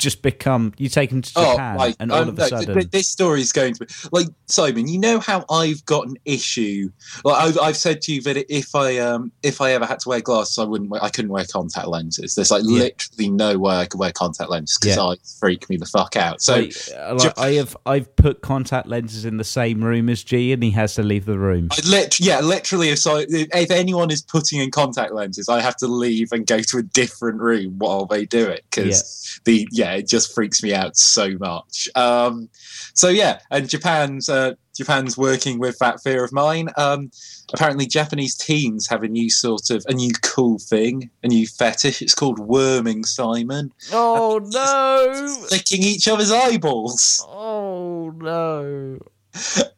Just 0.00 0.22
become 0.22 0.72
you 0.78 0.88
take 0.88 1.10
them 1.10 1.20
to 1.20 1.32
Japan, 1.32 1.76
like, 1.76 1.94
and 2.00 2.10
all 2.10 2.22
um, 2.22 2.30
of 2.30 2.38
a 2.38 2.40
no, 2.40 2.46
sudden, 2.46 2.74
th- 2.74 2.90
this 2.90 3.08
story 3.08 3.42
is 3.42 3.52
going 3.52 3.74
to 3.74 3.84
be 3.84 3.94
like 4.12 4.28
Simon. 4.46 4.88
You 4.88 4.98
know 4.98 5.20
how 5.20 5.44
I've 5.50 5.84
got 5.84 6.08
an 6.08 6.16
issue. 6.24 6.90
Like 7.22 7.36
I've, 7.36 7.58
I've 7.58 7.76
said 7.76 8.00
to 8.02 8.14
you 8.14 8.22
that 8.22 8.52
if 8.52 8.74
I 8.74 8.96
um 8.98 9.30
if 9.42 9.60
I 9.60 9.72
ever 9.72 9.84
had 9.84 10.00
to 10.00 10.08
wear 10.08 10.20
glasses, 10.20 10.58
I 10.58 10.64
wouldn't. 10.64 10.88
Wear, 10.90 11.04
I 11.04 11.10
couldn't 11.10 11.30
wear 11.30 11.44
contact 11.44 11.86
lenses. 11.86 12.34
There's 12.34 12.50
like 12.50 12.62
Yeah. 12.64 12.78
literally 12.84 13.30
no 13.30 13.58
way 13.58 13.76
I 13.76 13.84
could 13.84 14.00
wear 14.00 14.12
contact 14.12 14.50
lenses 14.50 14.78
because 14.80 14.96
Yeah. 14.96 15.02
I 15.04 15.16
freak 15.38 15.68
me 15.68 15.76
the 15.76 15.86
fuck 15.86 16.16
out. 16.16 16.40
So 16.40 16.56
like, 16.56 16.74
uh, 16.96 17.14
like, 17.14 17.38
I 17.38 17.52
have 17.52 17.76
I've 17.84 18.16
put 18.16 18.40
contact 18.40 18.88
lenses 18.88 19.26
in 19.26 19.36
the 19.36 19.44
same 19.44 19.84
room 19.84 20.08
as 20.08 20.24
G, 20.24 20.52
and 20.52 20.62
he 20.62 20.70
has 20.70 20.94
to 20.94 21.02
leave 21.02 21.26
the 21.26 21.38
room. 21.38 21.68
I 21.72 21.80
lit- 21.86 22.20
yeah, 22.20 22.40
literally. 22.40 22.88
If 22.88 23.00
so, 23.00 23.16
if, 23.18 23.28
if 23.54 23.70
anyone 23.70 24.10
is 24.10 24.22
putting 24.22 24.60
in 24.60 24.70
contact 24.70 25.12
lenses, 25.12 25.48
I 25.48 25.60
have 25.60 25.76
to 25.76 25.86
leave 25.86 26.32
and 26.32 26.46
go 26.46 26.60
to 26.60 26.78
a 26.78 26.82
different 26.82 27.40
room 27.40 27.78
while 27.78 28.06
they 28.06 28.24
do 28.24 28.46
it 28.48 28.64
because 28.70 29.40
the 29.44 29.68
yeah, 29.70 29.89
it 29.94 30.08
just 30.08 30.34
freaks 30.34 30.62
me 30.62 30.74
out 30.74 30.96
so 30.96 31.36
much. 31.38 31.88
Um, 31.94 32.48
so 32.94 33.08
yeah, 33.08 33.40
and 33.50 33.68
Japan's 33.68 34.28
uh, 34.28 34.54
Japan's 34.76 35.16
working 35.16 35.58
with 35.58 35.78
that 35.78 36.02
fear 36.02 36.24
of 36.24 36.32
mine. 36.32 36.68
Um, 36.76 37.10
apparently, 37.52 37.86
Japanese 37.86 38.36
teens 38.36 38.86
have 38.88 39.02
a 39.02 39.08
new 39.08 39.30
sort 39.30 39.70
of 39.70 39.84
a 39.88 39.94
new 39.94 40.12
cool 40.22 40.58
thing, 40.58 41.10
a 41.22 41.28
new 41.28 41.46
fetish. 41.46 42.02
It's 42.02 42.14
called 42.14 42.38
worming, 42.38 43.04
Simon, 43.04 43.72
Oh 43.92 44.40
no! 44.52 45.46
licking 45.50 45.82
each 45.82 46.08
other's 46.08 46.32
eyeballs. 46.32 47.24
Oh 47.28 48.10
no! 48.16 48.98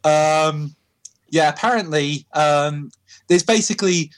um, 0.03 0.75
yeah, 1.29 1.49
apparently, 1.49 2.25
um, 2.33 2.91
there's 3.27 3.43
basically 3.43 4.11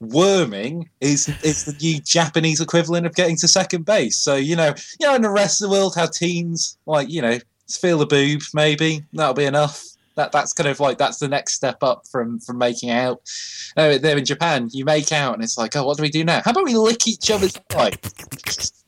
worming 0.00 0.88
is 1.00 1.28
is 1.42 1.64
the 1.64 1.72
new 1.80 2.00
Japanese 2.00 2.60
equivalent 2.60 3.06
of 3.06 3.14
getting 3.14 3.36
to 3.36 3.48
second 3.48 3.84
base. 3.84 4.16
So 4.16 4.34
you 4.36 4.56
know, 4.56 4.74
you 4.98 5.06
know, 5.06 5.14
in 5.14 5.22
the 5.22 5.30
rest 5.30 5.62
of 5.62 5.68
the 5.68 5.76
world, 5.76 5.94
how 5.94 6.06
teens 6.06 6.76
like 6.86 7.10
you 7.10 7.22
know 7.22 7.38
feel 7.68 7.98
the 7.98 8.06
boob, 8.06 8.40
maybe 8.54 9.04
that'll 9.12 9.34
be 9.34 9.44
enough. 9.44 9.84
That 10.16 10.32
that's 10.32 10.52
kind 10.52 10.68
of 10.68 10.80
like 10.80 10.98
that's 10.98 11.18
the 11.18 11.28
next 11.28 11.54
step 11.54 11.82
up 11.82 12.06
from 12.10 12.40
from 12.40 12.58
making 12.58 12.90
out. 12.90 13.22
No, 13.76 13.96
there 13.96 14.18
in 14.18 14.24
Japan, 14.24 14.68
you 14.72 14.84
make 14.84 15.12
out, 15.12 15.34
and 15.34 15.42
it's 15.42 15.56
like, 15.56 15.76
oh, 15.76 15.84
what 15.84 15.96
do 15.96 16.02
we 16.02 16.10
do 16.10 16.24
now? 16.24 16.42
How 16.44 16.50
about 16.50 16.64
we 16.64 16.74
lick 16.74 17.06
each 17.06 17.30
other's 17.30 17.56
eye? 17.74 17.92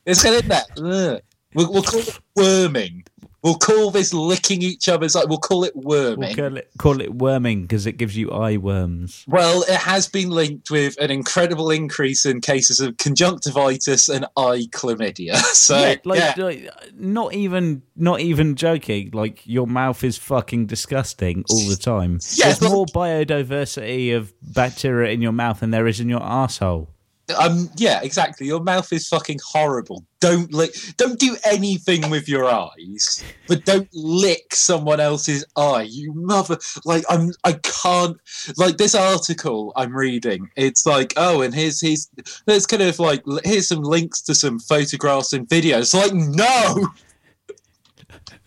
Let's 0.05 0.21
get 0.21 0.43
in 0.43 0.49
there. 0.49 1.21
We'll, 1.55 1.71
we'll 1.71 1.83
call 1.83 2.01
it 2.01 2.19
worming. 2.35 3.05
We'll 3.43 3.55
call 3.55 3.91
this 3.91 4.13
licking 4.13 4.61
each 4.61 4.87
other's 4.87 5.15
eye. 5.15 5.25
We'll 5.25 5.37
call 5.37 5.65
it 5.65 5.75
worming. 5.75 6.19
We'll 6.19 6.49
call 6.49 6.57
it, 6.57 6.69
call 6.77 7.01
it 7.01 7.13
worming 7.13 7.63
because 7.63 7.85
it 7.85 7.97
gives 7.97 8.15
you 8.15 8.31
eye 8.31 8.55
worms. 8.55 9.25
Well, 9.27 9.63
it 9.63 9.75
has 9.75 10.07
been 10.07 10.29
linked 10.29 10.71
with 10.71 10.97
an 10.99 11.11
incredible 11.11 11.69
increase 11.69 12.25
in 12.25 12.39
cases 12.39 12.79
of 12.79 12.97
conjunctivitis 12.97 14.07
and 14.07 14.25
eye 14.37 14.67
chlamydia. 14.71 15.41
So, 15.63 15.79
yeah, 15.79 15.95
like, 16.03 16.19
yeah. 16.19 16.33
like, 16.43 16.69
not 16.95 17.33
even 17.33 17.83
not 17.95 18.19
even 18.19 18.55
joking. 18.55 19.11
Like 19.13 19.45
your 19.45 19.67
mouth 19.67 20.03
is 20.03 20.17
fucking 20.17 20.65
disgusting 20.65 21.45
all 21.49 21.69
the 21.69 21.77
time. 21.77 22.19
Yeah, 22.33 22.45
There's 22.45 22.61
more 22.61 22.85
biodiversity 22.87 24.15
of 24.15 24.33
bacteria 24.41 25.11
in 25.11 25.21
your 25.21 25.31
mouth 25.31 25.59
than 25.59 25.71
there 25.71 25.87
is 25.87 25.99
in 25.99 26.09
your 26.09 26.23
asshole. 26.23 26.92
Um, 27.37 27.69
yeah, 27.77 28.01
exactly. 28.01 28.47
Your 28.47 28.61
mouth 28.61 28.91
is 28.91 29.07
fucking 29.07 29.39
horrible. 29.45 30.05
Don't 30.19 30.53
lick. 30.53 30.75
Don't 30.97 31.19
do 31.19 31.37
anything 31.45 32.09
with 32.09 32.27
your 32.27 32.45
eyes, 32.45 33.23
but 33.47 33.63
don't 33.65 33.87
lick 33.93 34.53
someone 34.53 34.99
else's 34.99 35.45
eye. 35.55 35.87
You 35.89 36.13
mother. 36.13 36.57
Like 36.83 37.05
I'm. 37.09 37.31
I 37.45 37.53
can't. 37.53 38.17
Like 38.57 38.77
this 38.77 38.93
article 38.93 39.71
I'm 39.77 39.95
reading. 39.95 40.49
It's 40.57 40.85
like, 40.85 41.13
oh, 41.15 41.41
and 41.41 41.55
here's 41.55 41.79
here's 41.79 42.09
there's 42.45 42.67
kind 42.67 42.83
of 42.83 42.99
like 42.99 43.23
here's 43.45 43.69
some 43.69 43.83
links 43.83 44.21
to 44.23 44.35
some 44.35 44.59
photographs 44.59 45.31
and 45.31 45.47
videos. 45.47 45.93
Like, 45.93 46.13
no. 46.13 46.89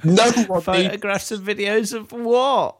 No 0.04 0.24
needs 0.30 0.64
Photographs 0.64 1.32
and 1.32 1.46
videos 1.46 1.94
of 1.94 2.12
what? 2.12 2.76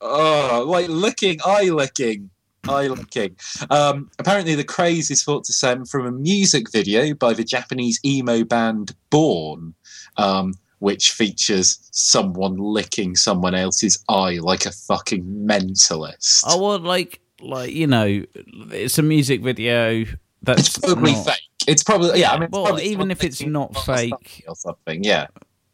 Oh, 0.00 0.64
like 0.66 0.88
licking, 0.88 1.40
eye 1.44 1.68
licking, 1.68 2.30
eye 2.68 2.86
licking. 2.88 3.36
Um, 3.70 4.10
apparently, 4.18 4.54
the 4.54 4.64
craze 4.64 5.10
is 5.10 5.22
thought 5.22 5.44
to 5.44 5.52
stem 5.52 5.84
from 5.84 6.06
a 6.06 6.12
music 6.12 6.70
video 6.70 7.14
by 7.14 7.32
the 7.34 7.44
Japanese 7.44 8.00
emo 8.04 8.44
band 8.44 8.94
Born, 9.10 9.74
um, 10.16 10.54
which 10.78 11.10
features 11.12 11.78
someone 11.92 12.56
licking 12.56 13.16
someone 13.16 13.54
else's 13.54 14.02
eye 14.08 14.38
like 14.40 14.66
a 14.66 14.72
fucking 14.72 15.24
mentalist. 15.24 16.44
Oh, 16.46 16.60
well, 16.62 16.78
like, 16.78 17.20
like 17.40 17.72
you 17.72 17.86
know, 17.86 18.24
it's 18.34 18.98
a 18.98 19.02
music 19.02 19.42
video. 19.42 20.04
That's 20.42 20.68
it's 20.68 20.78
probably 20.78 21.12
not- 21.12 21.26
fake. 21.26 21.36
It's 21.66 21.84
probably 21.84 22.20
yeah. 22.20 22.32
I 22.32 22.38
mean, 22.38 22.48
Well, 22.50 22.64
probably 22.64 22.84
even 22.86 23.10
if 23.10 23.22
it's 23.22 23.42
not 23.42 23.76
fake, 23.84 24.42
or 24.48 24.56
something, 24.56 25.04
yeah. 25.04 25.26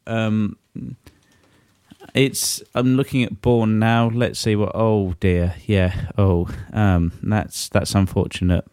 um 0.09 0.57
it's 2.15 2.63
i'm 2.75 2.97
looking 2.97 3.23
at 3.23 3.41
born 3.43 3.79
now 3.79 4.09
let's 4.09 4.39
see 4.41 4.57
what 4.57 4.73
oh 4.75 5.15
dear 5.21 5.55
yeah 5.67 6.09
oh 6.19 6.49
um 6.73 7.13
that's 7.23 7.69
that's 7.69 7.95
unfortunate 7.95 8.65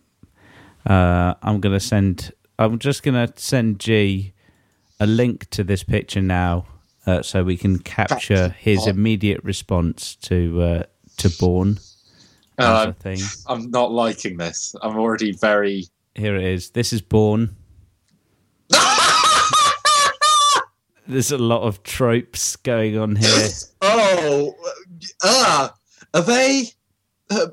uh 0.85 1.33
i'm 1.41 1.59
gonna 1.59 1.79
send 1.79 2.31
i'm 2.59 2.79
just 2.79 3.03
gonna 3.03 3.27
send 3.35 3.79
g 3.79 4.33
a 4.99 5.05
link 5.05 5.49
to 5.49 5.63
this 5.63 5.83
picture 5.83 6.21
now 6.21 6.65
uh, 7.05 7.21
so 7.21 7.43
we 7.43 7.57
can 7.57 7.79
capture 7.79 8.49
his 8.59 8.87
Oh. 8.87 8.89
immediate 8.91 9.43
response 9.43 10.15
to 10.17 10.61
uh 10.61 10.83
to 11.17 11.29
born 11.39 11.79
Uh, 12.57 12.91
thing 12.93 13.19
I'm 13.47 13.71
not 13.71 13.91
liking 13.91 14.37
this. 14.37 14.75
I'm 14.81 14.95
already 14.97 15.31
very. 15.33 15.85
here 16.15 16.35
it 16.35 16.43
is 16.45 16.69
this 16.71 16.93
is 16.93 17.01
born 17.01 17.55
there's 21.07 21.31
a 21.31 21.37
lot 21.37 21.61
of 21.63 21.83
tropes 21.83 22.55
going 22.55 22.97
on 22.97 23.15
here 23.15 23.47
oh, 23.81 24.55
ah, 25.23 25.73
are 26.13 26.21
they? 26.21 26.65
Uh, 27.29 27.47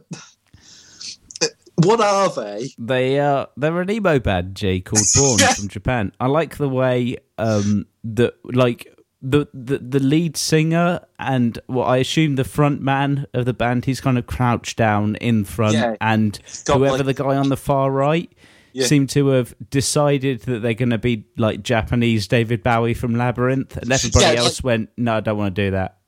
what 1.83 2.01
are 2.01 2.29
they? 2.31 2.69
They 2.79 3.19
are 3.19 3.49
they're 3.57 3.81
an 3.81 3.91
emo 3.91 4.19
band, 4.19 4.55
G, 4.55 4.81
called 4.81 5.03
Born 5.17 5.39
from 5.39 5.69
Japan. 5.69 6.13
I 6.21 6.27
like 6.27 6.57
the 6.59 6.69
way 6.69 7.17
um 7.39 7.87
the 8.05 8.35
like 8.45 8.95
the, 9.23 9.47
the 9.55 9.79
the 9.79 10.01
lead 10.01 10.37
singer 10.37 11.01
and 11.19 11.59
well 11.69 11.85
I 11.87 11.99
assume 11.99 12.37
the 12.37 12.45
front 12.45 12.81
man 12.83 13.27
of 13.35 13.45
the 13.47 13.53
band 13.53 13.85
he's 13.85 14.01
kind 14.01 14.17
of 14.19 14.27
crouched 14.27 14.77
down 14.79 15.17
in 15.17 15.45
front 15.45 15.75
Yeah. 15.75 15.97
and 16.01 16.39
got, 16.65 16.79
whoever 16.79 16.99
like- 16.99 17.07
the 17.07 17.15
guy 17.23 17.37
on 17.37 17.49
the 17.51 17.57
far 17.57 17.91
right 17.91 18.31
Yeah. 18.73 18.87
seem 18.87 19.07
to 19.09 19.29
have 19.29 19.55
decided 19.71 20.41
that 20.43 20.61
they're 20.63 20.75
going 20.75 20.91
to 20.91 20.99
be 20.99 21.27
like 21.37 21.63
Japanese 21.63 22.27
David 22.29 22.63
Bowie 22.63 22.95
from 22.95 23.15
Labyrinth 23.17 23.77
and 23.77 23.91
everybody 23.91 24.25
Yeah, 24.25 24.31
like- 24.31 24.39
else 24.39 24.63
went 24.63 24.91
no 24.97 25.17
I 25.17 25.21
don't 25.21 25.37
want 25.39 25.55
to 25.55 25.63
do 25.67 25.71
that. 25.73 25.99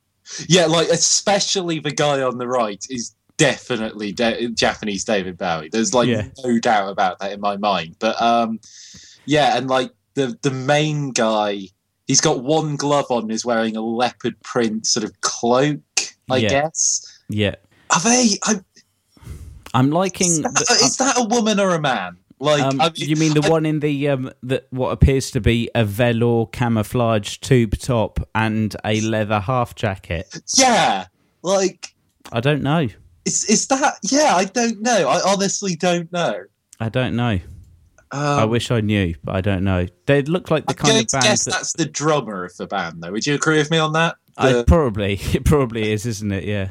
Yeah, 0.48 0.66
like 0.66 0.88
especially 0.88 1.80
the 1.80 1.90
guy 1.90 2.22
on 2.22 2.38
the 2.38 2.46
right 2.46 2.84
is 2.88 3.14
definitely 3.38 4.12
da- 4.12 4.46
Japanese 4.54 5.04
David 5.04 5.36
Bowie. 5.36 5.68
There's 5.72 5.92
like 5.92 6.08
Yeah. 6.08 6.28
no 6.44 6.58
doubt 6.60 6.90
about 6.90 7.18
that 7.18 7.32
in 7.32 7.40
my 7.40 7.56
mind. 7.56 7.96
But 7.98 8.20
um, 8.22 8.60
yeah, 9.26 9.56
and 9.56 9.68
like 9.68 9.90
the 10.14 10.38
the 10.42 10.50
main 10.52 11.10
guy, 11.10 11.62
he's 12.06 12.20
got 12.20 12.44
one 12.44 12.76
glove 12.76 13.06
on, 13.10 13.30
is 13.32 13.44
wearing 13.44 13.76
a 13.76 13.80
leopard 13.82 14.40
print 14.44 14.86
sort 14.86 15.02
of 15.04 15.20
cloak. 15.22 15.80
I 16.30 16.36
Yeah. 16.36 16.48
guess. 16.48 17.04
Yeah. 17.28 17.56
Are 17.90 18.00
they? 18.00 18.38
I, 18.44 18.60
I'm 19.74 19.90
liking 19.90 20.28
is, 20.28 20.42
the- 20.42 20.48
that, 20.50 20.80
is 20.82 20.96
that 20.98 21.18
a 21.18 21.24
woman 21.24 21.58
or 21.58 21.74
a 21.74 21.80
man? 21.80 22.16
Like, 22.42 22.60
Um, 22.60 22.80
I 22.80 22.86
mean, 22.86 23.08
you 23.08 23.14
mean 23.14 23.34
the 23.34 23.42
I- 23.44 23.48
one 23.48 23.64
in 23.64 23.78
the 23.78 24.08
um, 24.08 24.32
the 24.42 24.64
what 24.70 24.90
appears 24.90 25.30
to 25.30 25.40
be 25.40 25.70
a 25.76 25.84
velour 25.84 26.46
camouflage 26.46 27.36
tube 27.38 27.78
top 27.78 28.18
and 28.34 28.74
a 28.84 29.00
leather 29.00 29.38
half 29.38 29.76
jacket? 29.76 30.26
Yeah, 30.58 31.06
like 31.44 31.94
I 32.32 32.40
don't 32.40 32.62
know. 32.62 32.88
is 33.24 33.44
is 33.44 33.68
that? 33.68 33.94
Yeah, 34.02 34.34
I 34.34 34.46
don't 34.46 34.80
know. 34.82 35.08
I 35.08 35.20
honestly 35.24 35.76
don't 35.76 36.12
know. 36.12 36.34
I 36.80 36.88
don't 36.88 37.14
know. 37.14 37.38
Um, 38.10 38.20
I 38.40 38.44
wish 38.44 38.72
I 38.72 38.80
knew, 38.80 39.14
but 39.22 39.36
I 39.36 39.40
don't 39.40 39.62
know. 39.62 39.86
They 40.06 40.22
look 40.22 40.50
like 40.50 40.66
the 40.66 40.72
I'm 40.72 40.76
kind 40.76 40.98
of 40.98 41.06
band 41.12 41.24
guess 41.24 41.44
that 41.44 41.52
that's 41.52 41.72
the 41.74 41.86
drummer 41.86 42.44
of 42.44 42.56
the 42.56 42.66
band, 42.66 43.02
though. 43.02 43.12
Would 43.12 43.24
you 43.26 43.34
agree 43.36 43.56
with 43.58 43.70
me 43.70 43.78
on 43.78 43.92
that? 43.92 44.16
I 44.38 44.64
probably 44.66 45.14
it 45.34 45.44
probably 45.44 45.92
is, 45.92 46.06
isn't 46.06 46.32
it? 46.32 46.44
Yeah. 46.44 46.68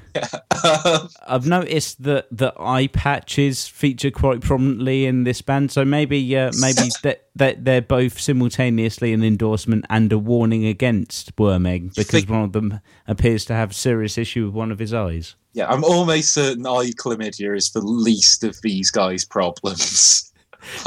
I've 1.28 1.46
noticed 1.48 2.04
that 2.04 2.28
the 2.32 2.54
eye 2.60 2.88
patches 2.88 3.68
feature 3.68 4.12
quite 4.12 4.42
prominently 4.42 5.06
in 5.06 5.24
this 5.24 5.42
band, 5.42 5.72
so 5.72 5.86
maybe 5.86 6.36
uh, 6.36 6.52
maybe 6.60 6.90
that 7.04 7.28
that 7.36 7.64
they're 7.66 7.82
both 7.82 8.20
simultaneously 8.20 9.14
an 9.14 9.24
endorsement 9.24 9.86
and 9.90 10.12
a 10.12 10.18
warning 10.18 10.66
against 10.66 11.32
worming 11.38 11.90
because 11.90 12.08
think- 12.08 12.30
one 12.30 12.44
of 12.44 12.52
them 12.54 12.80
appears 13.08 13.46
to 13.46 13.54
have 13.54 13.72
a 13.72 13.74
serious 13.76 14.18
issue 14.18 14.46
with 14.46 14.54
one 14.54 14.72
of 14.72 14.80
his 14.80 14.94
eyes. 14.94 15.36
yeah, 15.54 15.68
I'm 15.72 15.84
almost 15.84 16.34
certain 16.34 16.66
eye 16.66 16.92
chlamydia 16.92 17.56
is 17.56 17.72
the 17.72 17.82
least 17.82 18.44
of 18.44 18.60
these 18.64 18.90
guys' 18.92 19.24
problems. 19.26 20.32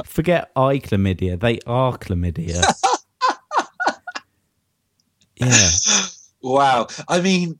Forget 0.04 0.50
eye 0.54 0.78
chlamydia; 0.78 1.38
they 1.40 1.58
are 1.66 1.96
chlamydia. 1.98 2.62
yeah, 5.36 5.70
wow. 6.44 6.86
I 7.08 7.20
mean, 7.20 7.58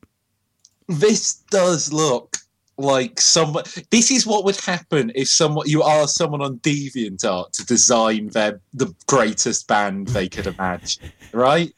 this 0.88 1.34
does 1.50 1.92
look 1.92 2.36
like 2.76 3.20
someone. 3.20 3.64
This 3.90 4.10
is 4.10 4.26
what 4.26 4.44
would 4.44 4.60
happen 4.60 5.12
if 5.14 5.28
someone 5.28 5.68
you 5.68 5.82
ask 5.82 6.16
someone 6.16 6.42
on 6.42 6.58
DeviantArt 6.58 7.52
to 7.52 7.66
design 7.66 8.28
their 8.28 8.60
the 8.72 8.94
greatest 9.06 9.66
band 9.68 10.08
they 10.08 10.28
could 10.28 10.46
imagine, 10.46 11.12
right? 11.32 11.72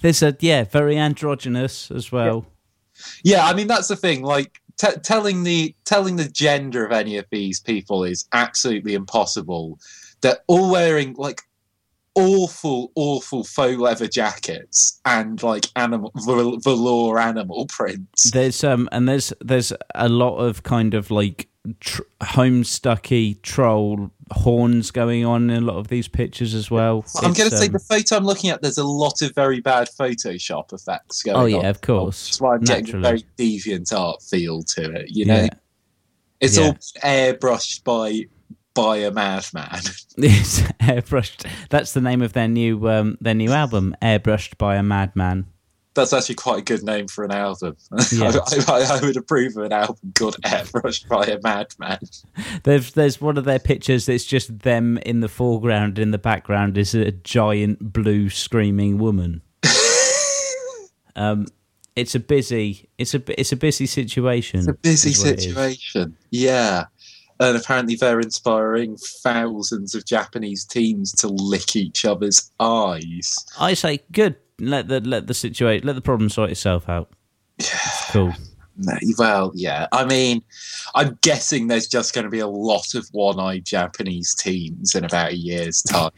there's 0.00 0.22
a 0.22 0.36
yeah 0.40 0.64
very 0.64 0.96
androgynous 0.96 1.90
as 1.90 2.10
well. 2.10 2.46
Yeah, 3.24 3.46
I 3.46 3.54
mean 3.54 3.66
that's 3.66 3.88
the 3.88 3.96
thing. 3.96 4.22
Like 4.22 4.60
t- 4.76 4.88
telling 5.02 5.44
the 5.44 5.74
telling 5.84 6.16
the 6.16 6.28
gender 6.28 6.84
of 6.84 6.92
any 6.92 7.16
of 7.16 7.26
these 7.30 7.60
people 7.60 8.04
is 8.04 8.26
absolutely 8.32 8.94
impossible. 8.94 9.78
They're 10.20 10.38
all 10.48 10.70
wearing 10.70 11.14
like 11.14 11.42
awful, 12.14 12.92
awful 12.94 13.44
faux 13.44 13.76
leather 13.78 14.08
jackets 14.08 15.00
and 15.04 15.42
like 15.42 15.66
animal 15.76 16.12
vel- 16.26 16.58
velour 16.58 17.18
animal 17.18 17.66
prints. 17.66 18.30
There's 18.30 18.62
um 18.64 18.88
and 18.92 19.08
there's 19.08 19.32
there's 19.40 19.72
a 19.94 20.08
lot 20.08 20.38
of 20.38 20.62
kind 20.62 20.94
of 20.94 21.10
like 21.10 21.48
tr- 21.80 22.02
homestucky 22.22 23.40
troll 23.42 24.10
horns 24.32 24.90
going 24.90 25.24
on 25.24 25.50
in 25.50 25.62
a 25.62 25.66
lot 25.66 25.76
of 25.76 25.88
these 25.88 26.08
pictures 26.08 26.54
as 26.54 26.70
well. 26.70 27.04
I'm 27.22 27.32
going 27.32 27.50
to 27.50 27.56
say 27.56 27.66
um, 27.66 27.72
the 27.72 27.78
photo 27.80 28.16
I'm 28.16 28.24
looking 28.24 28.50
at. 28.50 28.62
There's 28.62 28.78
a 28.78 28.84
lot 28.84 29.22
of 29.22 29.34
very 29.34 29.60
bad 29.60 29.88
Photoshop 29.88 30.72
effects 30.72 31.22
going 31.22 31.36
on. 31.36 31.42
Oh 31.42 31.56
on. 31.58 31.62
yeah, 31.64 31.68
of 31.70 31.80
course. 31.80 32.26
That's 32.26 32.40
why 32.40 32.54
I'm 32.54 32.60
getting 32.62 32.94
a 32.94 33.00
very 33.00 33.24
deviant 33.36 33.92
art 33.92 34.22
feel 34.22 34.62
to 34.62 34.90
it. 34.92 35.06
You 35.10 35.24
know, 35.26 35.34
Yeah. 35.42 35.48
it's 36.40 36.56
Yeah. 36.58 36.66
all 36.66 36.74
airbrushed 37.02 37.82
by 37.84 38.26
by 38.80 38.96
a 38.98 39.10
madman. 39.10 39.80
It's 40.16 40.60
airbrushed. 40.80 41.46
That's 41.68 41.92
the 41.92 42.00
name 42.00 42.22
of 42.22 42.32
their 42.32 42.48
new 42.48 42.88
um, 42.88 43.18
their 43.20 43.34
new 43.34 43.52
album, 43.52 43.94
Airbrushed 44.02 44.58
by 44.58 44.76
a 44.76 44.82
Madman. 44.82 45.46
That's 45.94 46.12
actually 46.12 46.36
quite 46.36 46.60
a 46.60 46.62
good 46.62 46.82
name 46.82 47.08
for 47.08 47.24
an 47.24 47.32
album. 47.32 47.76
Yeah. 48.12 48.32
I, 48.34 48.64
I, 48.68 48.98
I 48.98 49.00
would 49.00 49.16
approve 49.16 49.56
of 49.56 49.64
an 49.64 49.72
album 49.72 50.12
called 50.14 50.40
Airbrushed 50.42 51.08
by 51.08 51.26
a 51.26 51.38
Madman. 51.42 51.98
There's 52.64 52.92
there's 52.92 53.20
one 53.20 53.36
of 53.36 53.44
their 53.44 53.58
pictures 53.58 54.08
It's 54.08 54.24
just 54.24 54.60
them 54.60 54.98
in 54.98 55.20
the 55.20 55.28
foreground. 55.28 55.98
In 55.98 56.10
the 56.10 56.18
background 56.18 56.78
is 56.78 56.94
a 56.94 57.12
giant 57.12 57.92
blue 57.92 58.30
screaming 58.30 58.98
woman. 58.98 59.42
Um, 61.16 61.46
it's 61.96 62.14
a 62.14 62.20
busy 62.20 62.88
it's 62.98 63.14
a 63.14 63.40
it's 63.40 63.52
a 63.52 63.56
busy 63.56 63.86
situation. 63.86 64.60
It's 64.60 64.68
a 64.68 64.72
busy 64.74 65.10
is 65.10 65.18
what 65.18 65.28
it 65.28 65.38
is. 65.38 65.44
situation. 65.44 66.16
Yeah. 66.30 66.84
And 67.40 67.56
apparently 67.56 67.94
they're 67.96 68.20
inspiring 68.20 68.96
thousands 68.98 69.94
of 69.94 70.04
Japanese 70.04 70.64
teens 70.64 71.10
to 71.12 71.28
lick 71.28 71.74
each 71.74 72.04
other's 72.04 72.50
eyes. 72.60 73.34
I 73.58 73.74
say 73.74 74.00
good. 74.12 74.36
Let 74.60 74.88
the 74.88 75.00
let 75.00 75.26
the 75.26 75.32
situation 75.34 75.86
let 75.86 75.94
the 75.94 76.02
problem 76.02 76.28
sort 76.28 76.50
itself 76.50 76.86
out. 76.88 77.10
Cool. 78.10 78.34
Well, 79.18 79.52
yeah. 79.54 79.86
I 79.92 80.04
mean, 80.04 80.42
I'm 80.94 81.18
guessing 81.22 81.66
there's 81.66 81.86
just 81.86 82.14
going 82.14 82.24
to 82.24 82.30
be 82.30 82.38
a 82.38 82.46
lot 82.46 82.94
of 82.94 83.06
one-eyed 83.12 83.64
Japanese 83.64 84.34
teens 84.34 84.94
in 84.94 85.04
about 85.04 85.32
a 85.32 85.36
year's 85.36 85.82
time. 85.88 86.10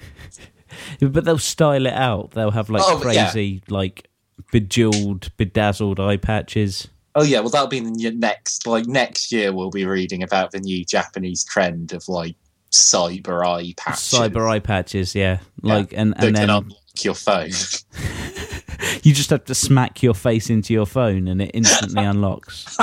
But 1.00 1.24
they'll 1.24 1.38
style 1.38 1.86
it 1.86 1.92
out. 1.92 2.32
They'll 2.32 2.50
have 2.52 2.70
like 2.70 2.82
Oh, 2.84 3.00
but 3.02 3.14
yeah. 3.14 3.30
crazy, 3.30 3.62
like 3.68 4.08
bejeweled, 4.52 5.30
bedazzled 5.36 5.98
eye 6.00 6.16
patches. 6.16 6.88
Oh 7.14 7.22
yeah, 7.22 7.40
well 7.40 7.50
that'll 7.50 7.68
be 7.68 7.78
in 7.78 7.92
the 7.92 8.10
next 8.10 8.66
like 8.66 8.86
next 8.86 9.32
year 9.32 9.52
we'll 9.52 9.70
be 9.70 9.84
reading 9.84 10.22
about 10.22 10.52
the 10.52 10.60
new 10.60 10.84
Japanese 10.84 11.44
trend 11.44 11.92
of 11.92 12.08
like 12.08 12.36
cyber 12.70 13.46
eye 13.46 13.74
patches. 13.76 14.18
Cyber 14.18 14.50
eye 14.50 14.60
patches, 14.60 15.14
yeah. 15.14 15.40
Like 15.62 15.92
and 15.92 16.14
and 16.16 16.34
then 16.34 16.50
unlock 16.50 17.04
your 17.04 17.14
phone. 17.14 17.50
you 19.02 19.12
just 19.12 19.30
have 19.30 19.44
to 19.44 19.54
smack 19.54 20.02
your 20.02 20.14
face 20.14 20.48
into 20.50 20.72
your 20.72 20.86
phone 20.86 21.28
and 21.28 21.42
it 21.42 21.50
instantly 21.54 22.04
unlocks. 22.04 22.76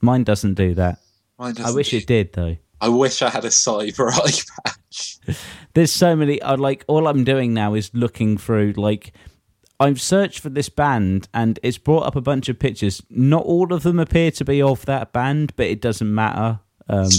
Mine 0.00 0.24
doesn't 0.24 0.54
do 0.54 0.74
that. 0.74 0.98
Mine 1.38 1.50
I 1.50 1.52
doesn't 1.52 1.76
wish 1.76 1.90
do- 1.90 1.98
it 1.98 2.06
did 2.06 2.32
though. 2.32 2.56
I 2.80 2.88
wish 2.88 3.22
I 3.22 3.30
had 3.30 3.44
a 3.44 3.48
cyber 3.48 4.12
eye 4.12 4.40
patch. 4.64 5.18
There's 5.74 5.92
so 5.92 6.14
many. 6.14 6.40
I 6.42 6.54
like 6.54 6.84
all 6.86 7.08
I'm 7.08 7.24
doing 7.24 7.54
now 7.54 7.74
is 7.74 7.90
looking 7.94 8.38
through 8.38 8.72
like 8.76 9.12
I've 9.80 10.00
searched 10.00 10.40
for 10.40 10.48
this 10.48 10.68
band 10.68 11.28
and 11.32 11.58
it's 11.62 11.78
brought 11.78 12.04
up 12.04 12.16
a 12.16 12.20
bunch 12.20 12.48
of 12.48 12.58
pictures. 12.58 13.02
Not 13.10 13.44
all 13.44 13.72
of 13.72 13.84
them 13.84 13.98
appear 13.98 14.30
to 14.32 14.44
be 14.44 14.60
of 14.60 14.84
that 14.86 15.12
band, 15.12 15.52
but 15.56 15.66
it 15.66 15.80
doesn't 15.80 16.12
matter. 16.12 16.60
Um, 16.88 17.10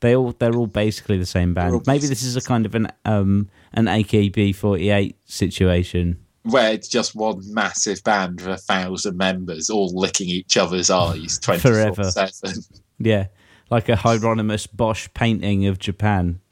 they 0.00 0.16
all 0.16 0.34
they're 0.38 0.54
all 0.54 0.66
basically 0.66 1.18
the 1.18 1.26
same 1.26 1.54
band. 1.54 1.86
Maybe 1.86 2.06
this 2.06 2.22
is 2.22 2.36
a 2.36 2.40
kind 2.40 2.66
of 2.66 2.74
an 2.74 2.88
um, 3.04 3.48
an 3.72 3.84
AKB48 3.84 5.14
situation. 5.24 6.24
Where 6.42 6.72
it's 6.72 6.88
just 6.88 7.14
one 7.14 7.42
massive 7.52 8.02
band 8.02 8.40
with 8.40 8.48
a 8.48 8.56
thousand 8.56 9.16
members 9.16 9.68
all 9.68 9.94
licking 9.94 10.28
each 10.28 10.56
other's 10.56 10.90
eyes 10.90 11.38
twenty 11.42 11.60
four 11.60 12.04
seven. 12.04 12.64
Yeah, 12.98 13.26
like 13.70 13.88
a 13.88 13.96
Hieronymus 13.96 14.66
Bosch 14.66 15.08
painting 15.14 15.66
of 15.66 15.78
Japan. 15.78 16.40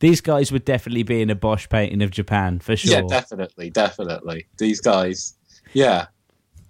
These 0.00 0.20
guys 0.20 0.52
would 0.52 0.64
definitely 0.64 1.02
be 1.02 1.22
in 1.22 1.30
a 1.30 1.34
Bosch 1.34 1.68
painting 1.68 2.02
of 2.02 2.10
Japan 2.10 2.58
for 2.58 2.76
sure. 2.76 2.92
Yeah, 2.92 3.02
definitely, 3.08 3.70
definitely. 3.70 4.46
These 4.58 4.80
guys, 4.80 5.34
yeah. 5.72 6.06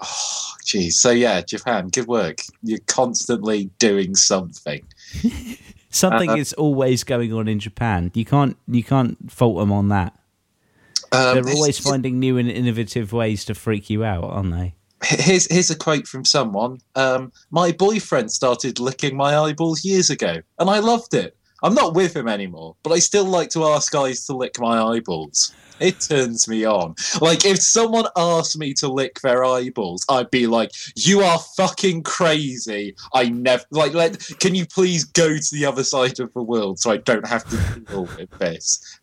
Oh, 0.00 0.52
geez. 0.64 1.00
So 1.00 1.10
yeah, 1.10 1.40
Japan, 1.40 1.88
good 1.88 2.06
work. 2.06 2.38
You're 2.62 2.78
constantly 2.86 3.70
doing 3.78 4.14
something. 4.14 4.84
Something 5.90 6.28
Uh, 6.30 6.36
is 6.36 6.52
always 6.52 7.04
going 7.04 7.32
on 7.32 7.48
in 7.48 7.58
Japan. 7.58 8.10
You 8.12 8.26
can't 8.26 8.58
you 8.68 8.84
can't 8.84 9.30
fault 9.32 9.56
them 9.58 9.72
on 9.72 9.88
that. 9.88 10.12
Um, 11.10 11.34
They're 11.42 11.54
always 11.54 11.78
finding 11.78 12.18
new 12.18 12.36
and 12.36 12.50
innovative 12.50 13.12
ways 13.14 13.46
to 13.46 13.54
freak 13.54 13.88
you 13.88 14.04
out, 14.04 14.24
aren't 14.24 14.52
they? 14.52 14.74
Here's 15.02 15.50
here's 15.50 15.70
a 15.70 15.76
quote 15.76 16.06
from 16.06 16.26
someone. 16.26 16.80
Um, 16.96 17.32
my 17.50 17.72
boyfriend 17.72 18.30
started 18.30 18.78
licking 18.78 19.16
my 19.16 19.38
eyeballs 19.38 19.84
years 19.86 20.10
ago, 20.10 20.42
and 20.58 20.68
I 20.68 20.80
loved 20.80 21.14
it. 21.14 21.34
I'm 21.62 21.74
not 21.74 21.94
with 21.94 22.14
him 22.14 22.28
anymore, 22.28 22.76
but 22.82 22.92
I 22.92 22.98
still 22.98 23.24
like 23.24 23.50
to 23.50 23.64
ask 23.64 23.92
guys 23.92 24.26
to 24.26 24.36
lick 24.36 24.60
my 24.60 24.80
eyeballs. 24.80 25.54
It 25.80 26.00
turns 26.00 26.48
me 26.48 26.64
on. 26.64 26.94
Like 27.20 27.44
if 27.44 27.60
someone 27.60 28.06
asked 28.16 28.58
me 28.58 28.72
to 28.74 28.88
lick 28.88 29.20
their 29.20 29.44
eyeballs, 29.44 30.04
I'd 30.08 30.30
be 30.30 30.46
like, 30.46 30.70
"You 30.94 31.20
are 31.20 31.38
fucking 31.56 32.02
crazy." 32.02 32.94
I 33.12 33.28
never 33.28 33.64
like. 33.70 33.92
Let 33.92 34.18
can 34.40 34.54
you 34.54 34.66
please 34.66 35.04
go 35.04 35.36
to 35.36 35.50
the 35.52 35.66
other 35.66 35.84
side 35.84 36.18
of 36.20 36.32
the 36.32 36.42
world 36.42 36.78
so 36.78 36.90
I 36.90 36.96
don't 36.98 37.26
have 37.26 37.44
to 37.50 37.80
deal 37.80 38.08
with 38.16 38.30
this. 38.38 38.98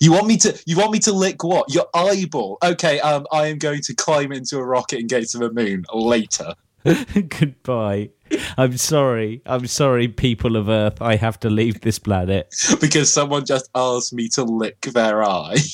You 0.00 0.12
want 0.12 0.26
me 0.26 0.36
to? 0.38 0.58
You 0.66 0.78
want 0.78 0.92
me 0.92 0.98
to 1.00 1.12
lick 1.12 1.44
what? 1.44 1.72
Your 1.72 1.86
eyeball? 1.94 2.58
Okay. 2.62 2.98
Um, 3.00 3.26
I 3.30 3.46
am 3.46 3.58
going 3.58 3.82
to 3.82 3.94
climb 3.94 4.32
into 4.32 4.58
a 4.58 4.64
rocket 4.64 5.00
and 5.00 5.08
go 5.08 5.22
to 5.22 5.38
the 5.38 5.52
moon 5.52 5.84
later. 5.92 6.54
Goodbye. 7.28 8.10
I'm 8.56 8.76
sorry. 8.76 9.42
I'm 9.46 9.66
sorry, 9.66 10.08
people 10.08 10.56
of 10.56 10.68
Earth. 10.68 11.00
I 11.00 11.16
have 11.16 11.38
to 11.40 11.50
leave 11.50 11.80
this 11.80 11.98
planet. 11.98 12.54
because 12.80 13.12
someone 13.12 13.44
just 13.44 13.68
asked 13.74 14.12
me 14.12 14.28
to 14.30 14.44
lick 14.44 14.80
their 14.82 15.24
eye. 15.24 15.56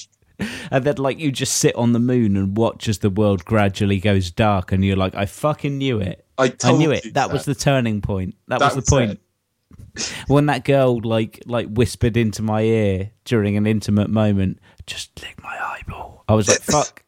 And 0.72 0.82
then, 0.82 0.96
like, 0.96 1.20
you 1.20 1.30
just 1.30 1.58
sit 1.58 1.76
on 1.76 1.92
the 1.92 2.00
moon 2.00 2.36
and 2.36 2.56
watch 2.56 2.88
as 2.88 2.98
the 2.98 3.10
world 3.10 3.44
gradually 3.44 4.00
goes 4.00 4.32
dark, 4.32 4.72
and 4.72 4.84
you're 4.84 4.96
like, 4.96 5.14
I 5.14 5.24
fucking 5.24 5.78
knew 5.78 6.00
it. 6.00 6.26
I, 6.36 6.52
I 6.64 6.72
knew 6.72 6.90
it. 6.90 7.14
That 7.14 7.30
was 7.30 7.44
the 7.44 7.54
turning 7.54 8.00
point. 8.00 8.34
That, 8.48 8.58
That 8.58 8.74
was 8.74 8.84
the 8.84 8.90
point. 8.90 9.20
When 10.26 10.46
that 10.46 10.64
girl 10.64 11.00
like 11.00 11.42
like 11.46 11.68
whispered 11.68 12.16
into 12.16 12.42
my 12.42 12.62
ear 12.62 13.10
during 13.24 13.56
an 13.56 13.68
intimate 13.68 14.10
moment, 14.10 14.58
just 14.86 15.22
lick 15.22 15.40
my 15.44 15.56
eyeball. 15.64 16.24
I 16.28 16.34
was 16.34 16.48
like, 16.48 16.60
fuck. 16.60 17.04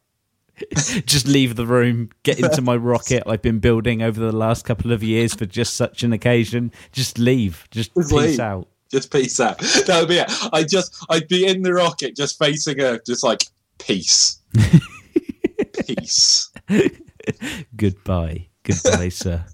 just 1.05 1.27
leave 1.27 1.55
the 1.55 1.65
room, 1.65 2.09
get 2.23 2.39
into 2.39 2.61
my 2.61 2.75
rocket 2.75 3.23
I've 3.25 3.41
been 3.41 3.59
building 3.59 4.01
over 4.01 4.19
the 4.19 4.31
last 4.31 4.65
couple 4.65 4.91
of 4.91 5.03
years 5.03 5.33
for 5.33 5.45
just 5.45 5.75
such 5.75 6.03
an 6.03 6.13
occasion. 6.13 6.71
Just 6.91 7.17
leave. 7.17 7.67
Just, 7.71 7.93
Just 7.95 8.09
peace 8.09 8.19
leave. 8.19 8.39
out. 8.39 8.67
Just 8.91 9.11
peace 9.11 9.39
out. 9.39 9.59
That 9.59 9.97
would 9.99 10.09
be 10.09 10.17
it. 10.19 10.31
I 10.53 10.63
just, 10.63 10.95
I'd 11.09 11.27
be 11.27 11.45
in 11.47 11.61
the 11.63 11.73
rocket, 11.73 12.15
just 12.15 12.37
facing 12.37 12.79
Earth, 12.79 13.01
just 13.05 13.23
like 13.23 13.43
peace, 13.79 14.39
peace. 15.87 16.51
Goodbye. 17.75 18.47
Goodbye, 18.63 19.09
sir. 19.09 19.45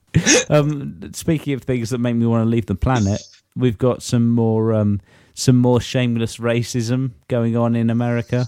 Um, 0.50 1.00
speaking 1.14 1.54
of 1.54 1.64
things 1.64 1.90
that 1.90 1.98
make 1.98 2.16
me 2.16 2.26
want 2.26 2.46
to 2.46 2.50
leave 2.50 2.66
the 2.66 2.76
planet, 2.76 3.22
we've 3.56 3.78
got 3.78 4.02
some 4.04 4.30
more 4.30 4.74
um, 4.74 5.02
some 5.34 5.58
more 5.58 5.82
shameless 5.82 6.38
racism 6.38 7.12
going 7.28 7.58
on 7.58 7.76
in 7.76 7.90
America. 7.90 8.48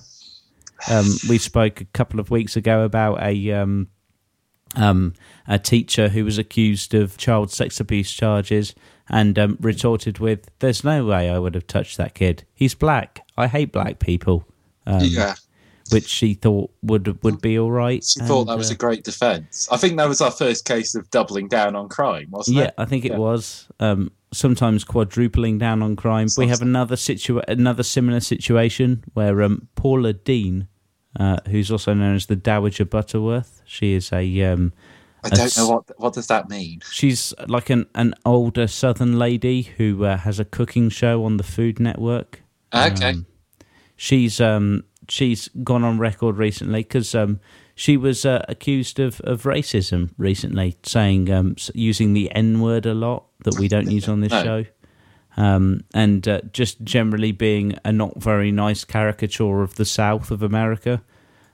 Um, 0.90 1.06
we 1.30 1.38
spoke 1.38 1.82
a 1.82 1.86
couple 1.86 2.20
of 2.20 2.30
weeks 2.32 2.56
ago 2.56 2.84
about 2.84 3.22
a 3.24 3.52
um, 3.52 3.88
um, 4.76 5.14
a 5.48 5.60
teacher 5.60 6.10
who 6.10 6.26
was 6.26 6.38
accused 6.38 6.94
of 6.94 7.18
child 7.18 7.52
sex 7.52 7.80
abuse 7.80 8.12
charges 8.12 8.74
and 9.10 9.38
um, 9.38 9.58
retorted 9.62 10.20
with, 10.20 10.50
"There's 10.60 10.84
no 10.84 11.06
way 11.06 11.30
I 11.30 11.40
would 11.40 11.56
have 11.56 11.68
touched 11.68 11.98
that 11.98 12.16
kid. 12.16 12.44
He's 12.54 12.74
black. 12.76 13.26
I 13.38 13.48
hate 13.48 13.72
black 13.72 14.00
people." 14.00 14.46
Um, 14.86 15.00
yeah. 15.04 15.36
which 15.92 16.08
she 16.08 16.34
thought 16.34 16.70
would 16.82 17.24
would 17.24 17.42
be 17.42 17.58
all 17.60 17.72
right. 17.72 18.04
She 18.04 18.20
thought 18.22 18.46
that 18.46 18.58
was 18.58 18.72
uh, 18.72 18.74
a 18.74 18.78
great 18.78 19.04
defence. 19.04 19.68
I 19.72 19.78
think 19.78 19.96
that 19.98 20.10
was 20.10 20.20
our 20.22 20.32
first 20.32 20.66
case 20.66 20.96
of 20.96 21.10
doubling 21.12 21.48
down 21.48 21.76
on 21.76 21.88
crime, 21.88 22.28
wasn't 22.32 22.58
Yeah, 22.58 22.64
it? 22.64 22.74
Yeah, 22.78 22.84
I 22.84 22.86
think 22.86 23.06
it 23.06 23.12
Yeah. 23.12 23.18
was. 23.18 23.68
Um, 23.80 24.12
sometimes 24.34 24.84
quadrupling 24.84 25.60
down 25.60 25.82
on 25.84 25.96
crime. 25.96 26.28
We 26.38 26.48
have 26.48 26.62
another 26.62 26.96
situa- 26.96 27.44
another 27.48 27.84
similar 27.84 28.20
situation 28.20 29.04
where 29.14 29.42
um, 29.44 29.68
Paula 29.76 30.12
Deen, 30.14 30.68
uh, 31.20 31.38
who's 31.48 31.72
also 31.72 31.94
known 31.94 32.16
as 32.16 32.26
the 32.26 32.36
Dowager 32.36 32.86
Butterworth, 32.86 33.62
she 33.66 33.94
is 33.94 34.12
a 34.12 34.42
um, 34.44 34.74
I 35.24 35.30
don't 35.30 35.38
That's- 35.38 35.58
know 35.58 35.70
what 35.70 36.00
what 36.00 36.14
does 36.14 36.28
that 36.28 36.50
mean. 36.50 36.82
she's 36.92 37.34
like 37.48 37.70
an 37.70 37.86
an 37.96 38.14
older 38.26 38.68
Southern 38.68 39.18
lady 39.20 39.62
who 39.78 40.04
uh, 40.06 40.18
has 40.18 40.40
a 40.40 40.46
cooking 40.46 40.90
show 40.90 41.24
on 41.24 41.38
the 41.38 41.44
Food 41.44 41.80
Network. 41.80 42.42
Okay. 42.74 43.10
Um, 43.12 43.26
she's 43.96 44.42
um 44.42 44.84
she's 45.08 45.50
gone 45.64 45.84
on 45.84 45.98
record 46.00 46.38
recently 46.38 46.82
because 46.84 47.14
um 47.16 47.40
she 47.76 47.98
was 47.98 48.24
uh, 48.26 48.44
accused 48.48 49.00
of, 49.00 49.20
of 49.22 49.44
racism 49.44 50.12
recently, 50.18 50.78
saying 50.84 51.32
um 51.32 51.56
using 51.74 52.14
the 52.14 52.32
N 52.36 52.62
word 52.62 52.86
a 52.86 52.94
lot 52.94 53.26
that 53.46 53.58
we 53.60 53.68
don't 53.68 53.90
use 53.90 54.08
on 54.10 54.20
this 54.22 54.32
No. 54.44 54.44
show, 54.44 54.66
um 55.38 55.82
and 55.94 56.28
uh, 56.28 56.42
just 56.52 56.84
generally 56.84 57.32
being 57.32 57.76
a 57.86 57.92
not 57.92 58.22
very 58.22 58.52
nice 58.52 58.84
caricature 58.86 59.62
of 59.64 59.76
the 59.76 59.86
South 59.86 60.32
of 60.32 60.44
America, 60.44 61.02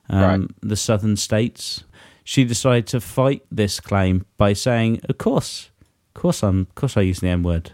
um, 0.10 0.22
Right. 0.22 0.42
the 0.62 0.76
Southern 0.76 1.16
states. 1.18 1.84
She 2.24 2.44
decided 2.44 2.86
to 2.88 3.00
fight 3.02 3.42
this 3.52 3.80
claim 3.80 4.26
by 4.38 4.54
saying, 4.54 5.02
"Of 5.10 5.18
course, 5.18 5.70
of 6.16 6.22
course, 6.22 6.44
I'm, 6.44 6.62
of 6.62 6.76
course, 6.76 6.96
I 6.98 7.02
use 7.02 7.20
the 7.22 7.30
N 7.30 7.42
word." 7.44 7.72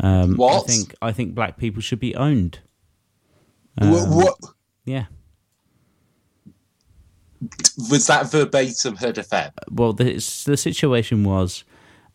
Um, 0.00 0.36
What? 0.36 0.64
I 0.64 0.66
think 0.66 0.94
I 1.00 1.12
think 1.12 1.34
black 1.34 1.56
people 1.56 1.80
should 1.80 2.00
be 2.00 2.14
owned. 2.16 2.58
Wha- 3.80 4.02
Um, 4.02 4.10
what 4.16 4.36
Yeah. 4.84 5.06
was 7.90 8.06
that 8.06 8.30
verbatim 8.30 8.96
her 8.96 9.12
defence? 9.12 9.52
Well, 9.70 9.92
the 9.92 10.12
the 10.46 10.56
situation 10.56 11.24
was 11.24 11.64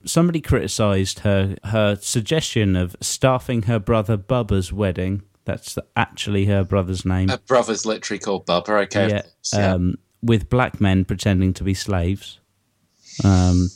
somebody 0.06 0.41
criticised 0.41 1.20
her 1.20 1.56
her 1.66 1.95
suggestion 1.95 2.76
of 2.76 2.95
staffing 3.02 3.64
her 3.64 3.80
brother 3.80 4.18
Bubba's 4.18 4.72
wedding. 4.72 5.24
That's 5.45 5.78
actually 5.95 6.45
her 6.45 6.64
brother's 6.64 7.06
name. 7.06 7.30
Her 7.30 7.39
brother's 7.48 7.86
literally 7.86 8.20
called 8.20 8.45
Bubba. 8.45 8.84
Okay. 8.84 9.10
yeah, 9.10 9.22
yeah. 9.54 9.74
um, 9.74 9.95
with 10.22 10.50
black 10.50 10.82
men 10.82 11.06
pretending 11.06 11.54
to 11.54 11.64
be 11.64 11.74
slaves. 11.74 12.39
Um, 13.24 13.70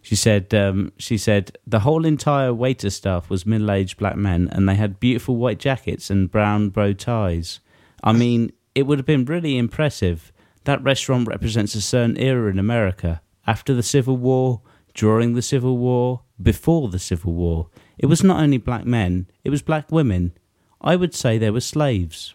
she 0.00 0.16
said, 0.16 0.54
um, 0.54 0.92
she 0.96 1.18
said 1.18 1.58
the 1.66 1.80
whole 1.80 2.06
entire 2.06 2.54
waiter 2.54 2.88
staff 2.88 3.28
was 3.28 3.44
middle-aged 3.44 3.98
black 3.98 4.16
men, 4.16 4.48
and 4.50 4.66
they 4.66 4.74
had 4.74 4.98
beautiful 4.98 5.36
white 5.36 5.58
jackets 5.58 6.08
and 6.08 6.30
brown 6.30 6.70
bow 6.70 6.94
ties. 6.94 7.60
I 8.02 8.12
mean, 8.12 8.52
it 8.74 8.86
would 8.86 8.98
have 8.98 9.06
been 9.06 9.26
really 9.26 9.58
impressive. 9.58 10.32
That 10.64 10.82
restaurant 10.82 11.28
represents 11.28 11.74
a 11.74 11.82
certain 11.82 12.16
era 12.16 12.50
in 12.50 12.58
America. 12.58 13.20
After 13.46 13.74
the 13.74 13.82
Civil 13.82 14.16
War, 14.16 14.62
during 14.98 15.34
the 15.34 15.42
Civil 15.42 15.78
War, 15.78 16.22
before 16.42 16.88
the 16.88 16.98
Civil 16.98 17.32
War, 17.32 17.68
it 17.98 18.06
was 18.06 18.24
not 18.24 18.42
only 18.42 18.58
black 18.58 18.84
men; 18.84 19.30
it 19.44 19.50
was 19.50 19.62
black 19.62 19.92
women. 19.92 20.32
I 20.80 20.96
would 20.96 21.14
say 21.14 21.38
they 21.38 21.50
were 21.50 21.60
slaves. 21.60 22.34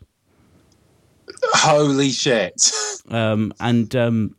Holy 1.53 2.09
shit. 2.09 2.71
Um, 3.09 3.53
and 3.59 3.93
um, 3.97 4.37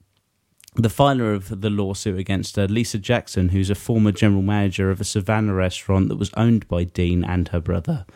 the 0.75 0.89
filer 0.89 1.35
of 1.35 1.61
the 1.61 1.69
lawsuit 1.69 2.19
against 2.19 2.57
her, 2.57 2.67
Lisa 2.67 2.99
Jackson, 2.99 3.51
who's 3.51 3.69
a 3.69 3.75
former 3.75 4.11
general 4.11 4.41
manager 4.41 4.91
of 4.91 5.03
a 5.03 5.05
Savannah 5.05 5.53
restaurant 5.53 6.09
that 6.09 6.17
was 6.17 6.33
owned 6.35 6.67
by 6.67 6.85
Deen 6.85 7.25
and 7.25 7.49
her 7.49 7.61
brother, 7.61 8.07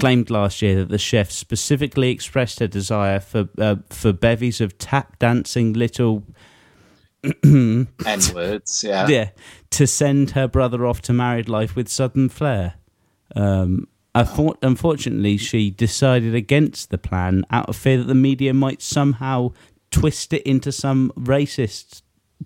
claimed 0.00 0.30
last 0.30 0.62
year 0.62 0.76
that 0.76 0.88
the 0.88 0.96
chef 0.96 1.30
specifically 1.30 2.10
expressed 2.10 2.60
her 2.60 2.66
desire 2.66 3.20
for 3.20 3.50
uh, 3.58 3.76
for 3.90 4.14
bevies 4.14 4.62
of 4.62 4.78
tap 4.78 5.18
dancing 5.18 5.74
little 5.74 6.24
N 7.44 7.86
words. 8.34 8.84
Yeah. 8.86 9.06
yeah 9.08 9.30
to 9.70 9.86
send 9.86 10.32
her 10.32 10.48
brother 10.48 10.84
off 10.84 11.00
to 11.02 11.12
married 11.12 11.48
life 11.48 11.76
with 11.76 11.88
sudden 11.88 12.28
flair. 12.28 12.74
Um, 13.36 13.86
unfor- 14.14 14.56
unfortunately, 14.62 15.36
she 15.36 15.70
decided 15.70 16.34
against 16.34 16.90
the 16.90 16.98
plan 16.98 17.44
out 17.50 17.68
of 17.68 17.76
fear 17.76 17.98
that 17.98 18.04
the 18.08 18.14
media 18.14 18.52
might 18.52 18.82
somehow 18.82 19.52
twist 19.90 20.32
it 20.32 20.42
into 20.42 20.72
some 20.72 21.12
racist 21.16 22.02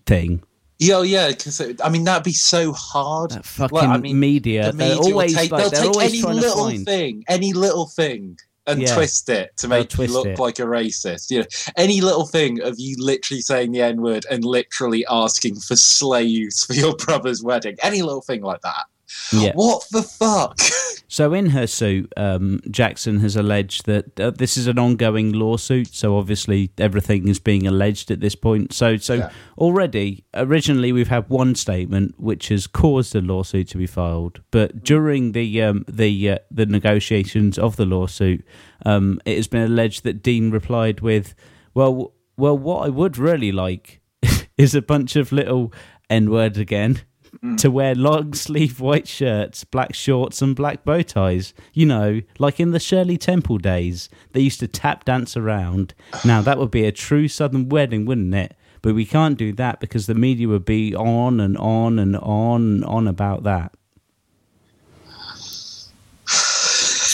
thing. 0.07 0.43
Yeah, 0.79 1.03
yeah. 1.03 1.29
Because 1.29 1.61
I 1.83 1.89
mean, 1.89 2.05
that'd 2.05 2.25
be 2.25 2.33
so 2.33 2.73
hard. 2.73 3.31
That 3.31 3.45
fucking 3.45 3.75
Well, 3.75 3.91
I 3.91 3.97
mean, 3.99 4.19
media, 4.21 4.71
the 4.71 4.77
they're 4.77 4.89
media 4.89 5.01
will 5.01 5.13
always 5.13 5.35
take, 5.35 5.51
like 5.51 5.71
they'll 5.71 5.93
they're 5.93 5.93
take 5.93 6.11
any 6.11 6.23
little 6.23 6.69
find. 6.69 6.85
thing, 6.85 7.25
any 7.29 7.53
little 7.53 7.87
thing, 7.87 8.37
and 8.67 8.81
Yeah. 8.83 8.95
twist 8.95 9.29
it 9.29 9.57
to 9.59 9.69
make 9.69 9.97
you 9.97 10.07
look 10.07 10.27
it. 10.27 10.39
like 10.39 10.59
a 10.59 10.63
racist. 10.63 11.31
You 11.31 11.41
know, 11.41 11.47
any 11.77 12.01
little 12.01 12.27
thing 12.27 12.61
of 12.63 12.75
you 12.79 12.97
literally 12.99 13.41
saying 13.41 13.73
the 13.73 13.83
N 13.83 14.01
word 14.03 14.27
and 14.31 14.45
literally 14.45 15.05
asking 15.11 15.57
for 15.57 15.77
slaves 15.77 16.65
for 16.65 16.73
your 16.75 16.97
brother's 16.97 17.43
wedding, 17.43 17.77
any 17.83 18.03
little 18.03 18.23
thing 18.23 18.43
like 18.43 18.61
that. 18.63 18.85
Yeah. 19.33 19.53
What 19.55 19.85
the 19.91 20.03
fuck? 20.03 20.59
So 21.07 21.33
in 21.33 21.51
her 21.51 21.69
suit, 21.69 22.13
um, 22.17 22.61
Jackson 22.71 23.21
has 23.21 23.37
alleged 23.37 23.87
that 23.87 24.19
uh, 24.19 24.31
this 24.31 24.57
is 24.57 24.67
an 24.67 24.81
ongoing 24.81 25.33
lawsuit. 25.33 25.95
So 25.95 26.17
obviously 26.17 26.73
everything 26.77 27.29
is 27.29 27.39
being 27.39 27.69
alleged 27.69 28.11
at 28.11 28.19
this 28.19 28.35
point. 28.35 28.73
So 28.73 28.97
so 28.97 29.15
Yeah. 29.15 29.31
already, 29.57 30.25
originally 30.35 30.91
we've 30.91 31.09
had 31.09 31.29
one 31.29 31.55
statement 31.55 32.19
which 32.19 32.49
has 32.49 32.67
caused 32.67 33.15
a 33.15 33.21
lawsuit 33.21 33.69
to 33.69 33.79
be 33.79 33.87
filed, 33.87 34.41
but 34.51 34.83
during 34.83 35.33
the 35.33 35.63
um, 35.63 35.85
the 35.87 36.31
uh, 36.31 36.39
the 36.51 36.67
negotiations 36.67 37.59
of 37.59 37.77
the 37.77 37.87
lawsuit, 37.87 38.45
um, 38.85 39.21
it 39.25 39.37
has 39.37 39.47
been 39.47 39.63
alleged 39.63 40.03
that 40.03 40.21
Deen 40.21 40.51
replied 40.51 41.01
with, 41.01 41.37
"Well, 41.75 42.13
well, 42.37 42.59
what 42.59 42.87
I 42.87 42.89
would 42.89 43.19
really 43.19 43.53
like 43.53 44.01
is 44.59 44.75
a 44.75 44.83
bunch 44.83 45.15
of 45.15 45.31
little 45.31 45.73
N 46.11 46.29
word 46.31 46.57
again." 46.57 47.03
Mm. 47.43 47.59
to 47.59 47.71
wear 47.71 47.95
long 47.95 48.35
sleeve 48.35 48.81
white 48.81 49.09
shirts, 49.09 49.65
black 49.65 49.95
shorts, 49.95 50.41
and 50.43 50.55
black 50.55 50.85
bow 50.85 51.03
ties. 51.03 51.55
You 51.73 51.87
know, 51.87 52.21
like 52.39 52.61
in 52.61 52.71
the 52.71 52.81
Shirley 52.81 53.17
Temple 53.17 53.59
days, 53.59 54.09
they 54.33 54.41
used 54.41 54.61
to 54.61 54.69
tap 54.69 55.05
dance 55.05 55.37
around. 55.37 55.95
Now, 56.25 56.41
that 56.43 56.59
would 56.59 56.71
be 56.71 56.85
a 56.85 56.93
true 56.93 57.29
Southern 57.29 57.69
wedding, 57.69 58.07
wouldn't 58.07 58.35
it? 58.35 58.57
But 58.83 58.95
we 58.95 59.05
can't 59.05 59.39
do 59.39 59.53
that 59.55 59.81
because 59.81 60.07
the 60.07 60.15
media 60.15 60.49
would 60.49 60.65
be 60.65 60.95
on 60.95 61.41
and 61.41 61.57
on 61.59 61.99
and 61.99 62.17
on 62.17 62.63
and 62.63 62.85
on 62.85 63.09
about 63.09 63.43
that. 63.45 63.75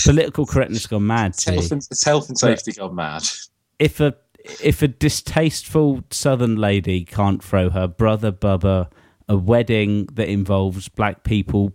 Political 0.04 0.46
correctness 0.46 0.86
gone 0.86 1.06
mad. 1.06 1.30
It's 1.32 1.44
health 1.44 1.72
and, 1.72 1.86
it's 1.90 2.04
health 2.04 2.28
and 2.28 2.38
safety 2.38 2.72
gone 2.72 2.94
mad. 2.94 3.22
If 3.78 4.00
a 4.00 4.16
if 4.62 4.82
a 4.82 4.88
distasteful 4.88 6.02
Southern 6.10 6.56
lady 6.56 7.04
can't 7.04 7.42
throw 7.42 7.70
her 7.70 7.86
brother 7.86 8.32
Bubba 8.32 8.88
a 9.30 9.36
wedding 9.36 10.06
that 10.12 10.28
involves 10.28 10.88
black 10.88 11.22
people 11.22 11.72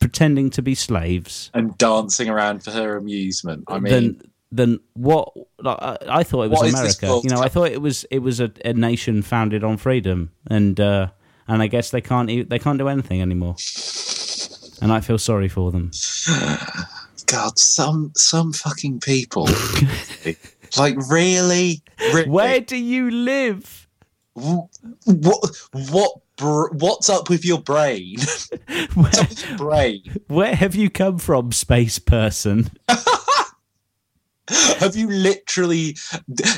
pretending 0.00 0.50
to 0.50 0.60
be 0.60 0.74
slaves, 0.74 1.52
And 1.54 1.78
dancing 1.78 2.28
around 2.28 2.64
for 2.64 2.72
her 2.72 2.96
amusement. 2.96 3.64
I 3.68 3.78
mean, 3.78 3.92
then 3.92 4.20
then 4.50 4.80
what? 4.94 5.32
Like, 5.60 5.78
I, 5.80 5.98
I 6.08 6.22
thought 6.24 6.42
it 6.42 6.50
was 6.50 6.58
What 6.58 6.66
is 6.66 6.82
this 6.82 7.02
America. 7.02 7.28
You 7.28 7.34
know, 7.34 7.40
I 7.40 7.48
thought 7.48 7.70
it 7.70 7.80
was 7.80 8.04
it 8.10 8.18
was 8.18 8.40
a, 8.40 8.50
a 8.64 8.72
nation 8.72 9.22
founded 9.22 9.62
on 9.62 9.76
freedom, 9.76 10.32
and 10.48 10.78
uh, 10.80 11.10
and 11.46 11.62
I 11.62 11.68
guess 11.68 11.90
they 11.90 12.00
can't 12.00 12.50
they 12.50 12.58
can't 12.58 12.78
do 12.78 12.88
anything 12.88 13.22
anymore. 13.22 13.54
And 14.82 14.92
I 14.92 15.00
feel 15.00 15.18
sorry 15.18 15.48
for 15.48 15.70
them. 15.70 15.92
God, 17.26 17.56
some 17.56 18.10
some 18.16 18.52
fucking 18.52 18.98
people. 18.98 19.48
like 20.76 20.96
really, 21.08 21.82
really? 22.12 22.28
Where 22.28 22.60
do 22.60 22.76
you 22.76 23.12
live? 23.12 23.86
What 24.34 24.68
what 25.72 26.12
br- 26.36 26.68
what's 26.72 27.08
up 27.08 27.28
with 27.28 27.44
your 27.44 27.60
brain? 27.60 28.16
what's 28.94 29.18
up 29.18 29.28
with 29.28 29.48
your 29.48 29.58
brain? 29.58 30.02
Where 30.28 30.54
have 30.54 30.74
you 30.74 30.90
come 30.90 31.18
from, 31.18 31.52
space 31.52 31.98
person? 31.98 32.70
Have 34.78 34.94
you 34.94 35.08
literally 35.08 35.96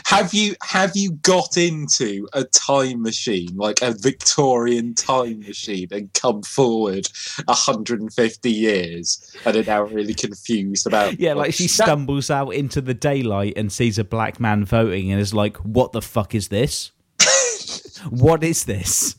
have 0.04 0.34
you 0.34 0.54
have 0.62 0.94
you 0.94 1.12
got 1.12 1.56
into 1.56 2.28
a 2.34 2.44
time 2.44 3.00
machine 3.00 3.48
like 3.56 3.80
a 3.80 3.94
Victorian 3.98 4.94
time 4.94 5.40
machine 5.40 5.88
and 5.90 6.12
come 6.12 6.42
forward 6.42 7.08
150 7.46 8.50
years 8.50 9.34
and 9.46 9.56
are 9.56 9.62
now 9.62 9.82
really 9.84 10.12
confused 10.12 10.86
about 10.86 11.18
Yeah, 11.18 11.32
like 11.32 11.54
she 11.54 11.62
That- 11.66 11.84
stumbles 11.84 12.30
out 12.30 12.50
into 12.50 12.82
the 12.82 12.92
daylight 12.92 13.54
and 13.56 13.72
sees 13.72 13.98
a 13.98 14.04
black 14.04 14.38
man 14.38 14.66
voting 14.66 15.10
and 15.10 15.18
is 15.18 15.32
like, 15.32 15.56
"What 15.58 15.92
the 15.92 16.02
fuck 16.02 16.34
is 16.34 16.48
this? 16.48 16.90
what 18.10 18.44
is 18.44 18.64
this? 18.64 19.16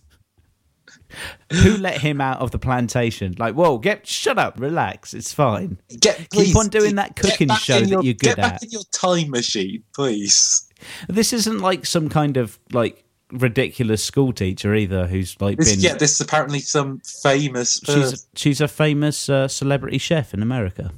Who 1.51 1.77
let 1.77 2.01
him 2.01 2.21
out 2.21 2.39
of 2.39 2.51
the 2.51 2.59
plantation? 2.59 3.35
Like, 3.37 3.55
whoa, 3.55 3.77
get 3.77 4.05
shut 4.05 4.37
up, 4.37 4.59
relax, 4.59 5.13
it's 5.13 5.33
fine. 5.33 5.79
Get, 5.99 6.29
please, 6.29 6.55
on 6.55 6.69
doing 6.69 6.95
that 6.95 7.15
cooking 7.15 7.49
show 7.55 7.77
in 7.77 7.89
that 7.89 8.03
you're 8.03 8.13
good 8.13 8.19
get 8.19 8.37
back 8.37 8.53
at. 8.55 8.63
in 8.63 8.69
your 8.71 8.83
time 8.91 9.29
machine, 9.31 9.83
please. 9.93 10.67
This 11.07 11.33
isn't 11.33 11.59
like 11.59 11.85
some 11.85 12.09
kind 12.09 12.37
of 12.37 12.59
like 12.71 13.03
ridiculous 13.31 14.03
school 14.03 14.33
teacher 14.33 14.73
either, 14.75 15.07
who's 15.07 15.39
like 15.41 15.57
This, 15.57 15.75
been. 15.75 15.81
yeah, 15.81 15.95
this 15.95 16.13
is 16.13 16.21
apparently 16.21 16.59
some 16.59 16.99
famous 16.99 17.79
she's 17.85 18.27
she's 18.35 18.61
a 18.61 18.67
famous 18.67 19.29
uh, 19.29 19.47
celebrity 19.47 19.97
chef 19.97 20.33
in 20.33 20.41
America 20.41 20.91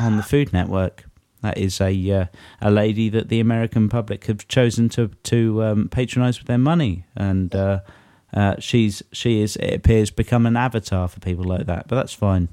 on 0.00 0.16
the 0.16 0.22
Food 0.22 0.52
Network. 0.52 1.04
That 1.42 1.58
is 1.58 1.80
a 1.80 2.10
uh, 2.10 2.26
a 2.62 2.70
lady 2.70 3.10
that 3.10 3.28
the 3.28 3.38
American 3.40 3.88
public 3.88 4.26
have 4.26 4.48
chosen 4.48 4.88
to 4.90 5.08
to 5.24 5.62
um, 5.62 5.88
patronise 5.88 6.38
with 6.38 6.46
their 6.46 6.58
money, 6.58 7.04
and 7.16 7.54
uh, 7.54 7.80
uh, 8.34 8.56
she's 8.58 9.02
she 9.12 9.40
is 9.40 9.56
it 9.56 9.74
appears 9.74 10.10
become 10.10 10.44
an 10.44 10.56
avatar 10.56 11.08
for 11.08 11.20
people 11.20 11.44
like 11.44 11.66
that. 11.66 11.88
But 11.88 11.96
that's 11.96 12.12
fine. 12.12 12.48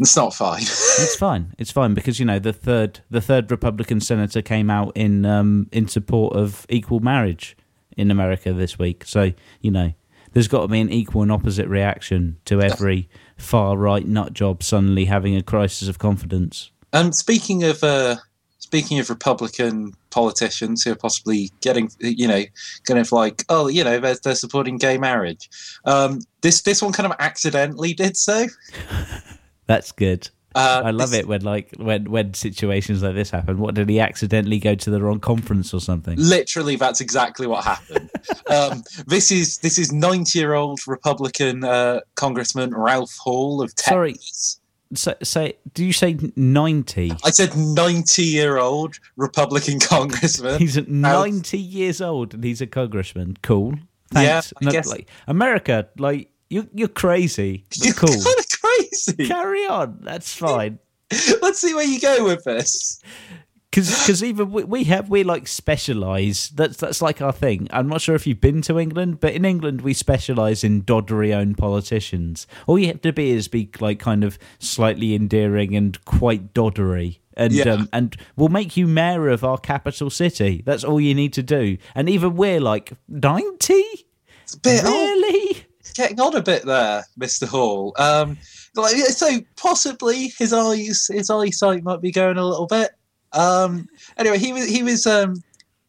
It's 0.00 0.16
not 0.16 0.32
fine. 0.32 0.62
It's 1.00 1.14
fine. 1.14 1.54
It's 1.58 1.70
fine 1.70 1.94
because 1.94 2.18
you 2.18 2.26
know 2.26 2.38
the 2.38 2.52
third 2.52 3.00
the 3.10 3.20
third 3.20 3.50
Republican 3.50 4.00
senator 4.00 4.42
came 4.42 4.70
out 4.70 4.96
in 4.96 5.24
um, 5.24 5.68
in 5.70 5.86
support 5.86 6.34
of 6.34 6.66
equal 6.68 7.00
marriage 7.00 7.56
in 7.96 8.10
America 8.10 8.52
this 8.52 8.78
week. 8.78 9.04
So 9.04 9.32
you 9.60 9.70
know 9.70 9.92
there's 10.32 10.48
got 10.48 10.62
to 10.62 10.68
be 10.68 10.80
an 10.80 10.90
equal 10.90 11.22
and 11.22 11.32
opposite 11.32 11.68
reaction 11.68 12.38
to 12.46 12.60
every 12.60 13.08
far 13.36 13.76
right 13.76 14.06
nut 14.06 14.32
job 14.32 14.62
suddenly 14.62 15.04
having 15.04 15.36
a 15.36 15.42
crisis 15.42 15.88
of 15.88 15.98
confidence. 15.98 16.70
Um, 16.92 17.12
speaking 17.12 17.64
of 17.64 17.82
uh, 17.84 18.16
speaking 18.68 18.98
of 18.98 19.08
Republican 19.08 19.94
politicians 20.10 20.82
who 20.82 20.92
are 20.92 20.94
possibly 20.94 21.50
getting, 21.62 21.90
you 22.00 22.28
know, 22.28 22.42
kind 22.84 23.00
of 23.00 23.10
like, 23.12 23.42
oh, 23.48 23.66
you 23.66 23.82
know, 23.82 23.98
they're, 23.98 24.18
they're 24.22 24.34
supporting 24.34 24.76
gay 24.76 24.98
marriage. 24.98 25.48
Um, 25.86 26.20
this 26.42 26.60
this 26.60 26.82
one 26.82 26.92
kind 26.92 27.10
of 27.10 27.16
accidentally 27.18 27.94
did 27.94 28.18
so. 28.18 28.46
That's 29.66 29.90
good. 29.90 30.28
Uh, 30.54 30.82
I 30.84 30.90
love 30.90 31.10
this- 31.12 31.20
it 31.20 31.28
when 31.28 31.40
like 31.40 31.74
when 31.78 32.10
when 32.10 32.34
situations 32.34 33.02
like 33.02 33.14
this 33.14 33.30
happen. 33.30 33.58
What 33.58 33.74
did 33.74 33.88
he 33.88 34.00
accidentally 34.00 34.58
go 34.58 34.74
to 34.74 34.90
the 34.90 35.00
wrong 35.00 35.18
conference 35.18 35.72
or 35.72 35.80
something? 35.80 36.18
Literally, 36.18 36.76
that's 36.76 37.00
exactly 37.00 37.46
what 37.46 37.64
happened. 37.64 38.10
um, 38.50 38.82
this 39.06 39.30
is 39.30 39.58
this 39.58 39.78
is 39.78 39.94
ninety 39.94 40.40
year 40.40 40.52
old 40.52 40.80
Republican 40.86 41.64
uh, 41.64 42.00
Congressman 42.16 42.74
Ralph 42.74 43.16
Hall 43.16 43.62
of 43.62 43.74
Texas. 43.76 44.57
So, 44.57 44.57
say, 44.94 45.54
do 45.74 45.84
you 45.84 45.92
say 45.92 46.16
ninety? 46.36 47.12
I 47.24 47.30
said 47.30 47.56
ninety 47.56 48.24
year 48.24 48.58
old 48.58 48.96
Republican 49.16 49.80
Congressman. 49.80 50.58
He's 50.58 50.76
90 50.76 51.58
years 51.58 52.00
old 52.00 52.34
and 52.34 52.44
he's 52.44 52.60
a 52.60 52.66
congressman. 52.66 53.36
Cool. 53.42 53.74
Thanks. 54.10 54.52
Yeah, 54.62 54.68
I 54.68 54.72
guess- 54.72 54.88
like 54.88 55.08
America, 55.26 55.88
like 55.98 56.30
you, 56.50 56.68
you're 56.74 56.88
crazy. 56.88 57.64
You're 57.74 57.94
cool. 57.94 58.08
kind 58.08 58.38
of 58.38 58.46
crazy. 58.62 59.26
Carry 59.28 59.66
on. 59.66 59.98
That's 60.02 60.32
fine. 60.46 60.78
Let's 61.42 61.60
see 61.60 61.74
where 61.74 61.86
you 61.86 62.00
go 62.00 62.24
with 62.24 62.44
this. 62.44 63.00
Because 63.86 64.22
even 64.24 64.50
we, 64.50 64.64
we 64.64 64.84
have 64.84 65.08
we 65.08 65.22
like 65.24 65.46
specialize. 65.48 66.50
That's 66.50 66.76
that's 66.76 67.00
like 67.02 67.20
our 67.22 67.32
thing. 67.32 67.68
I'm 67.70 67.88
not 67.88 68.00
sure 68.00 68.14
if 68.14 68.26
you've 68.26 68.40
been 68.40 68.62
to 68.62 68.78
England, 68.78 69.20
but 69.20 69.32
in 69.34 69.44
England 69.44 69.82
we 69.82 69.94
specialize 69.94 70.64
in 70.64 70.82
doddery 70.82 71.34
owned 71.34 71.58
politicians. 71.58 72.46
All 72.66 72.78
you 72.78 72.88
have 72.88 73.00
to 73.02 73.12
be 73.12 73.30
is 73.30 73.48
be 73.48 73.70
like 73.80 73.98
kind 73.98 74.24
of 74.24 74.38
slightly 74.58 75.14
endearing 75.14 75.74
and 75.76 76.02
quite 76.04 76.52
doddery. 76.54 77.18
And 77.36 77.52
Yeah. 77.52 77.72
um, 77.74 77.88
and 77.92 78.16
we'll 78.36 78.48
make 78.48 78.76
you 78.76 78.86
mayor 78.86 79.28
of 79.28 79.44
our 79.44 79.58
capital 79.58 80.10
city. 80.10 80.62
That's 80.66 80.82
all 80.84 81.00
you 81.00 81.14
need 81.14 81.32
to 81.34 81.42
do. 81.42 81.78
And 81.94 82.08
even 82.08 82.34
we're 82.36 82.60
like 82.60 82.92
ninety. 83.08 83.84
It's 84.42 84.54
a 84.54 84.60
bit, 84.60 84.82
Really? 84.82 85.64
getting 85.94 86.20
on 86.20 86.34
a 86.34 86.42
bit 86.42 86.64
there, 86.64 87.04
Mr. 87.20 87.46
Hall. 87.46 87.92
Um, 87.98 88.38
like, 88.74 88.94
so 88.96 89.40
possibly 89.56 90.32
his 90.38 90.52
eyes, 90.52 91.08
his 91.12 91.28
eyesight 91.30 91.82
might 91.82 92.00
be 92.00 92.10
going 92.12 92.38
a 92.38 92.44
little 92.46 92.66
bit. 92.66 92.90
Um, 93.32 93.88
anyway, 94.16 94.38
he 94.38 94.52
was 94.52 94.66
he 94.66 94.82
was 94.82 95.06
um, 95.06 95.42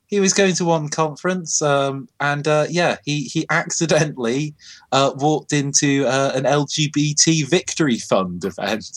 he 0.07 0.19
was 0.19 0.33
going 0.33 0.55
to 0.55 0.65
one 0.65 0.89
conference, 0.89 1.61
um, 1.61 2.09
and 2.19 2.47
uh, 2.47 2.65
yeah, 2.69 2.97
he 3.05 3.23
he 3.23 3.45
accidentally 3.49 4.55
uh, 4.91 5.11
walked 5.15 5.53
into 5.53 6.05
uh, 6.07 6.31
an 6.35 6.43
LGBT 6.43 7.47
Victory 7.47 7.99
Fund 7.99 8.43
event. 8.43 8.89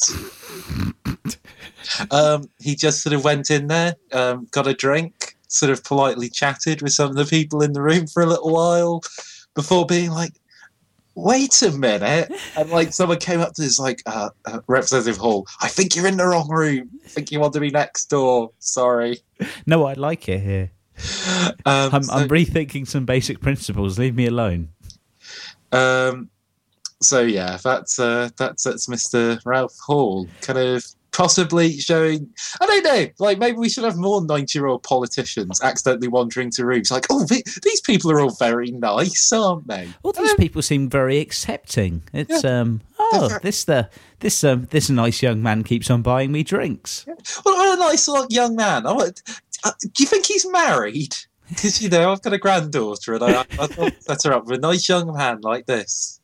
um, 2.11 2.45
he 2.59 2.75
just 2.75 3.03
sort 3.03 3.15
of 3.15 3.25
went 3.25 3.51
in 3.51 3.67
there, 3.67 3.95
um, 4.13 4.49
got 4.51 4.67
a 4.67 4.75
drink, 4.75 5.37
sort 5.49 5.71
of 5.71 5.85
politely 5.85 6.31
chatted 6.31 6.81
with 6.83 6.93
some 6.93 7.11
of 7.11 7.17
the 7.17 7.27
people 7.27 7.63
in 7.63 7.75
the 7.75 7.83
room 7.83 8.07
for 8.07 8.23
a 8.23 8.27
little 8.27 8.51
while 8.51 9.03
before 9.55 9.85
being 9.85 10.11
like, 10.11 10.33
wait 11.15 11.61
a 11.63 11.71
minute. 11.73 12.33
And 12.57 12.71
like 12.71 12.93
someone 12.93 13.19
came 13.19 13.41
up 13.41 13.55
to 13.55 13.65
us 13.65 13.79
like, 13.79 14.03
uh, 14.07 14.31
uh, 14.45 14.61
Representative 14.67 15.17
Hall, 15.17 15.47
I 15.61 15.69
think 15.69 15.97
you're 15.97 16.07
in 16.07 16.17
the 16.17 16.27
wrong 16.27 16.51
room. 16.51 16.91
I 17.05 17.09
think 17.09 17.33
you 17.33 17.41
want 17.41 17.53
to 17.55 17.61
be 17.61 17.71
next 17.71 18.07
door. 18.07 18.51
Sorry. 18.59 19.19
No, 19.67 19.85
I 19.85 19.95
like 19.95 20.29
it 20.29 20.41
here. 20.41 20.71
Um, 21.65 21.95
I'm, 21.95 22.03
so, 22.03 22.13
I'm 22.13 22.29
rethinking 22.29 22.87
some 22.87 23.05
basic 23.05 23.41
principles. 23.41 23.99
Leave 23.99 24.15
me 24.15 24.27
alone. 24.27 24.69
um, 25.73 26.29
so 27.01 27.21
yeah, 27.21 27.59
that's 27.63 27.99
uh, 27.99 28.31
that's 28.37 28.65
that's 28.65 28.87
Mr. 28.87 29.41
Ralph 29.45 29.77
Hall. 29.79 30.29
Kind 30.41 30.59
of 30.59 30.85
possibly 31.13 31.79
showing. 31.79 32.29
I 32.61 32.67
don't 32.67 32.85
know. 32.85 33.07
Like 33.19 33.39
maybe 33.39 33.59
we 33.59 33.69
should 33.69 33.85
have 33.85 33.97
more 33.97 34.25
ninety-year-old 34.25 34.83
politicians 34.83 35.63
accidentally 35.63 36.09
wandering 36.09 36.51
to 36.53 36.65
rooms. 36.67 36.91
Like, 36.91 37.07
oh, 37.11 37.25
th- 37.27 37.45
these 37.63 37.81
people 37.81 38.11
are 38.11 38.21
all 38.21 38.35
very 38.39 38.71
nice, 38.71 39.33
aren't 39.33 39.69
they? 39.69 39.89
All 40.03 40.13
these 40.13 40.35
people 40.35 40.63
seem 40.63 40.89
very 40.89 41.19
accepting. 41.19 42.03
It's 42.13 42.45
um 42.45 42.81
oh 42.99 43.27
very- 43.29 43.41
this 43.43 43.65
the 43.65 43.89
this 44.21 44.43
um 44.45 44.67
this 44.71 44.91
nice 44.91 45.23
young 45.23 45.43
man 45.43 45.65
keeps 45.65 45.91
on 45.91 46.03
buying 46.03 46.33
me 46.33 46.43
drinks. 46.43 47.07
Well, 47.45 47.55
what 47.57 47.79
a 47.79 47.81
nice 47.81 48.09
young 48.31 48.57
man. 48.57 48.87
I 48.87 48.93
want, 48.93 49.23
uh, 49.65 49.73
do 49.81 50.03
you 50.03 50.07
think 50.07 50.27
he's 50.27 50.49
married? 50.51 51.15
Because 51.49 51.83
you 51.83 51.91
know 51.91 52.11
I've 52.13 52.23
got 52.23 52.33
a 52.33 52.39
granddaughter, 52.39 53.13
and 53.13 53.25
I, 53.25 53.45
I, 53.59 53.69
I 53.79 53.93
set 54.01 54.23
her 54.25 54.33
up 54.33 54.47
with 54.47 54.55
a 54.57 54.61
nice 54.63 54.89
young 54.89 55.13
man 55.13 55.43
like 55.43 55.67
this. 55.67 56.19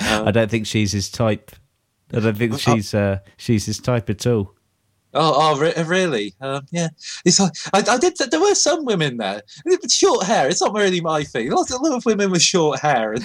Um, 0.00 0.26
I 0.26 0.32
don't 0.32 0.50
think 0.50 0.66
she's 0.66 0.90
his 0.90 1.08
type. 1.08 1.52
I 2.14 2.20
don't 2.20 2.36
think 2.36 2.58
she's 2.58 2.94
uh 2.94 3.18
she's 3.36 3.66
his 3.66 3.78
type 3.78 4.10
at 4.10 4.26
all. 4.26 4.54
Oh, 5.16 5.54
oh, 5.54 5.60
re- 5.60 5.84
really? 5.84 6.34
Um, 6.40 6.66
yeah. 6.72 6.88
It's 7.24 7.38
like 7.38 7.52
I, 7.72 7.94
I 7.94 7.98
did. 7.98 8.16
There 8.18 8.40
were 8.40 8.54
some 8.54 8.84
women 8.84 9.16
there 9.16 9.42
with 9.64 9.90
short 9.90 10.26
hair. 10.26 10.48
It's 10.48 10.60
not 10.60 10.74
really 10.74 11.00
my 11.00 11.22
thing. 11.22 11.50
Lots 11.50 11.70
a 11.70 11.78
lot 11.78 11.96
of 11.96 12.04
women 12.04 12.30
with 12.30 12.42
short 12.42 12.80
hair. 12.80 13.14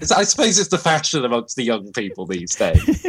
It's, 0.00 0.12
I 0.12 0.24
suppose 0.24 0.58
it's 0.58 0.70
the 0.70 0.78
fashion 0.78 1.26
amongst 1.26 1.56
the 1.56 1.62
young 1.62 1.92
people 1.92 2.24
these 2.24 2.54
days. 2.54 3.06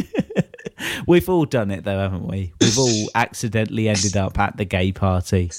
We've 1.07 1.29
all 1.29 1.45
done 1.45 1.71
it 1.71 1.85
though, 1.85 1.99
haven't 1.99 2.27
we? 2.27 2.51
We've 2.59 2.77
all 2.77 3.09
accidentally 3.15 3.87
ended 3.87 4.17
up 4.17 4.37
at 4.37 4.57
the 4.57 4.65
gay 4.65 4.91
party. 4.91 5.51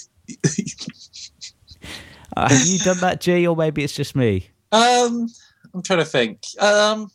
Uh, 2.37 2.49
have 2.49 2.67
you 2.67 2.79
done 2.81 2.99
that, 2.99 3.23
G, 3.23 3.47
or 3.47 3.57
maybe 3.57 3.83
it's 3.83 3.95
just 3.95 4.15
me? 4.15 4.51
Um, 4.73 5.29
I'm 5.75 5.83
trying 5.83 6.01
to 6.01 6.05
think. 6.05 6.43
Um, 6.61 7.11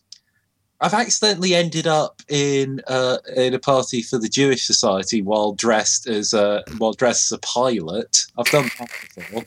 I've 0.80 0.94
accidentally 0.94 1.56
ended 1.56 1.88
up 1.88 2.22
in 2.30 2.82
uh, 2.88 3.18
in 3.36 3.54
a 3.54 3.60
party 3.60 4.02
for 4.02 4.18
the 4.18 4.30
Jewish 4.30 4.66
Society 4.66 5.22
while 5.22 5.54
dressed 5.54 6.08
as 6.08 6.34
a 6.34 6.64
while 6.78 6.94
dressed 6.94 7.32
as 7.32 7.38
a 7.38 7.40
pilot. 7.40 8.26
I've 8.38 8.46
done 8.46 8.70
that 8.78 8.90
before. 9.16 9.44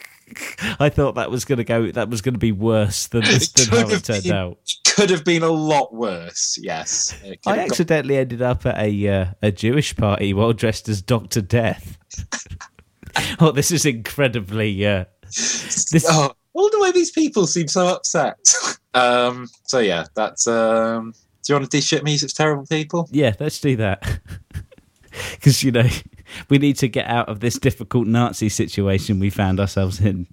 I 0.79 0.89
thought 0.89 1.17
that 1.17 1.31
was 1.31 1.45
going 1.45 1.59
to 1.59 1.65
go. 1.65 1.91
That 1.91 2.09
was 2.09 2.21
going 2.21 2.35
to 2.35 2.39
be 2.39 2.53
worse 2.53 3.09
than, 3.09 3.23
this, 3.23 3.51
than 3.53 3.69
how 3.69 3.89
it 3.89 4.05
turned 4.05 4.23
been- 4.25 4.33
out. 4.33 4.59
Could 4.87 5.11
have 5.11 5.25
been 5.25 5.43
a 5.43 5.51
lot 5.51 5.95
worse. 5.95 6.59
Yes. 6.61 7.17
I 7.23 7.29
have 7.29 7.43
got- 7.43 7.59
accidentally 7.59 8.17
ended 8.17 8.43
up 8.43 8.67
at 8.67 8.79
a 8.79 9.09
uh, 9.09 9.27
a 9.41 9.53
Jewish 9.53 9.97
party 9.97 10.35
while 10.35 10.53
dressed 10.53 10.89
as 10.89 11.01
Doctor 11.01 11.41
Death. 11.41 11.97
oh, 13.41 13.53
this 13.53 13.71
is 13.71 13.87
incredibly. 13.87 14.85
Uh, 14.85 15.05
this 15.23 16.05
oh, 16.09 16.33
all 16.55 16.71
the 16.71 16.81
way 16.81 16.93
these 16.93 17.11
people 17.11 17.47
seem 17.47 17.69
so 17.69 17.87
upset. 17.89 18.39
um. 18.95 19.49
So 19.65 19.79
yeah, 19.79 20.05
that's. 20.15 20.47
Um. 20.47 21.13
Do 21.43 21.53
you 21.53 21.59
want 21.59 21.71
to 21.71 21.77
dish 21.77 21.87
shit 21.87 22.05
me 22.05 22.19
for 22.19 22.29
terrible 22.29 22.67
people? 22.67 23.09
yeah, 23.11 23.35
let's 23.41 23.61
do 23.61 23.75
that 23.77 24.21
because 25.33 25.63
you 25.63 25.73
know 25.73 25.89
we 26.51 26.59
need 26.59 26.77
to 26.77 26.89
get 26.89 27.07
out 27.07 27.29
of 27.29 27.41
this 27.41 27.59
difficult 27.59 28.07
Nazi 28.07 28.49
situation 28.49 29.19
we 29.19 29.31
found 29.31 29.59
ourselves 29.61 30.01
in. 30.01 30.27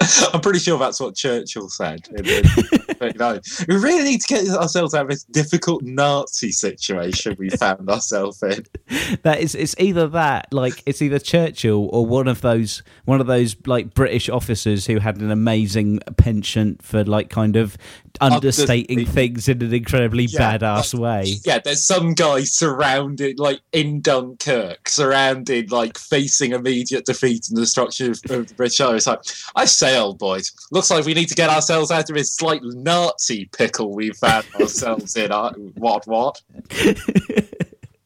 I'm 0.32 0.40
pretty 0.40 0.58
sure 0.58 0.78
that's 0.78 1.00
what 1.00 1.14
Churchill 1.14 1.68
said. 1.68 2.08
In, 2.10 2.26
in, 2.26 2.42
but, 2.98 3.12
you 3.12 3.18
know, 3.18 3.40
we 3.68 3.76
really 3.76 4.04
need 4.04 4.20
to 4.22 4.26
get 4.26 4.48
ourselves 4.48 4.94
out 4.94 5.02
of 5.02 5.10
this 5.10 5.24
difficult 5.24 5.82
Nazi 5.82 6.52
situation 6.52 7.36
we 7.38 7.50
found 7.50 7.88
ourselves 7.88 8.42
in. 8.42 8.64
That 9.22 9.40
is, 9.40 9.54
it's 9.54 9.74
either 9.78 10.06
that, 10.08 10.52
like 10.52 10.82
it's 10.86 11.02
either 11.02 11.18
Churchill 11.18 11.88
or 11.92 12.06
one 12.06 12.28
of 12.28 12.40
those 12.40 12.82
one 13.04 13.20
of 13.20 13.26
those 13.26 13.56
like 13.66 13.92
British 13.92 14.28
officers 14.28 14.86
who 14.86 14.98
had 14.98 15.18
an 15.18 15.30
amazing 15.30 16.00
penchant 16.16 16.82
for 16.82 17.04
like 17.04 17.28
kind 17.28 17.56
of 17.56 17.76
understating 18.20 18.98
Understating. 18.98 19.06
things 19.06 19.48
in 19.48 19.62
an 19.62 19.72
incredibly 19.74 20.24
Yeah, 20.24 20.58
badass 20.58 20.94
way. 20.98 21.36
Yeah, 21.44 21.58
there's 21.58 21.84
some 21.84 22.14
guy 22.14 22.44
surrounded, 22.44 23.38
like 23.38 23.60
in 23.72 24.00
Dunkirk, 24.00 24.88
surrounded, 24.88 25.70
like 25.72 25.98
facing 25.98 26.52
immediate 26.52 27.04
defeat 27.06 27.48
and 27.48 27.56
destruction 27.56 28.10
of, 28.10 28.20
of 28.30 28.48
the 28.48 28.54
British 28.54 28.80
Army. 28.80 28.96
It's 28.96 29.06
like, 29.06 29.20
I 29.56 29.64
say, 29.64 29.89
old 29.96 30.18
boys, 30.18 30.52
looks 30.70 30.90
like 30.90 31.04
we 31.04 31.14
need 31.14 31.28
to 31.28 31.34
get 31.34 31.50
ourselves 31.50 31.90
out 31.90 32.08
of 32.10 32.16
this 32.16 32.32
slight 32.32 32.62
Nazi 32.62 33.46
pickle 33.46 33.94
we 33.94 34.10
found 34.10 34.46
ourselves 34.60 35.16
in. 35.16 35.32
Uh, 35.32 35.52
what, 35.74 36.06
what? 36.06 36.40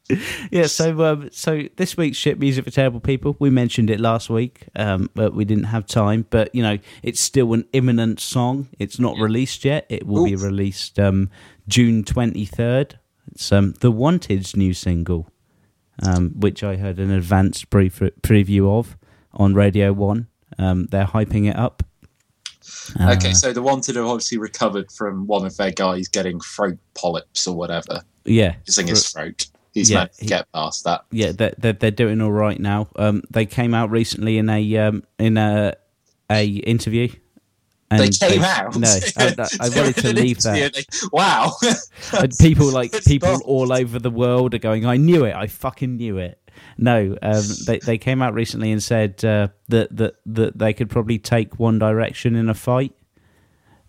yeah, 0.51 0.67
so 0.67 1.03
um, 1.05 1.31
so 1.33 1.63
this 1.77 1.97
week's 1.97 2.17
shit 2.17 2.39
music 2.39 2.65
for 2.65 2.71
terrible 2.71 3.01
people. 3.01 3.37
We 3.39 3.51
mentioned 3.51 3.91
it 3.91 4.01
last 4.01 4.29
week, 4.29 4.65
um, 4.77 5.11
but 5.15 5.35
we 5.35 5.45
didn't 5.45 5.65
have 5.65 5.87
time. 5.87 6.27
But 6.29 6.55
you 6.55 6.63
know, 6.63 6.79
it's 7.03 7.21
still 7.21 7.53
an 7.55 7.67
imminent 7.73 8.21
song. 8.21 8.69
It's 8.79 8.99
not 8.99 9.19
released 9.19 9.65
yet. 9.65 9.87
It 9.89 10.07
will 10.07 10.25
be 10.25 10.37
released 10.37 10.99
um, 10.99 11.31
June 11.69 12.05
twenty 12.05 12.45
third. 12.45 12.99
It's 13.33 13.51
um, 13.51 13.73
the 13.81 13.91
Wanted's 13.91 14.55
new 14.55 14.75
single, 14.75 15.29
um, 16.07 16.33
which 16.39 16.63
I 16.63 16.77
heard 16.77 16.99
an 16.99 17.11
advanced 17.11 17.71
brief 17.71 18.01
preview 18.23 18.79
of 18.79 18.97
on 19.33 19.55
Radio 19.55 19.93
One. 19.93 20.29
Um, 20.59 20.87
they're 20.87 21.07
hyping 21.07 21.49
it 21.49 21.57
up. 21.57 21.83
Okay, 23.01 23.31
Uh, 23.31 23.35
so 23.35 23.53
the 23.53 23.63
Wanted 23.63 23.97
have 23.97 24.07
obviously 24.07 24.39
recovered 24.39 24.91
from 24.91 25.27
one 25.27 25.45
of 25.45 25.57
their 25.57 25.71
guys 25.71 26.09
getting 26.09 26.41
throat 26.41 26.79
polyps 26.95 27.47
or 27.47 27.55
whatever, 27.57 28.01
yeah, 28.25 28.55
just 28.65 28.79
in 28.79 28.87
his 28.89 29.09
throat. 29.11 29.47
He's 29.75 29.91
Yeah, 29.91 29.99
managed 29.99 30.19
to 30.21 30.25
get 30.27 30.53
past 30.53 30.85
that. 30.85 31.05
yeah, 31.11 31.33
they're, 31.33 31.55
they're 31.59 31.73
they're 31.73 31.91
doing 31.91 32.21
all 32.23 32.33
right 32.33 32.59
now. 32.61 32.89
Um, 32.97 33.23
they 33.31 33.45
came 33.47 33.75
out 33.75 33.91
recently 33.91 34.39
in 34.39 34.49
a 34.49 34.77
um 34.79 35.03
in 35.19 35.37
a 35.37 35.75
a 36.31 36.47
interview. 36.47 37.09
And 37.91 38.01
They 38.01 38.09
came 38.29 38.43
out. 38.43 38.75
No, 38.77 38.89
I, 39.17 39.35
I- 39.39 39.49
I 39.61 39.69
wanted 39.69 39.97
to 39.97 40.13
leave 40.15 40.41
that. 40.43 40.85
Wow. 41.13 41.53
People 42.41 42.71
like 42.73 42.93
people 43.05 43.41
all 43.45 43.73
over 43.73 43.99
the 43.99 44.11
world 44.11 44.55
are 44.55 44.59
going. 44.59 44.87
I 44.87 44.97
knew 44.97 45.25
it. 45.27 45.35
I 45.35 45.47
fucking 45.49 45.97
knew 45.97 46.17
it. 46.19 46.41
No, 46.79 47.17
um, 47.23 47.45
they 47.67 47.79
they 47.79 47.99
came 47.99 48.23
out 48.23 48.35
recently 48.35 48.73
and 48.73 48.83
said 48.83 49.25
uh, 49.25 49.49
that 49.69 49.97
that 49.97 50.15
that 50.27 50.59
they 50.59 50.73
could 50.73 50.91
probably 50.91 51.19
take 51.19 51.59
One 51.59 51.79
Direction 51.79 52.35
in 52.37 52.49
a 52.49 52.55
fight. 52.55 52.93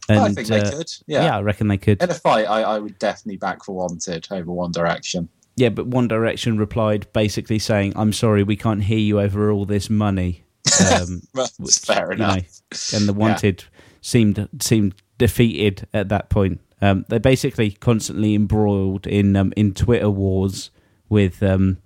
And 0.07 0.19
I 0.19 0.33
think 0.33 0.47
they 0.47 0.61
uh, 0.61 0.71
could. 0.71 0.91
yeah. 1.07 1.23
Yeah. 1.23 1.37
I 1.37 1.41
reckon 1.41 1.67
they 1.67 1.77
could. 1.77 2.01
In 2.01 2.11
a 2.11 2.13
fight, 2.13 2.45
I, 2.45 2.61
I 2.61 2.79
would 2.79 2.99
definitely 2.99 3.37
back 3.37 3.63
for 3.63 3.73
Wanted 3.73 4.27
over 4.29 4.51
One 4.51 4.71
Direction. 4.71 5.29
Yeah, 5.55 5.69
but 5.69 5.87
One 5.87 6.07
Direction 6.07 6.57
replied 6.57 7.07
basically 7.13 7.59
saying, 7.59 7.93
"I'm 7.95 8.13
sorry, 8.13 8.43
we 8.43 8.55
can't 8.55 8.83
hear 8.83 8.99
you 8.99 9.19
over 9.19 9.51
all 9.51 9.65
this 9.65 9.89
money." 9.89 10.43
Um, 10.91 11.21
That's 11.33 11.77
fair 11.85 12.11
you 12.11 12.17
know, 12.17 12.33
enough. 12.33 12.93
and 12.93 13.07
the 13.07 13.13
wanted 13.13 13.63
seemed 14.01 14.49
seemed 14.59 14.95
defeated 15.17 15.87
at 15.93 16.09
that 16.09 16.29
point. 16.29 16.59
Um, 16.81 17.05
they're 17.07 17.19
basically 17.19 17.71
constantly 17.71 18.35
embroiled 18.35 19.07
in 19.07 19.35
um, 19.35 19.53
in 19.55 19.73
Twitter 19.73 20.09
wars 20.09 20.71
with 21.07 21.41
um, 21.41 21.77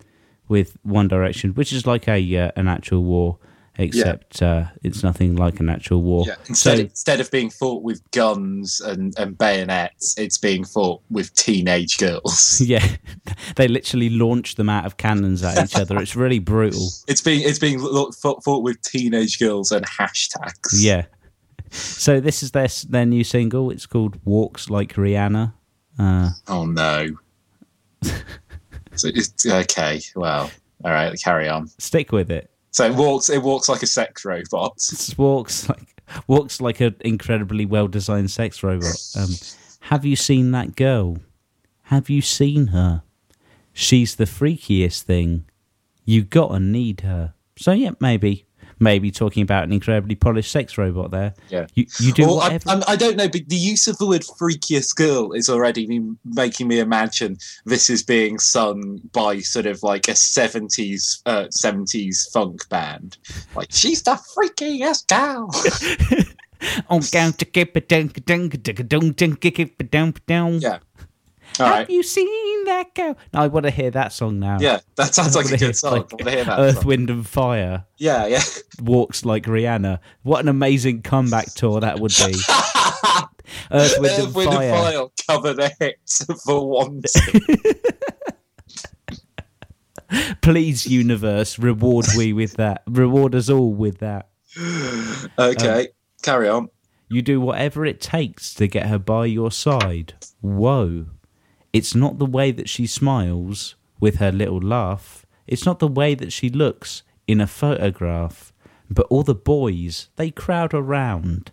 with 0.49 0.75
One 0.83 1.07
Direction, 1.07 1.51
which 1.51 1.71
is 1.71 1.87
like 1.87 2.07
a 2.09 2.37
uh, 2.37 2.51
an 2.57 2.67
actual 2.67 3.03
war, 3.03 3.37
except 3.77 4.41
uh, 4.41 4.65
it's 4.83 5.03
nothing 5.03 5.37
like 5.37 5.61
an 5.61 5.69
actual 5.69 6.01
war. 6.03 6.25
Yeah. 6.27 6.35
Instead, 6.49 6.77
So 6.77 6.83
instead 6.83 7.19
of 7.21 7.31
being 7.31 7.49
fought 7.49 7.81
with 7.81 8.01
guns 8.11 8.81
and, 8.81 9.17
and 9.17 9.37
bayonets, 9.37 10.17
it's 10.17 10.37
being 10.37 10.65
fought 10.65 11.01
with 11.09 11.33
teenage 11.35 11.97
girls. 11.97 12.59
yeah, 12.65 12.85
they 13.55 13.69
literally 13.69 14.09
launch 14.09 14.55
them 14.55 14.67
out 14.69 14.85
of 14.85 14.97
cannons 14.97 15.43
at 15.43 15.63
each 15.63 15.75
other. 15.75 15.97
It's 15.99 16.15
really 16.17 16.39
brutal. 16.39 16.89
It's 17.07 17.21
being 17.21 17.47
it's 17.47 17.59
being 17.59 17.79
fought, 17.79 18.43
fought 18.43 18.63
with 18.63 18.81
teenage 18.81 19.39
girls 19.39 19.71
and 19.71 19.85
hashtags. 19.85 20.73
Yeah. 20.73 21.05
So 21.71 22.19
this 22.19 22.41
is 22.43 22.51
their 22.51 22.67
their 22.89 23.05
new 23.05 23.23
single. 23.23 23.69
It's 23.69 23.85
called 23.85 24.19
"Walks 24.25 24.69
Like 24.69 24.95
Rihanna." 24.95 25.53
Uh, 25.99 26.31
Oh 26.47 26.65
no. 26.65 27.09
so 28.99 29.09
it's 29.13 29.45
okay. 29.45 30.01
Well, 30.15 30.51
all 30.83 30.91
right. 30.91 31.19
Carry 31.21 31.47
on. 31.49 31.67
stick 31.77 32.11
with 32.11 32.29
it. 32.31 32.49
So 32.71 32.85
it 32.85 32.95
walks. 32.95 33.29
It 33.29 33.41
walks 33.41 33.67
like 33.69 33.83
a 33.83 33.87
sex 33.87 34.25
robot. 34.25 34.77
It 34.91 35.17
walks 35.17 35.67
like 35.69 35.95
walks 36.27 36.59
like 36.61 36.79
an 36.81 36.95
incredibly 37.01 37.65
well 37.65 37.87
designed 37.87 38.31
sex 38.31 38.63
robot. 38.63 38.95
Um, 39.15 39.29
have 39.81 40.05
you 40.05 40.15
seen 40.15 40.51
that 40.51 40.75
girl? 40.75 41.17
Have 41.83 42.09
you 42.09 42.21
seen 42.21 42.67
her? 42.67 43.03
She's 43.73 44.15
the 44.15 44.25
freakiest 44.25 45.03
thing. 45.03 45.45
You 46.05 46.23
gotta 46.23 46.59
need 46.59 47.01
her. 47.01 47.33
So 47.57 47.71
yeah, 47.71 47.91
maybe 47.99 48.45
maybe 48.79 49.11
talking 49.11 49.43
about 49.43 49.63
an 49.63 49.71
incredibly 49.71 50.15
polished 50.15 50.51
sex 50.51 50.77
robot 50.77 51.11
there. 51.11 51.33
Yeah. 51.49 51.67
You 51.75 51.85
you 51.99 52.11
do 52.13 52.23
Well, 52.23 52.39
I, 52.39 52.43
whatever. 52.43 52.69
I'm, 52.69 52.83
I 52.87 52.95
don't 52.95 53.17
know, 53.17 53.27
but 53.27 53.47
the 53.47 53.55
use 53.55 53.87
of 53.87 53.97
the 53.97 54.07
word 54.07 54.21
"freakiest 54.21 54.95
girl" 54.95 55.33
is 55.33 55.49
already 55.49 56.01
making 56.25 56.67
me 56.67 56.79
imagine 56.79 57.37
this 57.65 57.89
is 57.89 58.03
being 58.03 58.39
sung 58.39 58.99
by 59.11 59.39
sort 59.39 59.65
of 59.65 59.83
like 59.83 60.07
a 60.07 60.11
'70s, 60.13 61.21
uh, 61.25 61.45
'70s 61.47 62.31
funk 62.31 62.67
band. 62.69 63.17
Like 63.55 63.67
she's 63.71 64.03
the 64.03 64.19
freakiest 64.35 65.07
gal. 65.07 65.49
Oh, 66.89 66.99
down 66.99 67.31
to 67.33 67.45
keep 67.45 67.77
it 67.77 67.87
down, 67.87 68.07
down, 68.25 68.49
down, 68.49 69.11
down, 69.13 69.35
keep 69.37 69.59
it 69.59 69.91
down, 69.91 70.13
down. 70.27 70.59
yeah. 70.59 70.79
All 71.59 71.65
Have 71.67 71.75
right. 71.75 71.89
you 71.89 72.03
seen 72.03 72.63
that 72.65 72.93
girl? 72.95 73.17
No, 73.33 73.41
I 73.41 73.47
want 73.47 73.65
to 73.65 73.71
hear 73.71 73.91
that 73.91 74.13
song 74.13 74.39
now. 74.39 74.57
Yeah, 74.59 74.79
that 74.95 75.13
sounds 75.13 75.35
like 75.35 75.51
a 75.51 75.57
good 75.57 75.75
song. 75.75 75.91
like 75.93 76.01
I 76.13 76.15
want 76.15 76.23
to 76.25 76.31
hear 76.31 76.43
that. 76.45 76.59
Earth, 76.59 76.75
song. 76.75 76.85
Wind, 76.85 77.09
and 77.09 77.27
Fire 77.27 77.85
Yeah, 77.97 78.25
yeah. 78.27 78.41
walks 78.81 79.25
like 79.25 79.43
Rihanna. 79.45 79.99
What 80.23 80.39
an 80.39 80.47
amazing 80.47 81.01
comeback 81.01 81.53
tour 81.53 81.79
that 81.81 81.99
would 81.99 82.13
be. 82.17 82.33
Earth, 83.71 83.95
Wind, 83.99 84.23
and 84.23 84.35
Wind, 84.35 84.51
Fire. 84.53 84.69
and 84.73 84.77
Fire 84.93 85.07
cover 85.27 85.53
the 85.53 85.71
hits 85.79 86.25
for 86.45 86.69
once. 86.69 87.13
Please, 90.41 90.87
universe, 90.87 91.59
reward 91.59 92.05
we 92.17 92.33
with 92.33 92.53
that. 92.53 92.81
Reward 92.87 93.35
us 93.35 93.49
all 93.49 93.73
with 93.73 93.99
that. 93.99 94.29
Okay, 95.37 95.79
Um, 95.81 95.85
carry 96.23 96.49
on. 96.49 96.69
You 97.09 97.21
do 97.21 97.39
whatever 97.41 97.85
it 97.85 98.01
takes 98.01 98.53
to 98.55 98.67
get 98.67 98.87
her 98.87 98.97
by 98.99 99.25
your 99.25 99.51
side. 99.51 100.13
Whoa. 100.41 101.05
It's 101.73 101.95
not 101.95 102.17
the 102.19 102.25
way 102.25 102.51
that 102.51 102.69
she 102.69 102.87
smiles 102.87 103.75
with 103.99 104.15
her 104.15 104.31
little 104.31 104.59
laugh. 104.59 105.25
It's 105.47 105.65
not 105.65 105.79
the 105.79 105.87
way 105.87 106.15
that 106.15 106.31
she 106.31 106.49
looks 106.49 107.03
in 107.27 107.41
a 107.41 107.47
photograph. 107.47 108.53
But 108.89 109.05
all 109.09 109.23
the 109.23 109.35
boys, 109.35 110.09
they 110.15 110.31
crowd 110.31 110.73
around. 110.73 111.51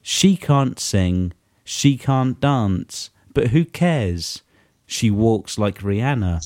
She 0.00 0.36
can't 0.36 0.78
sing, 0.78 1.32
she 1.64 1.96
can't 1.96 2.40
dance, 2.40 3.10
but 3.34 3.48
who 3.48 3.64
cares? 3.64 4.42
She 4.86 5.10
walks 5.10 5.58
like 5.58 5.78
Rihanna. 5.78 6.40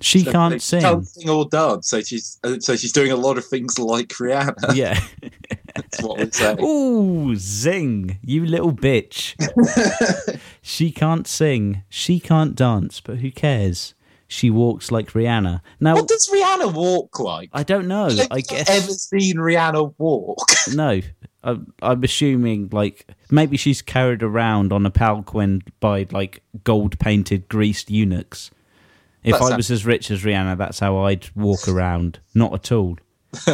She 0.00 0.24
can't 0.24 0.60
sing. 0.60 0.82
Can't 0.82 1.06
sing 1.06 1.30
or 1.30 1.48
dance. 1.48 1.88
So 1.88 2.00
she's 2.02 2.38
uh, 2.44 2.58
so 2.58 2.76
she's 2.76 2.92
doing 2.92 3.12
a 3.12 3.16
lot 3.16 3.38
of 3.38 3.46
things 3.46 3.78
like 3.78 4.08
Rihanna. 4.08 4.74
Yeah. 4.74 5.00
That's 5.92 6.02
what 6.02 6.18
we're 6.18 6.30
saying. 6.30 6.60
Ooh, 6.64 7.36
zing, 7.36 8.18
you 8.22 8.46
little 8.46 8.72
bitch. 8.72 9.34
she 10.62 10.90
can't 10.90 11.26
sing, 11.26 11.82
she 11.88 12.18
can't 12.18 12.54
dance, 12.54 13.00
but 13.00 13.18
who 13.18 13.30
cares? 13.30 13.94
She 14.26 14.48
walks 14.48 14.90
like 14.90 15.10
Rihanna. 15.10 15.60
Now, 15.78 15.94
What 15.94 16.08
does 16.08 16.30
Rihanna 16.32 16.72
walk 16.72 17.20
like? 17.20 17.50
I 17.52 17.62
don't 17.64 17.86
know. 17.86 18.08
Have 18.08 18.28
I 18.30 18.40
guess 18.40 18.70
ever 18.70 18.92
seen 18.92 19.36
Rihanna 19.36 19.94
walk? 19.98 20.48
no. 20.74 21.02
I'm, 21.44 21.74
I'm 21.82 22.02
assuming 22.04 22.70
like 22.72 23.06
maybe 23.30 23.56
she's 23.56 23.82
carried 23.82 24.22
around 24.22 24.72
on 24.72 24.86
a 24.86 24.90
palanquin 24.90 25.62
by 25.80 26.06
like 26.10 26.42
gold 26.64 26.98
painted 26.98 27.48
greased 27.48 27.90
eunuchs. 27.90 28.50
If 29.22 29.32
That's 29.32 29.50
I 29.50 29.56
was 29.56 29.70
as 29.70 29.84
rich 29.84 30.10
as 30.10 30.22
Rihanna, 30.22 30.56
that's 30.56 30.78
how 30.78 30.98
I'd 30.98 31.28
walk 31.36 31.68
around. 31.68 32.20
Not 32.34 32.54
at 32.54 32.72
all. 32.72 32.96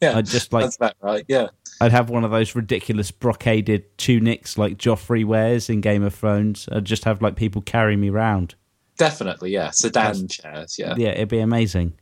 yeah, 0.00 0.16
I'd 0.16 0.26
just 0.26 0.52
like 0.52 0.64
that's 0.64 0.76
about 0.76 0.94
right. 1.00 1.24
Yeah, 1.28 1.48
I'd 1.80 1.92
have 1.92 2.10
one 2.10 2.24
of 2.24 2.30
those 2.30 2.54
ridiculous 2.54 3.10
brocaded 3.10 3.84
tunics 3.96 4.56
like 4.58 4.76
Joffrey 4.76 5.24
wears 5.24 5.68
in 5.68 5.80
Game 5.80 6.02
of 6.02 6.14
Thrones. 6.14 6.68
I'd 6.70 6.84
just 6.84 7.04
have 7.04 7.22
like 7.22 7.36
people 7.36 7.62
carry 7.62 7.96
me 7.96 8.10
round. 8.10 8.54
definitely. 8.96 9.50
Yeah, 9.50 9.70
sedan 9.70 10.28
chairs. 10.28 10.78
Yeah, 10.78 10.94
Yeah, 10.96 11.10
it'd 11.10 11.28
be 11.28 11.40
amazing. 11.40 11.94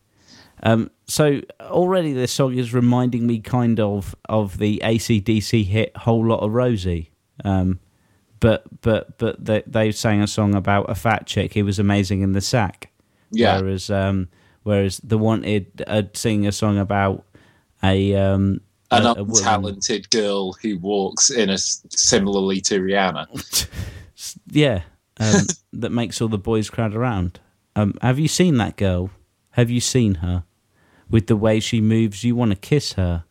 Um, 0.63 0.91
so 1.07 1.41
already 1.61 2.13
this 2.13 2.33
song 2.33 2.57
is 2.59 2.75
reminding 2.75 3.27
me 3.27 3.39
kind 3.41 3.79
of 3.79 4.15
of 4.29 4.59
the 4.59 4.81
ACDC 4.85 5.65
hit 5.65 5.97
"Whole 5.97 6.27
Lot 6.27 6.41
of 6.41 6.53
Rosie," 6.53 7.13
um, 7.45 7.79
but 8.41 8.65
but 8.81 9.19
but 9.19 9.45
they, 9.45 9.63
they 9.67 9.93
sang 9.93 10.21
a 10.21 10.27
song 10.27 10.55
about 10.55 10.91
a 10.91 10.95
fat 10.95 11.27
chick 11.27 11.55
who 11.55 11.65
was 11.65 11.79
amazing 11.79 12.23
in 12.23 12.33
the 12.33 12.41
sack. 12.41 12.91
yeah. 13.31 13.61
Whereas 13.61 13.91
um, 13.91 14.29
whereas 14.63 14.99
the 14.99 15.19
wanted 15.19 15.83
uh, 15.87 16.03
sing 16.15 16.47
a 16.47 16.53
song 16.53 16.79
about 16.79 17.25
a 17.83 18.15
um, 18.15 18.61
An 18.91 19.07
a- 19.07 19.13
a 19.13 19.25
untalented 19.25 20.11
girl 20.11 20.53
who 20.55 20.79
walks 20.79 21.31
in 21.31 21.51
a 21.51 21.59
similarly 21.59 22.61
to 22.63 22.81
Rihanna. 22.81 23.69
yeah, 24.51 24.83
um, 25.19 25.43
that 25.73 25.91
makes 25.91 26.21
all 26.21 26.29
the 26.29 26.39
boys 26.39 26.71
crowd 26.71 26.95
around. 26.95 27.41
Um, 27.77 27.95
have 28.03 28.19
you 28.19 28.29
seen 28.29 28.57
that 28.59 28.77
girl? 28.77 29.11
Have 29.53 29.71
you 29.71 29.81
seen 29.81 30.17
her? 30.17 30.45
With 31.11 31.27
the 31.27 31.37
way 31.37 31.61
she 31.61 31.81
moves, 31.81 32.25
you 32.25 32.35
want 32.37 32.51
to 32.51 32.57
kiss 32.57 32.95
her. 32.95 33.25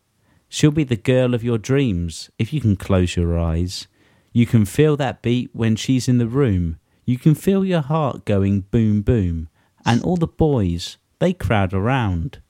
She'll 0.49 0.71
be 0.71 0.83
the 0.83 0.95
girl 0.95 1.33
of 1.33 1.43
your 1.43 1.57
dreams 1.57 2.29
if 2.39 2.53
you 2.53 2.61
can 2.61 2.75
close 2.75 3.15
your 3.15 3.37
eyes. 3.37 3.87
You 4.31 4.45
can 4.45 4.65
feel 4.65 4.95
that 4.97 5.21
beat 5.21 5.49
when 5.53 5.75
she's 5.75 6.07
in 6.07 6.17
the 6.17 6.27
room. 6.27 6.77
You 7.05 7.17
can 7.17 7.35
feel 7.35 7.65
your 7.65 7.81
heart 7.81 8.25
going 8.25 8.61
boom 8.61 9.01
boom. 9.01 9.49
And 9.85 10.01
all 10.03 10.17
the 10.17 10.27
boys, 10.27 10.97
they 11.19 11.33
crowd 11.33 11.73
around. 11.73 12.41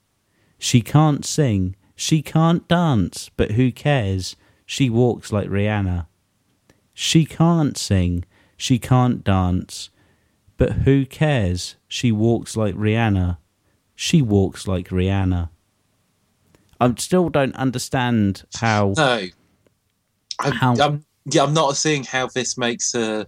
She 0.60 0.82
can't 0.82 1.26
sing, 1.26 1.76
she 1.96 2.22
can't 2.22 2.68
dance, 2.68 3.30
but 3.38 3.52
who 3.52 3.72
cares? 3.72 4.36
She 4.66 4.90
walks 4.90 5.32
like 5.32 5.48
Rihanna. 5.50 6.08
She 6.94 7.26
can't 7.26 7.78
sing, 7.78 8.26
she 8.58 8.80
can't 8.80 9.24
dance, 9.24 9.90
but 10.58 10.72
who 10.84 11.06
cares? 11.06 11.76
She 11.88 12.12
walks 12.12 12.58
like 12.58 12.76
Rihanna. 12.76 13.38
She 13.96 14.22
walks 14.22 14.68
like 14.68 14.90
Rihanna. 14.90 15.50
I 16.80 16.94
still 16.98 17.30
don't 17.30 17.56
understand 17.56 18.44
how. 18.56 18.94
No, 18.98 19.28
I'm, 20.40 20.52
How- 20.54 20.76
I'm 20.76 21.06
yeah, 21.26 21.44
I'm 21.44 21.54
not 21.54 21.76
seeing 21.76 22.04
how 22.04 22.28
this 22.28 22.58
makes 22.58 22.94
her 22.94 23.28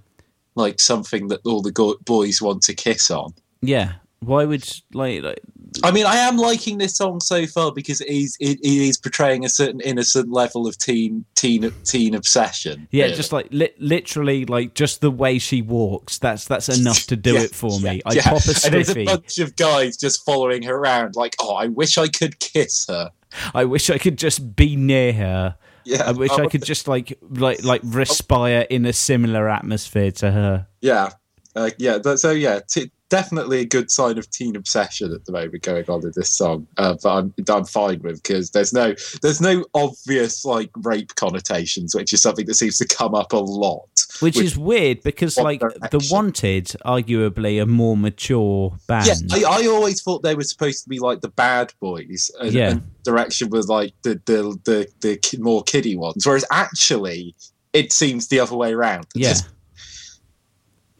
like 0.56 0.80
something 0.80 1.28
that 1.30 1.42
all 1.46 1.62
the 1.62 1.72
go- 1.72 1.98
boys 2.06 2.42
want 2.42 2.62
to 2.64 2.74
kiss 2.74 3.10
on. 3.12 3.34
Yeah, 3.62 3.94
why 4.22 4.46
would 4.46 4.68
like? 4.94 5.24
like 5.24 5.42
I 5.84 5.92
mean, 5.92 6.06
I 6.06 6.16
am 6.18 6.38
liking 6.38 6.78
this 6.78 6.96
song 6.96 7.20
so 7.22 7.46
far 7.46 7.72
because 7.72 8.02
it 8.02 8.10
is 8.10 8.36
it, 8.40 8.60
it 8.60 8.68
is 8.68 8.98
portraying 8.98 9.46
a 9.46 9.50
certain 9.50 9.80
innocent 9.82 10.32
level 10.32 10.68
of 10.68 10.78
teen 10.78 11.26
teen 11.36 11.72
teen 11.84 12.16
obsession. 12.16 12.88
yeah, 12.92 13.06
really. 13.06 13.16
just 13.16 13.32
like 13.32 13.48
li- 13.52 13.74
literally, 13.78 14.46
like 14.46 14.74
just 14.74 15.02
the 15.02 15.12
way 15.12 15.38
she 15.40 15.62
walks. 15.62 16.18
That's 16.18 16.46
that's 16.46 16.70
enough 16.70 17.06
to 17.08 17.16
do 17.16 17.34
Yeah, 17.36 17.42
it 17.42 17.56
for 17.56 17.80
me. 17.80 17.96
yeah, 17.96 18.02
I 18.06 18.14
yeah. 18.14 18.24
pop 18.24 18.46
a 18.46 18.56
And 18.66 18.74
there's 18.74 18.90
a 18.90 19.06
bunch 19.06 19.38
of 19.40 19.56
guys 19.56 19.96
just 19.98 20.26
following 20.26 20.64
her 20.64 20.76
around, 20.76 21.16
like, 21.16 21.36
"Oh, 21.40 21.56
I 21.56 21.68
wish 21.68 21.98
I 21.98 22.08
could 22.08 22.40
kiss 22.40 22.86
her." 22.88 23.12
I 23.54 23.66
wish 23.66 23.90
I 23.90 24.00
could 24.00 24.18
just 24.18 24.56
be 24.56 24.76
near 24.76 25.14
her. 25.14 25.56
Yeah, 25.86 26.04
I 26.08 26.12
wish 26.12 26.32
oh, 26.32 26.44
I 26.44 26.48
could 26.48 26.64
just 26.64 26.88
like 26.88 27.18
like 27.30 27.64
like 27.64 27.82
respire 27.86 28.66
in 28.70 28.86
a 28.86 28.94
similar 28.94 29.48
atmosphere 29.48 30.12
to 30.12 30.32
her. 30.32 30.68
Yeah, 30.82 31.12
uh, 31.56 31.70
yeah. 31.78 32.00
So 32.16 32.32
yeah, 32.32 32.60
t- 32.68 32.92
definitely 33.10 33.60
a 33.60 33.66
good 33.66 33.92
sign 33.92 34.18
of 34.18 34.30
teen 34.30 34.56
obsession 34.56 35.14
at 35.14 35.26
the 35.26 35.32
moment 35.32 35.62
going 35.64 35.86
on 35.90 36.02
with 36.02 36.16
this 36.16 36.30
song. 36.32 36.68
Uh, 36.78 36.96
but 37.02 37.10
I'm 37.10 37.34
I'm 37.50 37.66
fine 37.66 38.00
with 38.02 38.22
because 38.24 38.52
there's 38.52 38.74
no 38.74 38.96
there's 39.22 39.42
no 39.42 39.66
obvious 39.74 40.46
like 40.46 40.70
rape 40.78 41.16
connotations, 41.16 41.94
which 41.96 42.14
is 42.14 42.22
something 42.22 42.46
that 42.46 42.56
seems 42.56 42.78
to 42.78 42.88
come 42.88 43.16
up 43.16 43.34
a 43.34 43.38
lot. 43.38 43.88
Which 44.22 44.38
is 44.38 44.58
weird 44.58 45.02
because, 45.04 45.38
One 45.38 45.46
like, 45.46 45.60
the 45.62 46.08
Wanted, 46.12 46.66
arguably 46.86 47.62
a 47.62 47.66
more 47.66 47.96
mature 47.96 48.76
band. 48.88 49.08
Yeah, 49.08 49.48
I, 49.48 49.64
I 49.64 49.68
always 49.68 50.02
thought 50.02 50.24
they 50.24 50.36
were 50.36 50.44
supposed 50.44 50.84
to 50.84 50.90
be 50.90 51.00
like 51.00 51.22
the 51.22 51.30
bad 51.30 51.74
boys, 51.80 52.30
and, 52.40 52.52
Yeah. 52.52 52.70
and 52.72 52.82
Direction 53.04 53.50
was 53.50 53.68
like 53.70 53.94
the 54.04 54.22
the 54.26 54.60
the, 54.66 54.88
the 55.02 55.38
more 55.40 55.64
kiddie 55.64 55.96
ones. 55.96 56.26
Whereas 56.28 56.44
actually, 56.52 57.34
it 57.74 57.94
seems 57.94 58.28
the 58.28 58.40
other 58.40 58.56
way 58.56 58.74
around. 58.74 59.08
yeah. 59.16 59.30
Just- 59.30 59.48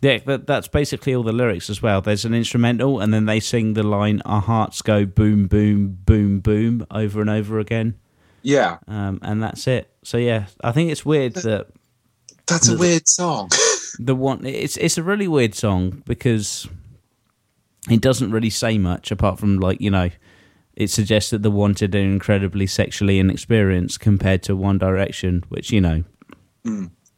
Yeah, 0.02 0.20
that, 0.26 0.48
that's 0.48 0.68
basically 0.70 1.14
all 1.14 1.24
the 1.24 1.34
lyrics 1.34 1.70
as 1.70 1.82
well. 1.82 2.02
There's 2.02 2.24
an 2.24 2.34
instrumental, 2.34 3.02
and 3.02 3.14
then 3.14 3.26
they 3.26 3.40
sing 3.40 3.74
the 3.74 3.84
line 3.84 4.22
"Our 4.26 4.42
hearts 4.42 4.82
go 4.82 5.06
boom, 5.06 5.48
boom, 5.48 6.00
boom, 6.06 6.40
boom" 6.40 6.88
over 6.90 7.20
and 7.20 7.30
over 7.30 7.60
again, 7.60 8.00
yeah. 8.42 8.78
um, 8.88 9.20
and 9.22 9.44
that's 9.44 9.68
it. 9.68 9.92
So 10.04 10.18
yeah, 10.18 10.46
I 10.64 10.72
think 10.72 10.92
it's 10.92 11.06
weird 11.06 11.34
that 11.36 11.68
That's 12.48 12.70
a 12.70 12.78
weird 12.78 13.08
song. 13.08 13.50
the 14.00 14.16
one 14.16 14.46
it's 14.46 14.78
it's 14.78 14.98
a 14.98 15.04
really 15.04 15.28
weird 15.28 15.54
song 15.54 16.02
because 16.06 16.68
it 17.90 18.02
doesn't 18.02 18.32
really 18.32 18.50
say 18.50 18.78
much 18.78 19.12
apart 19.12 19.40
from 19.40 19.58
like 19.58 19.82
you 19.82 19.90
know 19.90 20.10
it 20.76 20.90
suggests 20.90 21.32
that 21.32 21.44
the 21.44 21.52
wanted 21.52 21.94
are 21.96 22.00
incredibly 22.00 22.66
sexually 22.68 23.20
inexperienced 23.20 24.00
compared 24.00 24.44
to 24.44 24.56
one 24.56 24.78
direction 24.78 25.44
which 25.50 25.72
you 25.72 25.82
know 25.82 26.04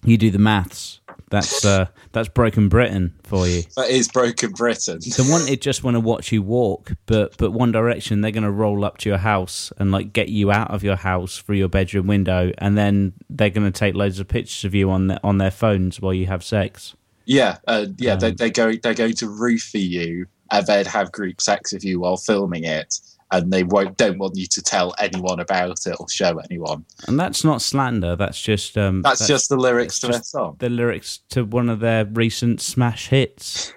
you 0.04 0.18
do 0.18 0.32
the 0.32 0.40
maths 0.40 1.01
that's 1.32 1.66
uh 1.66 1.88
that's 2.12 2.30
broken 2.30 2.70
britain 2.70 3.16
for 3.24 3.48
you. 3.48 3.64
That 3.76 3.90
is 3.90 4.08
Broken 4.08 4.52
Britain. 4.52 5.00
the 5.00 5.28
wanted 5.30 5.62
just 5.62 5.84
want 5.84 5.96
to 5.96 6.00
watch 6.00 6.32
you 6.32 6.44
walk 6.44 6.92
but 7.08 7.36
but 7.38 7.52
one 7.52 7.72
direction 7.72 8.22
they're 8.22 8.32
going 8.32 8.44
to 8.44 8.52
roll 8.52 8.86
up 8.86 9.00
to 9.00 9.10
your 9.10 9.18
house 9.18 9.74
and 9.80 9.92
like 9.92 10.14
get 10.14 10.30
you 10.30 10.52
out 10.52 10.70
of 10.72 10.84
your 10.84 10.98
house 10.98 11.40
through 11.40 11.58
your 11.58 11.70
bedroom 11.70 12.06
window 12.08 12.52
and 12.60 12.78
then 12.78 13.14
they're 13.30 13.50
going 13.50 13.72
to 13.72 13.78
take 13.78 13.96
loads 13.96 14.20
of 14.20 14.28
pictures 14.28 14.66
of 14.66 14.76
you 14.76 14.92
on 14.92 15.08
their, 15.08 15.20
on 15.24 15.40
their 15.40 15.52
phones 15.52 16.00
while 16.00 16.14
you 16.14 16.28
have 16.28 16.44
sex. 16.44 16.96
Yeah, 17.26 17.58
uh, 17.68 17.86
yeah, 17.98 18.16
they 18.16 18.30
Um, 18.30 18.36
they 18.36 18.50
go 18.50 18.74
they're 18.74 18.94
going 18.94 19.14
to 19.14 19.26
roofie 19.26 19.88
you, 19.88 20.26
and 20.52 20.66
they'd 20.66 20.88
have 20.88 21.12
group 21.12 21.40
sex 21.40 21.72
with 21.72 21.84
you 21.84 22.00
while 22.00 22.18
filming 22.18 22.64
it, 22.64 23.00
and 23.32 23.52
they 23.52 23.64
won't 23.64 23.98
don't 23.98 24.18
want 24.18 24.36
you 24.36 24.46
to 24.46 24.62
tell 24.62 24.94
anyone 25.00 25.40
about 25.40 25.86
it 25.86 25.96
or 26.00 26.10
show 26.10 26.38
anyone. 26.50 26.86
And 27.08 27.20
that's 27.20 27.44
not 27.44 27.62
slander. 27.62 28.16
That's 28.16 28.42
just 28.42 28.78
um, 28.78 29.02
That's, 29.02 29.28
just 29.28 29.50
the 29.50 29.58
lyrics 29.58 30.00
to 30.02 30.08
that's 30.08 30.32
their 30.32 30.42
song. 30.42 30.56
the 30.60 30.70
lyrics 30.70 31.20
to 31.30 31.46
one 31.46 31.70
of 31.70 31.80
their 31.80 32.06
recent 32.06 32.62
smash 32.62 33.08
hits. 33.08 33.74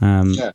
Um, 0.00 0.32
Yeah. 0.34 0.52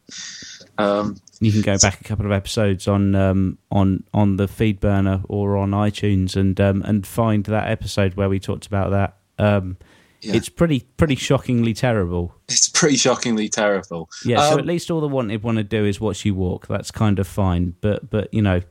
Um, 0.78 1.18
You 1.42 1.52
can 1.52 1.62
go 1.62 1.78
back 1.78 2.00
a 2.00 2.04
couple 2.04 2.26
of 2.26 2.32
episodes 2.32 2.88
on 2.88 3.16
um, 3.16 3.58
on 3.72 4.04
on 4.14 4.38
the 4.38 4.48
feed 4.48 4.80
burner 4.80 5.22
or 5.28 5.58
on 5.58 5.72
iTunes 5.72 6.36
and 6.36 6.60
um, 6.62 6.82
and 6.84 7.06
find 7.06 7.44
that 7.46 7.70
episode 7.70 8.14
where 8.16 8.30
we 8.30 8.40
talked 8.40 8.68
about 8.68 8.92
that. 8.92 9.18
Um, 9.38 9.78
Yeah. 10.22 10.36
It's 10.36 10.50
pretty 10.50 10.82
pretty 10.98 11.16
shockingly 11.16 11.74
terrible. 11.74 12.36
it's 12.50 12.68
pretty 12.70 12.98
shockingly 12.98 13.48
terrible. 13.50 14.10
Yeah, 14.26 14.48
so 14.50 14.54
Um, 14.54 14.60
at 14.60 14.66
least 14.66 14.92
all 14.92 15.00
the 15.02 15.08
wanted 15.08 15.44
want 15.44 15.58
to 15.58 15.64
do 15.64 15.86
is 15.86 16.00
watch 16.02 16.26
you 16.26 16.36
walk. 16.36 16.68
That's 16.68 16.92
kind 16.92 17.20
of 17.20 17.28
fine, 17.28 17.76
but 17.82 18.10
but 18.10 18.34
you 18.34 18.42
know, 18.42 18.62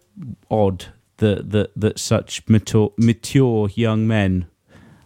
odd 0.51 0.87
that 1.19 1.51
that 1.51 1.71
that 1.77 1.99
such 1.99 2.47
mature 2.49 2.93
mature 2.99 3.69
young 3.75 4.07
men 4.07 4.47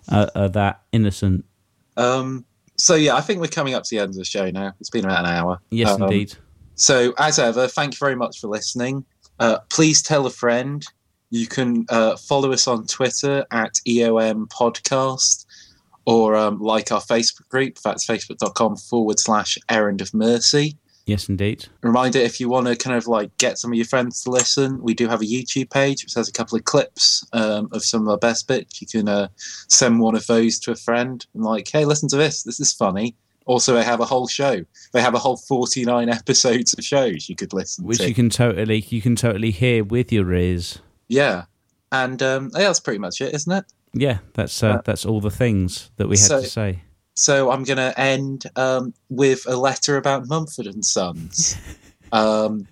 are, 0.08 0.30
are 0.34 0.48
that 0.48 0.82
innocent. 0.92 1.44
Um, 1.96 2.44
so 2.76 2.94
yeah, 2.94 3.14
I 3.14 3.20
think 3.20 3.40
we're 3.40 3.46
coming 3.48 3.74
up 3.74 3.84
to 3.84 3.90
the 3.94 4.00
end 4.00 4.10
of 4.10 4.16
the 4.16 4.24
show 4.24 4.50
now. 4.50 4.72
It's 4.80 4.90
been 4.90 5.04
about 5.04 5.24
an 5.24 5.30
hour. 5.30 5.60
Yes, 5.70 5.90
Um, 5.90 6.02
indeed. 6.02 6.34
So, 6.74 7.12
as 7.18 7.38
ever, 7.38 7.68
thank 7.68 7.94
you 7.94 7.98
very 7.98 8.16
much 8.16 8.40
for 8.40 8.48
listening. 8.48 9.04
Uh, 9.38 9.58
please 9.70 10.02
tell 10.02 10.26
a 10.26 10.30
friend. 10.30 10.84
You 11.30 11.46
can 11.46 11.86
uh, 11.88 12.16
follow 12.16 12.50
us 12.52 12.66
on 12.66 12.86
Twitter 12.86 13.46
at 13.52 13.74
EOM 13.86 14.48
Podcast 14.48 15.46
or 16.04 16.34
um, 16.36 16.60
like 16.60 16.90
our 16.92 17.00
Facebook 17.00 17.48
group. 17.48 17.78
That's 17.84 18.06
facebook.com 18.06 18.76
forward 18.76 19.18
slash 19.18 19.58
errand 19.68 20.00
of 20.00 20.12
mercy. 20.14 20.76
Yes, 21.06 21.28
indeed. 21.28 21.66
Reminder 21.82 22.20
if 22.20 22.38
you 22.38 22.48
want 22.48 22.68
to 22.68 22.76
kind 22.76 22.96
of 22.96 23.08
like 23.08 23.36
get 23.38 23.58
some 23.58 23.72
of 23.72 23.76
your 23.76 23.86
friends 23.86 24.22
to 24.22 24.30
listen, 24.30 24.80
we 24.80 24.94
do 24.94 25.08
have 25.08 25.20
a 25.20 25.24
YouTube 25.24 25.70
page 25.70 26.04
which 26.04 26.14
has 26.14 26.28
a 26.28 26.32
couple 26.32 26.56
of 26.56 26.64
clips 26.64 27.26
um, 27.32 27.68
of 27.72 27.84
some 27.84 28.02
of 28.02 28.08
our 28.08 28.18
best 28.18 28.46
bits. 28.46 28.80
You 28.80 28.86
can 28.86 29.08
uh, 29.08 29.28
send 29.36 30.00
one 30.00 30.14
of 30.14 30.26
those 30.26 30.60
to 30.60 30.70
a 30.70 30.76
friend 30.76 31.24
and, 31.34 31.42
like, 31.42 31.68
hey, 31.68 31.84
listen 31.84 32.08
to 32.10 32.16
this. 32.16 32.44
This 32.44 32.60
is 32.60 32.72
funny. 32.72 33.16
Also, 33.46 33.74
they 33.74 33.82
have 33.82 33.98
a 33.98 34.04
whole 34.04 34.28
show. 34.28 34.64
They 34.92 35.02
have 35.02 35.14
a 35.14 35.18
whole 35.18 35.36
forty-nine 35.36 36.08
episodes 36.20 36.72
of 36.74 36.84
shows 36.84 37.28
you 37.28 37.34
could 37.34 37.52
listen 37.52 37.84
Which 37.84 37.98
to. 37.98 38.04
Which 38.04 38.08
you 38.08 38.14
can 38.14 38.30
totally 38.30 38.86
you 38.88 39.02
can 39.02 39.16
totally 39.16 39.50
hear 39.50 39.82
with 39.82 40.12
your 40.12 40.32
ears. 40.32 40.78
yeah, 41.08 41.46
and 41.90 42.22
um, 42.22 42.50
yeah, 42.54 42.60
that's 42.60 42.78
pretty 42.78 43.00
much 43.00 43.20
it, 43.20 43.34
isn't 43.34 43.52
it? 43.52 43.64
Yeah, 43.94 44.18
that's 44.34 44.62
uh, 44.62 44.80
that's 44.84 45.04
all 45.04 45.20
the 45.20 45.30
things 45.30 45.90
that 45.96 46.08
we 46.08 46.16
had 46.16 46.26
So- 46.26 46.40
to 46.42 46.46
say. 46.48 46.82
So 47.14 47.50
I'm 47.50 47.62
going 47.64 47.76
to 47.76 48.00
end 48.00 48.44
um, 48.56 48.94
with 49.10 49.42
a 49.46 49.54
letter 49.56 49.98
about 49.98 50.28
Mumford 50.28 50.66
and 50.66 50.82
Sons. 50.82 51.56
um, 52.12 52.66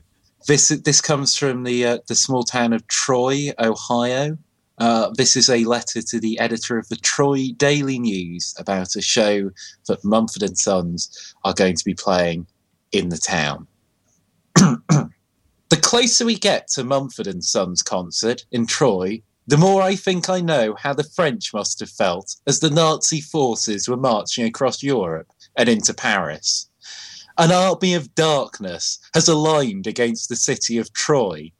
this 0.46 0.68
this 0.68 1.02
comes 1.02 1.36
from 1.36 1.64
the 1.64 1.84
uh, 1.84 1.98
the 2.08 2.14
small 2.14 2.42
town 2.42 2.72
of 2.72 2.86
Troy, 2.86 3.50
Ohio. 3.58 4.38
Uh, 4.78 5.10
this 5.14 5.36
is 5.36 5.50
a 5.50 5.64
letter 5.64 6.00
to 6.00 6.18
the 6.18 6.38
editor 6.38 6.78
of 6.78 6.88
the 6.88 6.96
Troy 6.96 7.48
Daily 7.58 7.98
News 7.98 8.54
about 8.58 8.96
a 8.96 9.02
show 9.02 9.50
that 9.88 10.02
Mumford 10.02 10.42
and 10.42 10.56
Sons 10.56 11.34
are 11.44 11.52
going 11.52 11.76
to 11.76 11.84
be 11.84 11.92
playing 11.92 12.46
in 12.92 13.10
the 13.10 13.18
town. 13.18 13.66
the 14.54 15.10
closer 15.82 16.24
we 16.24 16.34
get 16.34 16.66
to 16.68 16.82
Mumford 16.82 17.26
and 17.26 17.44
Sons 17.44 17.82
concert 17.82 18.46
in 18.52 18.66
Troy, 18.66 19.20
the 19.50 19.56
more 19.56 19.82
I 19.82 19.96
think 19.96 20.30
I 20.30 20.40
know 20.40 20.76
how 20.78 20.92
the 20.92 21.02
French 21.02 21.52
must 21.52 21.80
have 21.80 21.90
felt 21.90 22.36
as 22.46 22.60
the 22.60 22.70
Nazi 22.70 23.20
forces 23.20 23.88
were 23.88 23.96
marching 23.96 24.44
across 24.44 24.80
Europe 24.80 25.26
and 25.56 25.68
into 25.68 25.92
Paris. 25.92 26.68
An 27.36 27.50
army 27.50 27.94
of 27.94 28.14
darkness 28.14 29.00
has 29.12 29.26
aligned 29.26 29.88
against 29.88 30.28
the 30.28 30.36
city 30.36 30.78
of 30.78 30.92
Troy. 30.92 31.50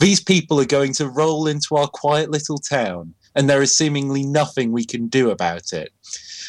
These 0.00 0.20
people 0.20 0.58
are 0.58 0.64
going 0.64 0.92
to 0.94 1.08
roll 1.08 1.46
into 1.46 1.76
our 1.76 1.86
quiet 1.86 2.32
little 2.32 2.58
town, 2.58 3.14
and 3.36 3.48
there 3.48 3.62
is 3.62 3.76
seemingly 3.76 4.24
nothing 4.24 4.72
we 4.72 4.84
can 4.84 5.06
do 5.06 5.30
about 5.30 5.72
it. 5.72 5.92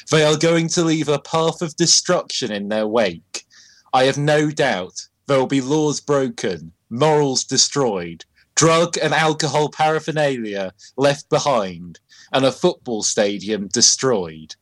They 0.09 0.25
are 0.25 0.36
going 0.36 0.67
to 0.69 0.84
leave 0.84 1.09
a 1.09 1.19
path 1.19 1.61
of 1.61 1.75
destruction 1.75 2.51
in 2.51 2.69
their 2.69 2.88
wake. 2.88 3.45
I 3.93 4.05
have 4.05 4.17
no 4.17 4.49
doubt 4.49 5.09
there 5.27 5.38
will 5.38 5.45
be 5.45 5.61
laws 5.61 6.01
broken, 6.01 6.71
morals 6.89 7.43
destroyed, 7.43 8.25
drug 8.55 8.97
and 8.97 9.13
alcohol 9.13 9.69
paraphernalia 9.69 10.73
left 10.97 11.29
behind, 11.29 11.99
and 12.31 12.45
a 12.45 12.51
football 12.51 13.03
stadium 13.03 13.67
destroyed. 13.67 14.55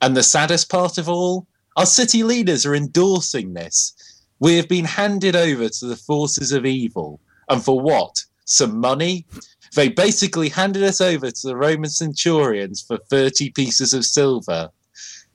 And 0.00 0.16
the 0.16 0.22
saddest 0.22 0.70
part 0.70 0.98
of 0.98 1.08
all, 1.08 1.46
our 1.76 1.86
city 1.86 2.22
leaders 2.22 2.64
are 2.66 2.74
endorsing 2.74 3.54
this. 3.54 3.94
We 4.38 4.56
have 4.56 4.68
been 4.68 4.84
handed 4.84 5.34
over 5.34 5.68
to 5.68 5.86
the 5.86 5.96
forces 5.96 6.52
of 6.52 6.66
evil. 6.66 7.20
And 7.48 7.62
for 7.62 7.80
what? 7.80 8.22
Some 8.44 8.78
money? 8.78 9.26
They 9.74 9.88
basically 9.88 10.48
handed 10.48 10.82
us 10.82 11.00
over 11.00 11.30
to 11.30 11.46
the 11.46 11.56
Roman 11.56 11.90
centurions 11.90 12.82
for 12.82 12.98
30 13.10 13.50
pieces 13.50 13.92
of 13.92 14.04
silver. 14.04 14.70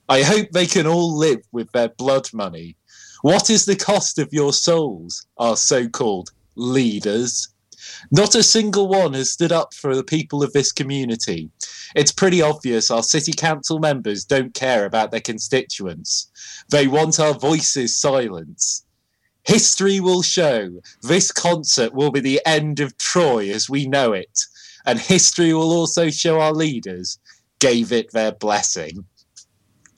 I 0.08 0.22
hope 0.22 0.50
they 0.50 0.66
can 0.66 0.86
all 0.86 1.16
live 1.16 1.42
with 1.52 1.70
their 1.72 1.88
blood 1.88 2.32
money. 2.32 2.76
What 3.22 3.50
is 3.50 3.66
the 3.66 3.76
cost 3.76 4.18
of 4.18 4.32
your 4.32 4.52
souls, 4.52 5.26
our 5.36 5.56
so 5.56 5.88
called 5.88 6.30
leaders? 6.56 7.48
Not 8.10 8.34
a 8.34 8.42
single 8.42 8.88
one 8.88 9.14
has 9.14 9.30
stood 9.30 9.52
up 9.52 9.74
for 9.74 9.94
the 9.94 10.04
people 10.04 10.42
of 10.42 10.52
this 10.52 10.72
community. 10.72 11.50
It's 11.94 12.12
pretty 12.12 12.40
obvious 12.42 12.90
our 12.90 13.02
city 13.02 13.32
council 13.32 13.78
members 13.78 14.24
don't 14.24 14.54
care 14.54 14.84
about 14.84 15.10
their 15.10 15.20
constituents. 15.20 16.30
They 16.70 16.86
want 16.86 17.20
our 17.20 17.34
voices 17.34 17.96
silenced. 17.96 18.86
History 19.44 20.00
will 20.00 20.22
show 20.22 20.80
this 21.02 21.32
concert 21.32 21.94
will 21.94 22.10
be 22.10 22.20
the 22.20 22.40
end 22.44 22.80
of 22.80 22.96
Troy 22.98 23.50
as 23.50 23.70
we 23.70 23.86
know 23.86 24.12
it, 24.12 24.38
and 24.86 24.98
history 24.98 25.52
will 25.54 25.72
also 25.72 26.10
show 26.10 26.40
our 26.40 26.52
leaders 26.52 27.18
gave 27.58 27.92
it 27.92 28.12
their 28.12 28.32
blessing. 28.32 29.04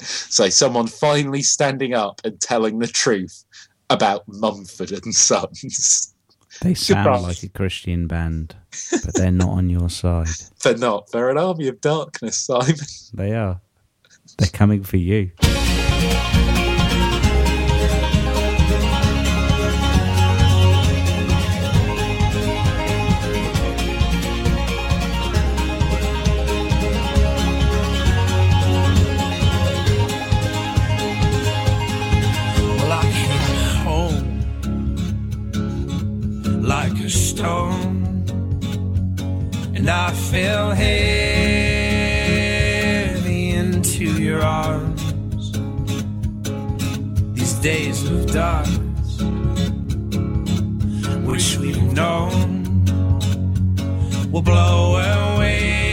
So, 0.00 0.48
someone 0.48 0.88
finally 0.88 1.42
standing 1.42 1.94
up 1.94 2.20
and 2.24 2.40
telling 2.40 2.78
the 2.78 2.88
truth 2.88 3.44
about 3.90 4.24
Mumford 4.26 4.92
and 4.92 5.14
Sons. 5.14 6.11
They 6.60 6.74
sound 6.74 7.22
like 7.22 7.42
a 7.42 7.48
Christian 7.48 8.06
band, 8.06 8.54
but 8.90 9.14
they're 9.14 9.30
not 9.30 9.48
on 9.48 9.70
your 9.70 9.90
side. 9.90 10.28
They're 10.62 10.76
not. 10.76 11.10
They're 11.10 11.30
an 11.30 11.38
army 11.38 11.66
of 11.68 11.80
darkness, 11.80 12.38
Simon. 12.38 12.76
They 13.12 13.32
are. 13.34 13.60
They're 14.38 14.48
coming 14.48 14.84
for 14.84 14.96
you. 14.96 15.32
I 40.12 40.14
fell 40.14 40.72
heavy 40.72 40.92
into 43.48 44.04
your 44.22 44.42
arms. 44.42 45.02
These 47.32 47.54
days 47.54 48.04
of 48.10 48.30
darkness, 48.30 49.22
which 51.24 51.56
we've 51.56 51.94
known, 51.94 52.84
will 54.30 54.42
blow 54.42 54.96
away 54.96 55.91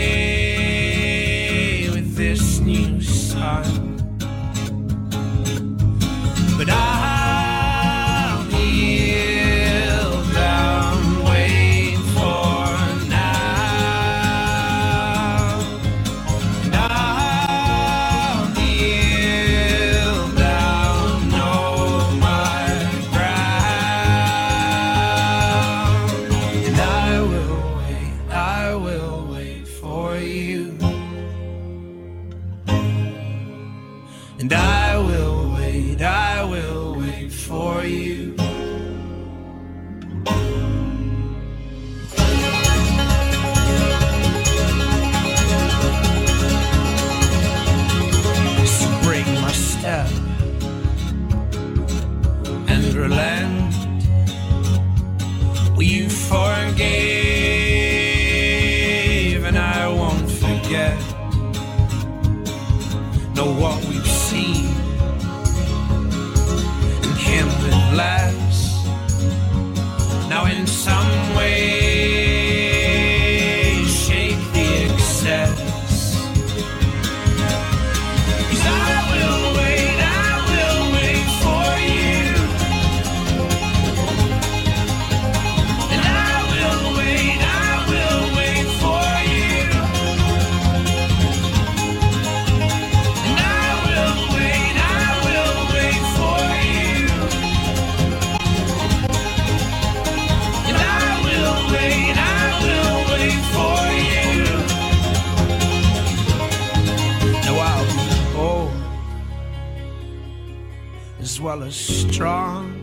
well 111.40 111.64
as 111.64 111.76
strong, 111.76 112.74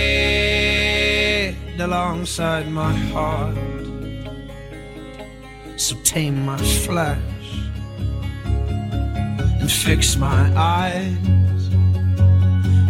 alongside 1.80 2.70
my 2.70 2.92
heart. 3.12 3.56
So 5.76 5.96
tame 6.04 6.44
my 6.44 6.58
flesh 6.58 7.18
and 9.60 9.70
fix 9.70 10.16
my 10.16 10.52
eyes, 10.56 11.68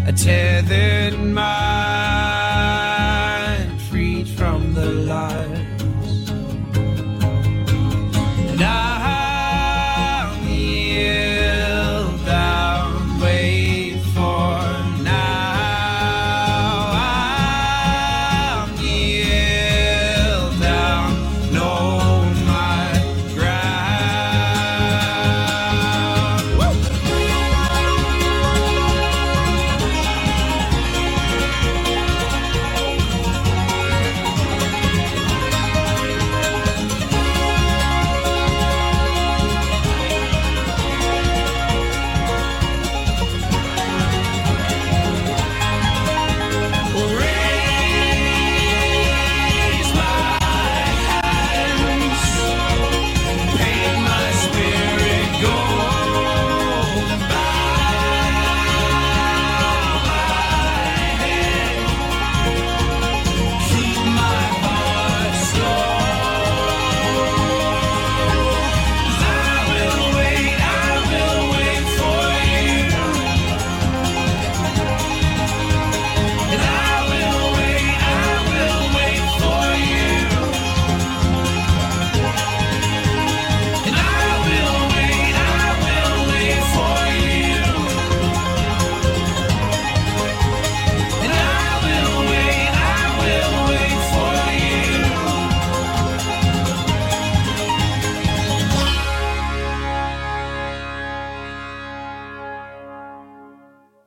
a 0.06 0.12
tethered 0.12 1.18
mind 1.18 2.09